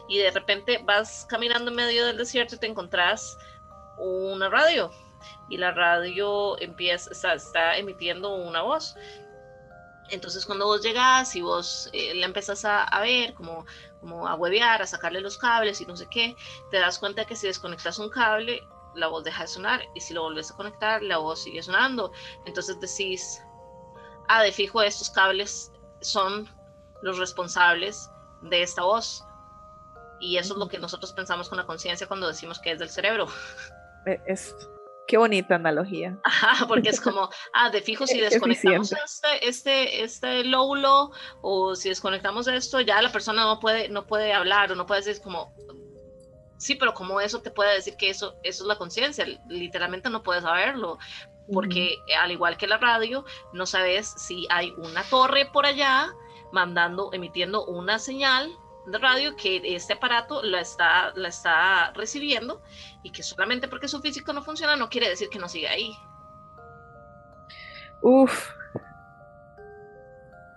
[0.09, 3.37] Y de repente vas caminando en medio del desierto y te encontrás
[3.99, 4.91] una radio
[5.49, 8.95] y la radio empieza, está, está emitiendo una voz.
[10.11, 13.67] Entonces cuando vos llegas y vos eh, la empezás a, a, ver, como,
[14.01, 16.35] como a huevear, a sacarle los cables y no sé qué,
[16.71, 18.63] te das cuenta que si desconectas un cable,
[18.95, 22.13] la voz deja de sonar y si lo volvés a conectar, la voz sigue sonando.
[22.47, 23.43] Entonces decís,
[24.29, 26.49] ah, de fijo estos cables son
[27.03, 28.11] los responsables
[28.43, 29.25] de esta voz.
[30.21, 32.91] Y eso es lo que nosotros pensamos con la conciencia cuando decimos que es del
[32.91, 33.29] cerebro.
[34.07, 34.55] E, es,
[35.09, 36.19] Qué bonita analogía.
[36.25, 41.11] Ajá, porque es como, ah, de fijo si desconectamos este, este, este lóbulo
[41.41, 45.01] o si desconectamos esto, ya la persona no puede, no puede hablar o no puede
[45.01, 45.55] decir como,
[46.59, 50.23] sí, pero como eso te puede decir que eso, eso es la conciencia, literalmente no
[50.23, 50.99] puedes saberlo,
[51.51, 53.25] porque al igual que la radio,
[53.55, 56.13] no sabes si hay una torre por allá
[56.53, 58.55] mandando, emitiendo una señal
[58.91, 62.63] de radio que este aparato la está, la está recibiendo
[63.03, 65.93] y que solamente porque su físico no funciona no quiere decir que no siga ahí.
[68.01, 68.51] Uf.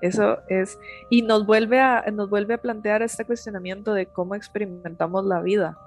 [0.01, 0.79] Eso es.
[1.09, 5.77] Y nos vuelve a, nos vuelve a plantear este cuestionamiento de cómo experimentamos la vida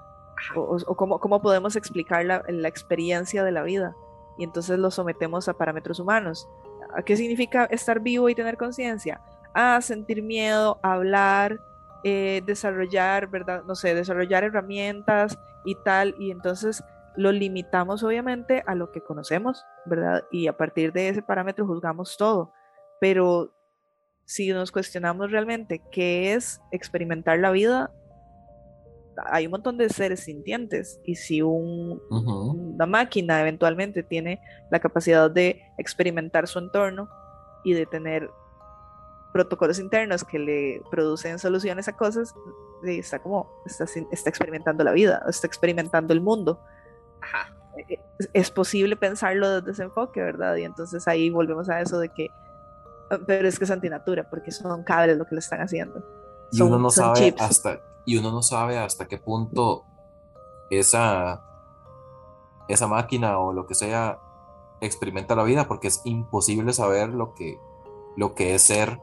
[0.55, 3.93] o, cómo, cómo, podemos explicar la, la experiencia de la vida.
[4.37, 6.47] Y entonces lo sometemos a parámetros humanos.
[7.05, 9.21] ¿Qué significa estar vivo y tener conciencia?
[9.53, 11.59] A sentir miedo, hablar,
[12.07, 13.63] eh, desarrollar, ¿verdad?
[13.65, 16.83] No sé, desarrollar herramientas y tal, y entonces
[17.15, 20.23] lo limitamos obviamente a lo que conocemos, ¿verdad?
[20.31, 22.53] Y a partir de ese parámetro juzgamos todo,
[23.01, 23.51] pero
[24.23, 27.91] si nos cuestionamos realmente qué es experimentar la vida,
[29.25, 35.31] hay un montón de seres sintientes y si un, una máquina eventualmente tiene la capacidad
[35.31, 37.09] de experimentar su entorno
[37.63, 38.29] y de tener
[39.35, 42.33] protocolos internos que le producen soluciones a cosas,
[42.85, 46.61] está como, está, está experimentando la vida, está experimentando el mundo.
[47.77, 47.99] E, e,
[48.31, 50.55] es, posible pensarlo desde ese enfoque, ¿verdad?
[50.55, 52.29] Y entonces ahí volvemos a eso de que,
[53.11, 56.01] ah, pero es que es antinatura, porque son cables lo que le están haciendo.
[56.53, 59.83] y uno no sabe hasta, y uno no sabe hasta qué punto
[60.69, 61.43] esa,
[62.69, 64.17] esa máquina o lo que sea
[64.79, 67.59] experimenta la vida, porque es imposible saber lo que,
[68.15, 69.01] lo que es ser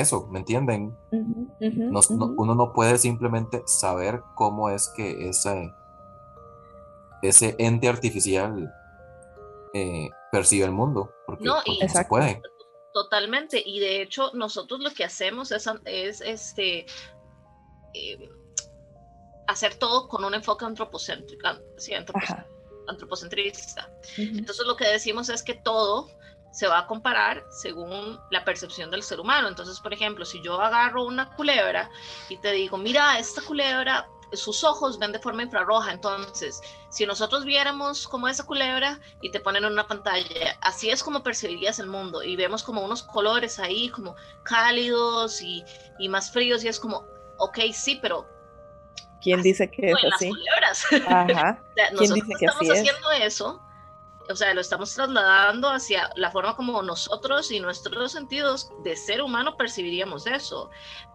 [0.00, 0.96] eso, ¿me entienden?
[1.10, 5.72] uno no puede simplemente saber cómo es que ese,
[7.22, 8.72] ese ente artificial
[9.74, 12.42] eh, percibe el mundo, porque, no, se puede.
[12.92, 16.86] Totalmente, y de hecho nosotros lo que hacemos es, es este,
[17.92, 18.30] em,
[19.46, 21.92] hacer todo con un enfoque antropocéntrico, sí,
[22.88, 23.90] antropocentrista.
[24.16, 26.08] Entonces lo que decimos es que todo
[26.56, 29.46] se va a comparar según la percepción del ser humano.
[29.46, 31.90] Entonces, por ejemplo, si yo agarro una culebra
[32.30, 37.44] y te digo, mira, esta culebra, sus ojos ven de forma infrarroja, entonces, si nosotros
[37.44, 41.88] viéramos como esa culebra y te ponen en una pantalla, así es como percibirías el
[41.88, 45.62] mundo y vemos como unos colores ahí, como cálidos y,
[45.98, 47.04] y más fríos y es como,
[47.36, 48.26] ok, sí, pero
[49.20, 50.30] ¿Quién dice que es así?
[51.06, 51.62] Ajá.
[51.98, 53.60] ¿Quién dice que estamos haciendo eso
[54.28, 59.22] o sea, lo estamos trasladando hacia la forma como nosotros y nuestros sentidos de ser
[59.22, 60.70] humano percibiríamos eso,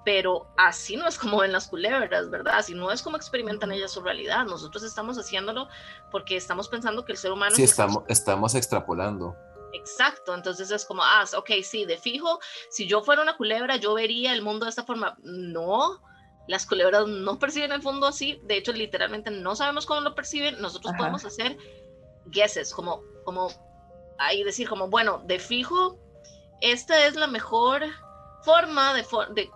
[0.05, 2.55] pero así no es como ven las culebras, ¿verdad?
[2.57, 5.67] Así no es como experimentan ellas su realidad, nosotros estamos haciéndolo
[6.11, 7.55] porque estamos pensando que el ser humano...
[7.55, 9.35] Sí, estamos, estamos extrapolando.
[9.73, 12.39] Exacto, entonces es como, ah, ok, sí, de fijo,
[12.69, 15.17] si yo fuera una culebra, yo vería el mundo de esta forma.
[15.23, 16.01] No,
[16.47, 20.59] las culebras no perciben el mundo así, de hecho, literalmente no sabemos cómo lo perciben,
[20.61, 21.57] nosotros podemos hacer
[22.25, 23.49] guesses, como, como,
[24.17, 25.97] ahí decir, como, bueno, de fijo,
[26.61, 27.83] esta es la mejor
[28.43, 29.05] forma de,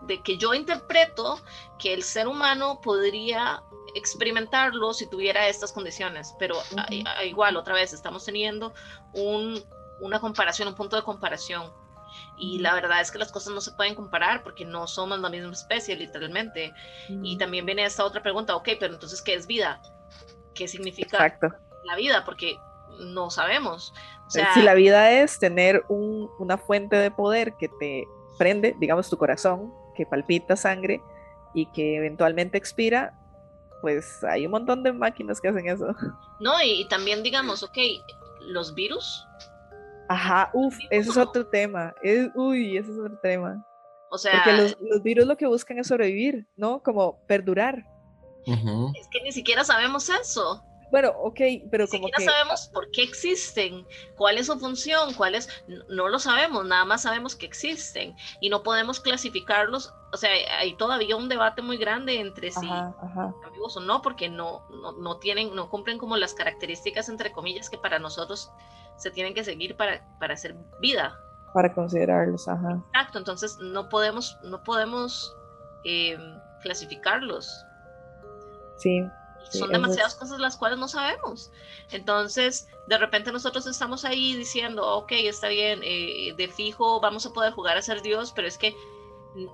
[0.02, 1.40] de, que yo interpreto
[1.80, 3.62] que el ser humano podría
[3.96, 6.56] experimentarlo si tuviera estas condiciones, pero
[7.24, 8.74] igual otra vez estamos teniendo
[9.14, 9.64] un,
[10.02, 11.72] una comparación, un punto de comparación.
[12.38, 15.30] Y la verdad es que las cosas no se pueden comparar porque no somos la
[15.30, 16.74] misma especie, literalmente.
[17.10, 19.82] Y también viene esta otra pregunta, ok, pero entonces, ¿qué es vida?
[20.54, 21.38] ¿Qué significa
[21.86, 22.24] la vida?
[22.26, 22.58] Porque
[23.00, 23.94] no sabemos.
[24.28, 28.06] si la vida es tener un, una fuente de poder que te
[28.38, 31.02] prende, digamos, tu corazón, que palpita sangre
[31.54, 33.14] y que eventualmente expira,
[33.82, 35.88] pues hay un montón de máquinas que hacen eso.
[36.40, 37.78] No, y, también digamos, ok,
[38.42, 39.26] los virus.
[40.10, 41.96] Ajá, uff, ese es otro tema.
[42.04, 43.66] Es, uy, ese es otro tema.
[44.12, 46.84] O sea, porque los, los virus lo que buscan es sobrevivir, ¿no?
[46.84, 47.86] Como perdurar.
[48.46, 50.64] Es que ni siquiera sabemos eso.
[50.96, 52.24] Bueno, ok, pero como que...
[52.24, 53.86] sabemos por qué existen,
[54.16, 55.50] cuál es su función, cuál es...
[55.90, 59.94] No lo sabemos, nada más sabemos que existen y no podemos clasificarlos.
[60.14, 64.66] O sea, hay todavía un debate muy grande entre si amigos o no, porque no,
[64.98, 68.50] no, tienen, no cumplen como las características, entre comillas, que para nosotros
[68.96, 71.20] se tienen que seguir para, para hacer vida.
[71.54, 72.82] Para considerarlos, ajá.
[72.94, 75.36] Exacto, entonces no podemos, no podemos
[75.84, 76.18] eh,
[76.62, 77.66] clasificarlos.
[78.78, 79.06] Sí,
[79.52, 81.52] son demasiadas cosas las cuales no sabemos.
[81.92, 87.34] Entonces, de repente nosotros estamos ahí diciendo, ok, está bien, eh, de fijo vamos a
[87.34, 88.76] poder jugar a ser Dios, pero es que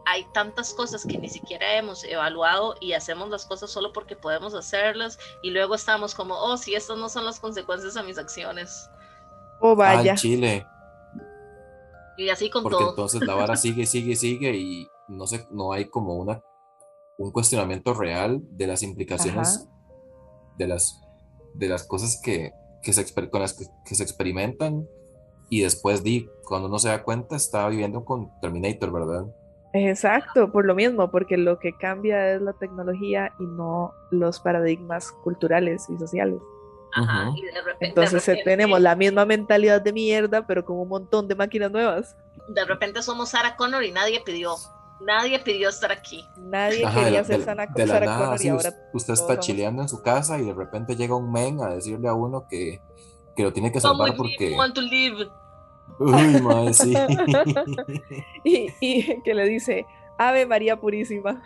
[0.06, 4.54] hay tantas cosas que ni siquiera hemos evaluado y hacemos las cosas solo porque podemos
[4.54, 8.90] hacerlas y luego estamos como, oh, si estas no son las consecuencias a mis acciones.
[9.60, 10.16] Oh, vaya.
[10.16, 10.66] Chile.
[12.18, 15.90] Y así con porque entonces la vara sigue, sigue, sigue y no sé, no hay
[15.90, 16.42] como una
[17.18, 19.68] un cuestionamiento real de las implicaciones
[20.62, 21.02] de las,
[21.54, 24.88] de las cosas que, que se, con las que, se experimentan
[25.50, 29.26] y después di, cuando uno se da cuenta, está viviendo con Terminator, ¿verdad?
[29.74, 35.12] Exacto, por lo mismo, porque lo que cambia es la tecnología y no los paradigmas
[35.24, 36.40] culturales y sociales.
[36.94, 41.28] Ajá, y de repente, Entonces tenemos la misma mentalidad de mierda, pero con un montón
[41.28, 42.18] de máquinas nuevas.
[42.50, 44.56] De repente somos Sarah Connor y nadie pidió.
[45.06, 46.28] Nadie pidió estar aquí.
[46.38, 48.36] Nadie quería ser Sana, de la nada,
[48.94, 52.14] usted está chileando en su casa y de repente llega un men a decirle a
[52.14, 52.82] uno que,
[53.36, 54.54] que lo tiene que salvar porque.
[54.56, 55.28] Want to live.
[56.00, 56.94] Uy, madre, sí.
[58.44, 59.86] y, y, que le dice,
[60.18, 61.42] Ave María Purísima.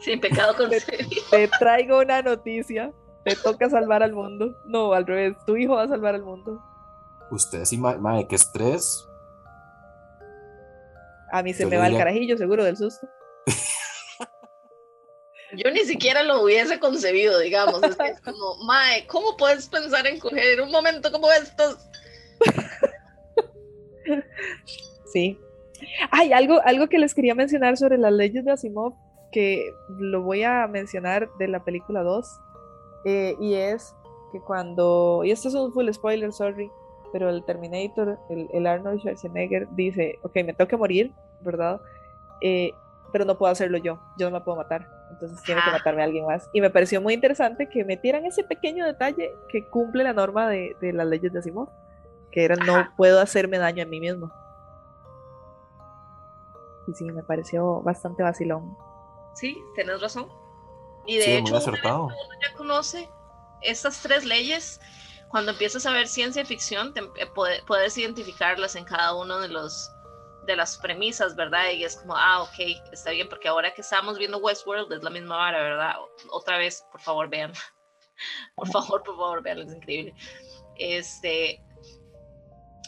[0.00, 1.08] Sin pecado concebido.
[1.30, 2.92] Te, te traigo una noticia.
[3.24, 4.56] Te toca salvar al mundo.
[4.64, 5.36] No, al revés.
[5.46, 6.60] Tu hijo va a salvar al mundo.
[7.30, 9.08] Usted sí, madre, qué estrés.
[11.32, 13.08] A mí se me va el carajillo, seguro, del susto.
[15.56, 17.82] Yo ni siquiera lo hubiese concebido, digamos.
[17.82, 21.78] Es, como, Mae, ¿cómo puedes pensar en coger un momento como estos?
[25.12, 25.38] Sí.
[26.10, 28.92] Hay algo, algo que les quería mencionar sobre las leyes de Asimov,
[29.32, 32.26] que lo voy a mencionar de la película 2,
[33.06, 33.94] eh, y es
[34.32, 36.70] que cuando, y esto es un full spoiler, sorry,
[37.12, 41.12] pero el Terminator, el, Arnold Schwarzenegger dice, ok, me tengo que morir,
[41.42, 41.80] ¿verdad?
[42.40, 42.72] Eh,
[43.12, 46.24] pero no puedo hacerlo yo, yo no me puedo matar, entonces tiene que matarme alguien
[46.24, 46.48] más.
[46.54, 50.74] Y me pareció muy interesante que metieran ese pequeño detalle que cumple la norma de,
[50.80, 51.68] las leyes de Asimov,
[52.30, 54.32] que era no puedo hacerme daño a mí mismo.
[56.88, 58.76] Y sí, me pareció bastante vacilón.
[59.34, 60.28] Sí, tienes razón.
[61.06, 63.08] Y de hecho, uno ya conoce
[63.60, 64.80] estas tres leyes
[65.32, 67.26] cuando empiezas a ver ciencia ficción, eh,
[67.66, 69.90] puedes identificarlas en cada uno de los
[70.46, 71.70] de las premisas, ¿verdad?
[71.70, 72.58] Y es como, ah, ok,
[72.92, 75.94] está bien, porque ahora que estamos viendo Westworld es la misma hora, ¿verdad?
[76.30, 77.52] Otra vez, por favor, vean.
[78.56, 80.14] por favor, por favor, vean, es increíble.
[80.76, 81.62] Este,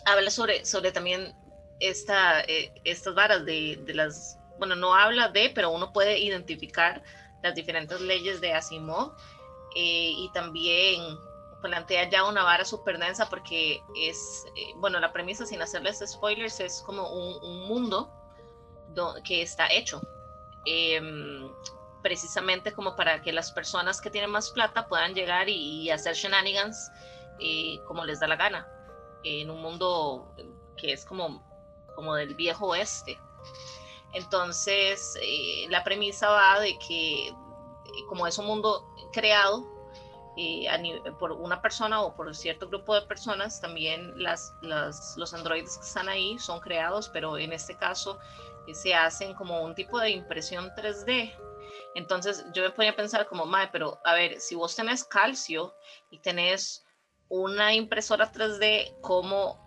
[0.05, 1.33] habla sobre, sobre también
[1.81, 7.03] esta, eh, estas varas de, de, las, bueno, no habla de, pero uno puede identificar
[7.43, 9.13] las diferentes leyes de Asimov
[9.77, 11.01] eh, y también
[11.65, 16.61] plantea ya una vara súper densa porque es, eh, bueno, la premisa sin hacerles spoilers
[16.61, 18.13] es como un, mundo
[19.25, 20.01] que está hecho
[20.67, 21.51] em,
[22.03, 26.91] precisamente como para que las personas que tienen más plata puedan llegar y, hacer shenanigans
[27.41, 28.69] eh, como les da la gana
[29.25, 30.33] en un mundo
[30.77, 31.43] que es como,
[31.97, 33.19] como del viejo oeste.
[34.13, 37.35] Entonces, eh, la premisa va de que
[38.09, 39.74] como es un mundo creado,
[40.37, 40.67] eh,
[41.19, 46.09] por una persona o por cierto grupo de personas, también las, los androides que están
[46.09, 48.19] ahí son creados, pero en este caso
[48.67, 51.33] eh, se hacen como un tipo de impresión 3D.
[51.95, 55.73] Entonces yo me ponía a pensar como, madre, pero a ver, si vos tenés calcio
[56.11, 56.85] y tenés
[57.29, 59.61] una impresora 3D, ¿cómo,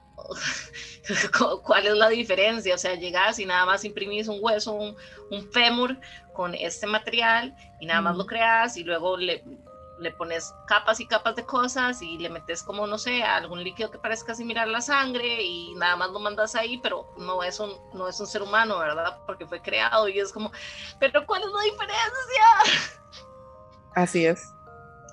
[1.64, 2.76] ¿cuál es la diferencia?
[2.76, 4.98] O sea, llegas y nada más imprimís un hueso, un,
[5.32, 5.98] un fémur
[6.34, 9.44] con este material y nada más lo creas y luego le
[10.00, 13.92] le pones capas y capas de cosas y le metes como, no sé, algún líquido
[13.92, 17.60] que parezca similar a la sangre y nada más lo mandas ahí, pero no es
[17.60, 19.20] un, no es un ser humano, ¿verdad?
[19.26, 20.52] Porque fue creado y es como,
[21.00, 23.02] pero ¿cuál es la diferencia?
[23.96, 24.54] Así es.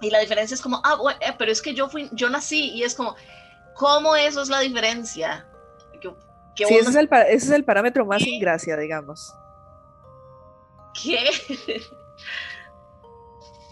[0.00, 2.70] Y la diferencia es como, ah, bueno, eh, pero es que yo fui, yo nací
[2.70, 3.16] y es como,
[3.74, 5.48] ¿cómo eso es la diferencia?
[6.54, 9.34] sí, ese, es el, ese es el parámetro más sin gracia, digamos.
[11.02, 11.30] ¿Qué?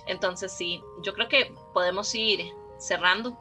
[0.07, 2.41] Entonces sí, yo creo que podemos ir
[2.79, 3.37] cerrando.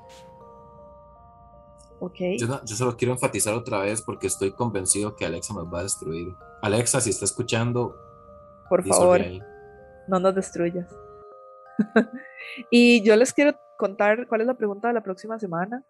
[2.00, 2.38] Okay.
[2.38, 5.84] Yo, yo, solo quiero enfatizar otra vez porque estoy convencido que Alexa nos va a
[5.84, 6.34] destruir.
[6.62, 7.96] Alexa, si está escuchando,
[8.72, 9.20] por favor,
[10.08, 10.88] no nos destruyas.
[12.72, 15.84] y yo les quiero contar cuál es la pregunta de la próxima semana.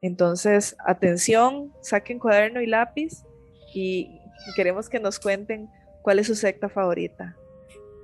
[0.00, 3.24] Entonces, atención, saquen cuaderno y lápiz
[3.72, 4.20] y
[4.56, 5.68] queremos que nos cuenten
[6.02, 7.36] cuál es su secta favorita.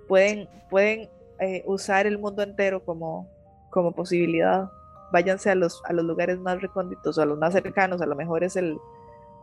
[0.07, 1.11] Pueden, pueden
[1.41, 3.29] eh, usar el mundo entero como,
[3.71, 4.71] como posibilidad.
[5.13, 8.01] Váyanse a los, a los lugares más recónditos o a los más cercanos.
[8.01, 8.79] A lo mejor es el,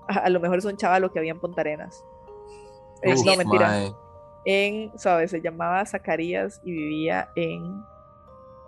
[0.07, 2.03] a, lo mejor es un chavalo que había en Punta Arenas.
[3.03, 3.91] no, mentira.
[4.45, 5.31] En, ¿sabes?
[5.31, 7.83] Se llamaba Zacarías y vivía en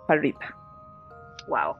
[0.06, 0.56] Parrita.
[1.48, 1.76] Wow.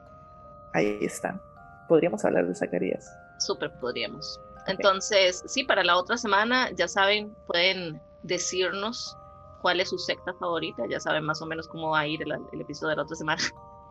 [0.73, 1.39] Ahí está.
[1.87, 3.13] Podríamos hablar de Zacarías.
[3.39, 4.39] Súper podríamos.
[4.67, 9.17] Entonces, sí, para la otra semana, ya saben, pueden decirnos
[9.61, 12.61] cuál es su secta favorita, ya saben más o menos cómo va a ir el,
[12.61, 13.41] episodio de la otra semana.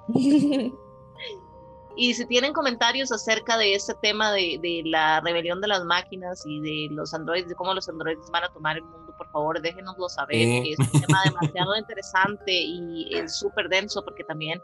[1.97, 6.43] y si tienen comentarios acerca de este tema de, de, la rebelión de las máquinas
[6.47, 9.61] y de los androides, de cómo los androides van a tomar el mundo, por favor,
[9.61, 10.65] déjenoslo saber.
[10.67, 14.61] Es un tema demasiado interesante y es súper denso porque también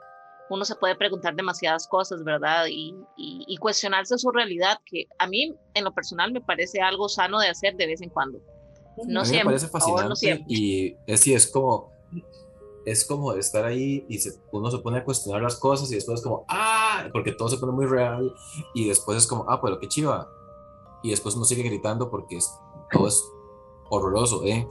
[0.49, 2.67] uno se puede preguntar demasiadas cosas, ¿verdad?
[2.69, 7.09] Y, y, y, cuestionarse su realidad, que a mí en lo personal me parece algo
[7.09, 8.39] sano de hacer de vez en cuando.
[9.05, 11.91] No siempre, me parece fascinante y es, sí, es como
[12.87, 14.19] es como estar ahí y
[14.53, 17.59] uno se pone a cuestionar las cosas y después es como, ah, porque todo se
[17.59, 18.33] pone muy real
[18.75, 20.31] y después es como, ah, pues lo que chiva.
[21.03, 22.39] Y después uno sigue gritando porque
[22.93, 23.21] todo es
[23.91, 24.69] horroroso, ¿eh?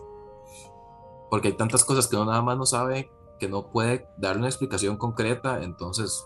[1.30, 4.48] Porque hay tantas cosas que uno nada más no sabe, que no puede dar una
[4.48, 6.26] explicación concreta, entonces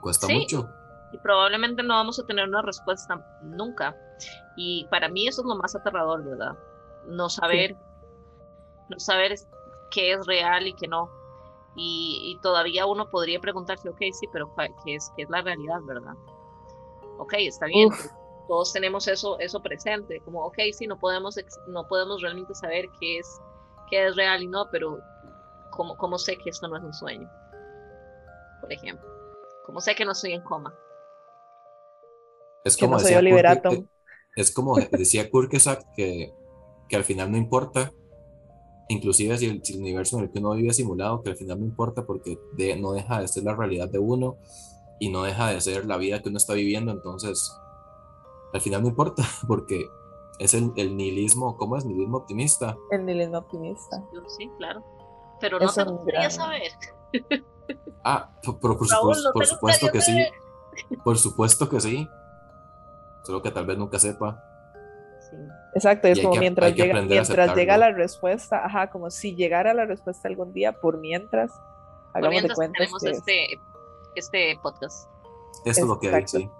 [0.00, 0.66] cuesta mucho.
[1.12, 3.94] Y probablemente no vamos a tener una respuesta nunca.
[4.56, 6.56] Y para mí eso es lo más aterrador, ¿verdad?
[7.06, 7.76] No saber,
[8.88, 9.34] no saber
[9.90, 11.10] qué es real y qué no.
[11.80, 14.52] Y, todavía uno podría preguntarse, ok, sí, pero
[14.84, 16.14] ¿qué es, qué es la realidad, verdad?
[17.18, 17.88] Ok, está bien,
[18.48, 21.36] todos tenemos eso, eso presente, como, ok, sí, no podemos,
[21.68, 23.40] no podemos realmente saber qué es,
[23.90, 24.98] qué es real y no, pero
[25.70, 27.30] ¿cómo, cómo sé que esto no es un sueño?
[28.60, 29.08] Por ejemplo,
[29.64, 30.74] ¿cómo sé que no estoy en coma?
[32.64, 33.86] Es como no soy eh,
[34.36, 36.32] es como decía Kurkesak que
[36.88, 37.92] que al final no importa,
[38.88, 42.06] inclusive si el, universo en el que uno vive simulado, que al final no importa
[42.06, 42.38] porque
[42.78, 44.36] no deja de ser la realidad de uno
[44.98, 47.52] y no deja de ser la vida que uno está viviendo, entonces
[48.52, 49.88] al final no importa porque
[50.38, 51.84] es el, nihilismo, ¿cómo es?
[51.84, 52.76] Nihilismo optimista.
[52.90, 54.02] El nihilismo optimista.
[54.28, 54.84] Sí, claro.
[55.40, 56.72] Pero no te gustaría saber.
[58.04, 58.78] Ah, por,
[59.46, 60.16] supuesto que sí.
[61.04, 62.08] Por supuesto que sí.
[63.24, 64.47] Solo que tal vez nunca sepa.
[65.74, 70.28] Exacto, es como mientras, llega, mientras llega la respuesta, ajá, como si llegara la respuesta
[70.28, 71.52] algún día, por mientras,
[72.14, 72.78] hagamos de cuenta.
[72.78, 73.60] Tenemos este,
[74.14, 75.08] este podcast.
[75.64, 76.50] Eso es lo que hay, sí.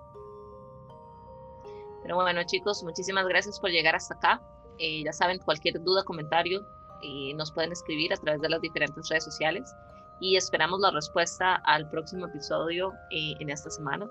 [2.02, 4.42] Pero bueno, chicos, muchísimas gracias por llegar hasta acá.
[4.78, 6.64] Eh, ya saben, cualquier duda, comentario,
[7.02, 9.74] eh, nos pueden escribir a través de las diferentes redes sociales
[10.20, 14.10] y esperamos la respuesta al próximo episodio eh, en esta semana.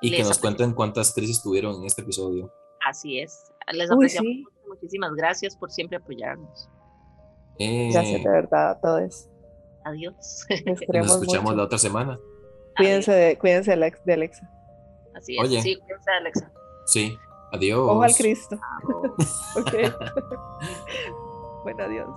[0.00, 2.52] Y que nos cuenten cuántas crisis tuvieron en este episodio.
[2.88, 3.52] Así es.
[3.72, 6.68] Les apreciamos Muchísimas gracias por siempre apoyarnos.
[7.58, 9.28] Eh, gracias de verdad a todos.
[9.84, 10.46] Adiós.
[10.92, 12.18] Nos escuchamos la otra semana.
[12.76, 14.50] Cuídense de, cuídense de Alexa.
[15.14, 15.62] Así es.
[15.62, 16.52] Sí, cuídense de Alexa.
[16.86, 17.18] Sí.
[17.52, 17.80] Adiós.
[17.80, 18.56] Ojo al Cristo.
[19.56, 19.72] ok.
[21.64, 22.08] bueno, adiós.